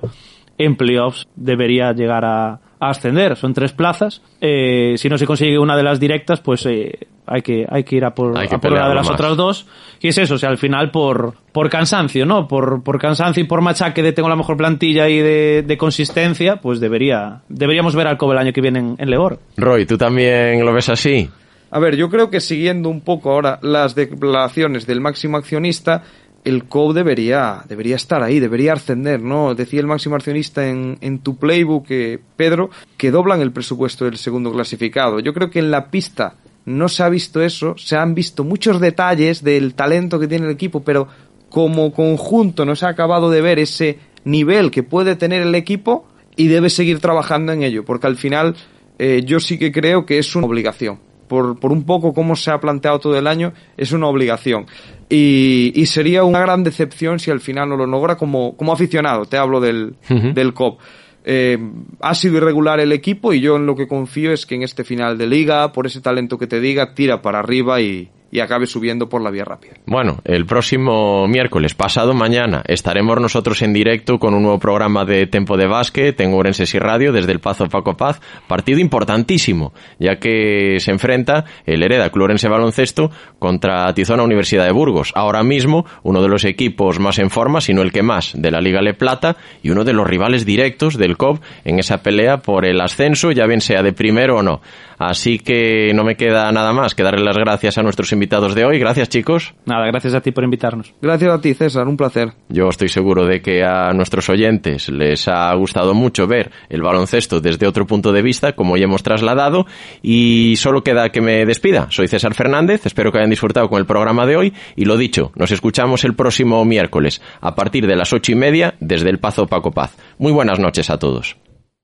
en 0.56 0.76
playoffs 0.76 1.28
debería 1.36 1.92
llegar 1.92 2.24
a, 2.24 2.60
ascender. 2.80 3.36
Son 3.36 3.54
tres 3.54 3.72
plazas. 3.72 4.22
Eh, 4.40 4.94
si 4.96 5.08
no 5.08 5.16
se 5.16 5.26
consigue 5.26 5.56
una 5.58 5.76
de 5.76 5.84
las 5.84 6.00
directas, 6.00 6.40
pues 6.40 6.66
eh, 6.66 7.06
hay 7.26 7.42
que 7.42 7.66
hay 7.68 7.84
que 7.84 7.96
ir 7.96 8.04
a 8.04 8.14
por, 8.14 8.30
una 8.30 8.88
de 8.88 8.94
las 8.94 9.10
otras 9.10 9.36
dos. 9.36 9.66
Y 10.00 10.08
es 10.08 10.18
eso, 10.18 10.34
o 10.34 10.38
sea, 10.38 10.48
al 10.48 10.58
final 10.58 10.90
por, 10.90 11.34
por 11.52 11.70
cansancio, 11.70 12.26
¿no? 12.26 12.48
Por, 12.48 12.82
por 12.82 12.98
cansancio 12.98 13.42
y 13.42 13.46
por 13.46 13.60
machaque 13.60 14.02
de 14.02 14.12
tengo 14.12 14.28
la 14.28 14.36
mejor 14.36 14.56
plantilla 14.56 15.08
y 15.08 15.18
de, 15.18 15.76
consistencia, 15.78 16.56
pues 16.56 16.80
debería 16.80 17.42
deberíamos 17.48 17.96
ver 17.96 18.06
al 18.06 18.18
Kobe 18.18 18.34
el 18.34 18.38
año 18.38 18.52
que 18.52 18.60
viene 18.60 18.78
en, 18.80 18.96
en 18.98 19.10
Lebor. 19.10 19.38
Roy, 19.56 19.86
¿tú 19.86 19.96
también 19.96 20.64
lo 20.64 20.72
ves 20.72 20.88
así? 20.88 21.28
A 21.70 21.78
ver, 21.78 21.96
yo 21.96 22.10
creo 22.10 22.28
que 22.28 22.40
siguiendo 22.40 22.90
un 22.90 23.00
poco 23.00 23.30
ahora 23.30 23.58
las 23.62 23.94
declaraciones 23.94 24.86
del 24.86 25.00
máximo 25.00 25.38
accionista, 25.38 26.02
el 26.44 26.64
COP 26.64 26.94
debería, 26.94 27.62
debería 27.68 27.96
estar 27.96 28.22
ahí, 28.22 28.40
debería 28.40 28.74
ascender, 28.74 29.22
¿no? 29.22 29.54
Decía 29.54 29.80
el 29.80 29.86
máximo 29.86 30.16
accionista 30.16 30.66
en, 30.66 30.98
en 31.00 31.20
tu 31.20 31.36
playbook, 31.36 31.86
eh, 31.90 32.18
Pedro, 32.36 32.70
que 32.96 33.10
doblan 33.10 33.40
el 33.40 33.52
presupuesto 33.52 34.04
del 34.04 34.16
segundo 34.16 34.52
clasificado. 34.52 35.20
Yo 35.20 35.32
creo 35.32 35.50
que 35.50 35.60
en 35.60 35.70
la 35.70 35.90
pista 35.90 36.34
no 36.64 36.88
se 36.88 37.02
ha 37.02 37.08
visto 37.08 37.42
eso, 37.42 37.74
se 37.76 37.96
han 37.96 38.14
visto 38.14 38.44
muchos 38.44 38.80
detalles 38.80 39.42
del 39.42 39.74
talento 39.74 40.18
que 40.18 40.28
tiene 40.28 40.46
el 40.46 40.52
equipo, 40.52 40.82
pero 40.82 41.08
como 41.48 41.92
conjunto 41.92 42.64
no 42.64 42.76
se 42.76 42.86
ha 42.86 42.90
acabado 42.90 43.30
de 43.30 43.40
ver 43.40 43.58
ese 43.58 43.98
nivel 44.24 44.70
que 44.70 44.82
puede 44.82 45.16
tener 45.16 45.42
el 45.42 45.54
equipo 45.54 46.06
y 46.36 46.48
debe 46.48 46.70
seguir 46.70 47.00
trabajando 47.00 47.52
en 47.52 47.62
ello, 47.62 47.84
porque 47.84 48.06
al 48.06 48.16
final 48.16 48.56
eh, 48.98 49.22
yo 49.24 49.40
sí 49.40 49.58
que 49.58 49.72
creo 49.72 50.06
que 50.06 50.18
es 50.18 50.34
una 50.36 50.46
obligación. 50.46 50.98
Por, 51.28 51.58
por, 51.58 51.72
un 51.72 51.84
poco 51.84 52.12
cómo 52.12 52.36
se 52.36 52.50
ha 52.50 52.60
planteado 52.60 52.98
todo 52.98 53.18
el 53.18 53.26
año, 53.26 53.54
es 53.78 53.92
una 53.92 54.06
obligación. 54.06 54.66
Y, 55.08 55.84
sería 55.86 56.24
una 56.24 56.40
gran 56.40 56.62
decepción 56.62 57.18
si 57.18 57.30
al 57.30 57.40
final 57.40 57.70
no 57.70 57.76
lo 57.76 57.86
logra 57.86 58.16
como, 58.16 58.56
como 58.56 58.72
aficionado, 58.72 59.24
te 59.24 59.38
hablo 59.38 59.60
del, 59.60 59.96
del 60.08 60.54
COP. 60.54 60.78
Eh, 61.24 61.58
ha 62.00 62.14
sido 62.14 62.38
irregular 62.38 62.80
el 62.80 62.92
equipo 62.92 63.32
y 63.32 63.40
yo 63.40 63.56
en 63.56 63.66
lo 63.66 63.76
que 63.76 63.86
confío 63.86 64.32
es 64.32 64.44
que 64.44 64.56
en 64.56 64.62
este 64.62 64.84
final 64.84 65.18
de 65.18 65.26
liga, 65.26 65.72
por 65.72 65.86
ese 65.86 66.00
talento 66.00 66.38
que 66.38 66.46
te 66.46 66.60
diga, 66.60 66.94
tira 66.94 67.22
para 67.22 67.38
arriba 67.38 67.80
y, 67.80 68.10
y 68.32 68.40
acabe 68.40 68.66
subiendo 68.66 69.10
por 69.10 69.22
la 69.22 69.30
vía 69.30 69.44
rápida. 69.44 69.74
Bueno, 69.86 70.18
el 70.24 70.46
próximo 70.46 71.28
miércoles, 71.28 71.74
pasado 71.74 72.14
mañana, 72.14 72.62
estaremos 72.66 73.20
nosotros 73.20 73.60
en 73.60 73.74
directo 73.74 74.18
con 74.18 74.32
un 74.32 74.42
nuevo 74.42 74.58
programa 74.58 75.04
de 75.04 75.26
Tempo 75.26 75.58
de 75.58 75.66
Básquet 75.66 76.18
en 76.18 76.32
Ourenses 76.32 76.74
y 76.74 76.78
Radio 76.78 77.12
desde 77.12 77.30
el 77.30 77.40
Pazo 77.40 77.66
Paco 77.68 77.94
Paz. 77.94 78.22
Partido 78.48 78.80
importantísimo, 78.80 79.74
ya 79.98 80.16
que 80.16 80.78
se 80.80 80.90
enfrenta 80.90 81.44
el 81.66 81.82
Hereda 81.82 82.08
Clurense 82.08 82.48
Baloncesto 82.48 83.10
contra 83.38 83.92
Tizona 83.92 84.22
Universidad 84.22 84.64
de 84.64 84.72
Burgos. 84.72 85.12
Ahora 85.14 85.42
mismo, 85.42 85.84
uno 86.02 86.22
de 86.22 86.28
los 86.28 86.46
equipos 86.46 86.98
más 87.00 87.18
en 87.18 87.28
forma, 87.28 87.60
si 87.60 87.74
no 87.74 87.82
el 87.82 87.92
que 87.92 88.02
más, 88.02 88.32
de 88.34 88.50
la 88.50 88.62
Liga 88.62 88.80
Le 88.80 88.94
Plata 88.94 89.36
y 89.62 89.68
uno 89.68 89.84
de 89.84 89.92
los 89.92 90.06
rivales 90.06 90.46
directos 90.46 90.96
del 90.96 91.18
COP 91.18 91.42
en 91.66 91.78
esa 91.78 92.02
pelea 92.02 92.38
por 92.38 92.64
el 92.64 92.80
ascenso, 92.80 93.30
ya 93.30 93.46
bien 93.46 93.60
sea 93.60 93.82
de 93.82 93.92
primero 93.92 94.38
o 94.38 94.42
no. 94.42 94.62
Así 95.08 95.40
que 95.40 95.92
no 95.94 96.04
me 96.04 96.14
queda 96.14 96.52
nada 96.52 96.72
más 96.72 96.94
que 96.94 97.02
darle 97.02 97.24
las 97.24 97.36
gracias 97.36 97.76
a 97.76 97.82
nuestros 97.82 98.12
invitados 98.12 98.54
de 98.54 98.64
hoy. 98.64 98.78
Gracias, 98.78 99.08
chicos. 99.08 99.52
Nada, 99.66 99.86
gracias 99.86 100.14
a 100.14 100.20
ti 100.20 100.30
por 100.30 100.44
invitarnos. 100.44 100.94
Gracias 101.02 101.32
a 101.32 101.40
ti, 101.40 101.54
César. 101.54 101.88
Un 101.88 101.96
placer. 101.96 102.32
Yo 102.48 102.68
estoy 102.68 102.88
seguro 102.88 103.26
de 103.26 103.42
que 103.42 103.64
a 103.64 103.92
nuestros 103.92 104.28
oyentes 104.28 104.88
les 104.88 105.26
ha 105.26 105.52
gustado 105.54 105.92
mucho 105.92 106.28
ver 106.28 106.52
el 106.68 106.82
baloncesto 106.82 107.40
desde 107.40 107.66
otro 107.66 107.84
punto 107.84 108.12
de 108.12 108.22
vista, 108.22 108.52
como 108.52 108.76
ya 108.76 108.84
hemos 108.84 109.02
trasladado. 109.02 109.66
Y 110.02 110.54
solo 110.56 110.84
queda 110.84 111.10
que 111.10 111.20
me 111.20 111.44
despida. 111.46 111.88
Soy 111.90 112.06
César 112.06 112.34
Fernández. 112.34 112.86
Espero 112.86 113.10
que 113.10 113.18
hayan 113.18 113.30
disfrutado 113.30 113.68
con 113.68 113.80
el 113.80 113.86
programa 113.86 114.24
de 114.24 114.36
hoy. 114.36 114.54
Y 114.76 114.84
lo 114.84 114.96
dicho, 114.96 115.32
nos 115.34 115.50
escuchamos 115.50 116.04
el 116.04 116.14
próximo 116.14 116.64
miércoles 116.64 117.20
a 117.40 117.56
partir 117.56 117.88
de 117.88 117.96
las 117.96 118.12
ocho 118.12 118.30
y 118.30 118.36
media 118.36 118.74
desde 118.78 119.10
el 119.10 119.18
Pazo 119.18 119.46
Paco 119.46 119.72
Paz. 119.72 119.96
Muy 120.18 120.30
buenas 120.30 120.60
noches 120.60 120.90
a 120.90 120.98
todos. 120.98 121.36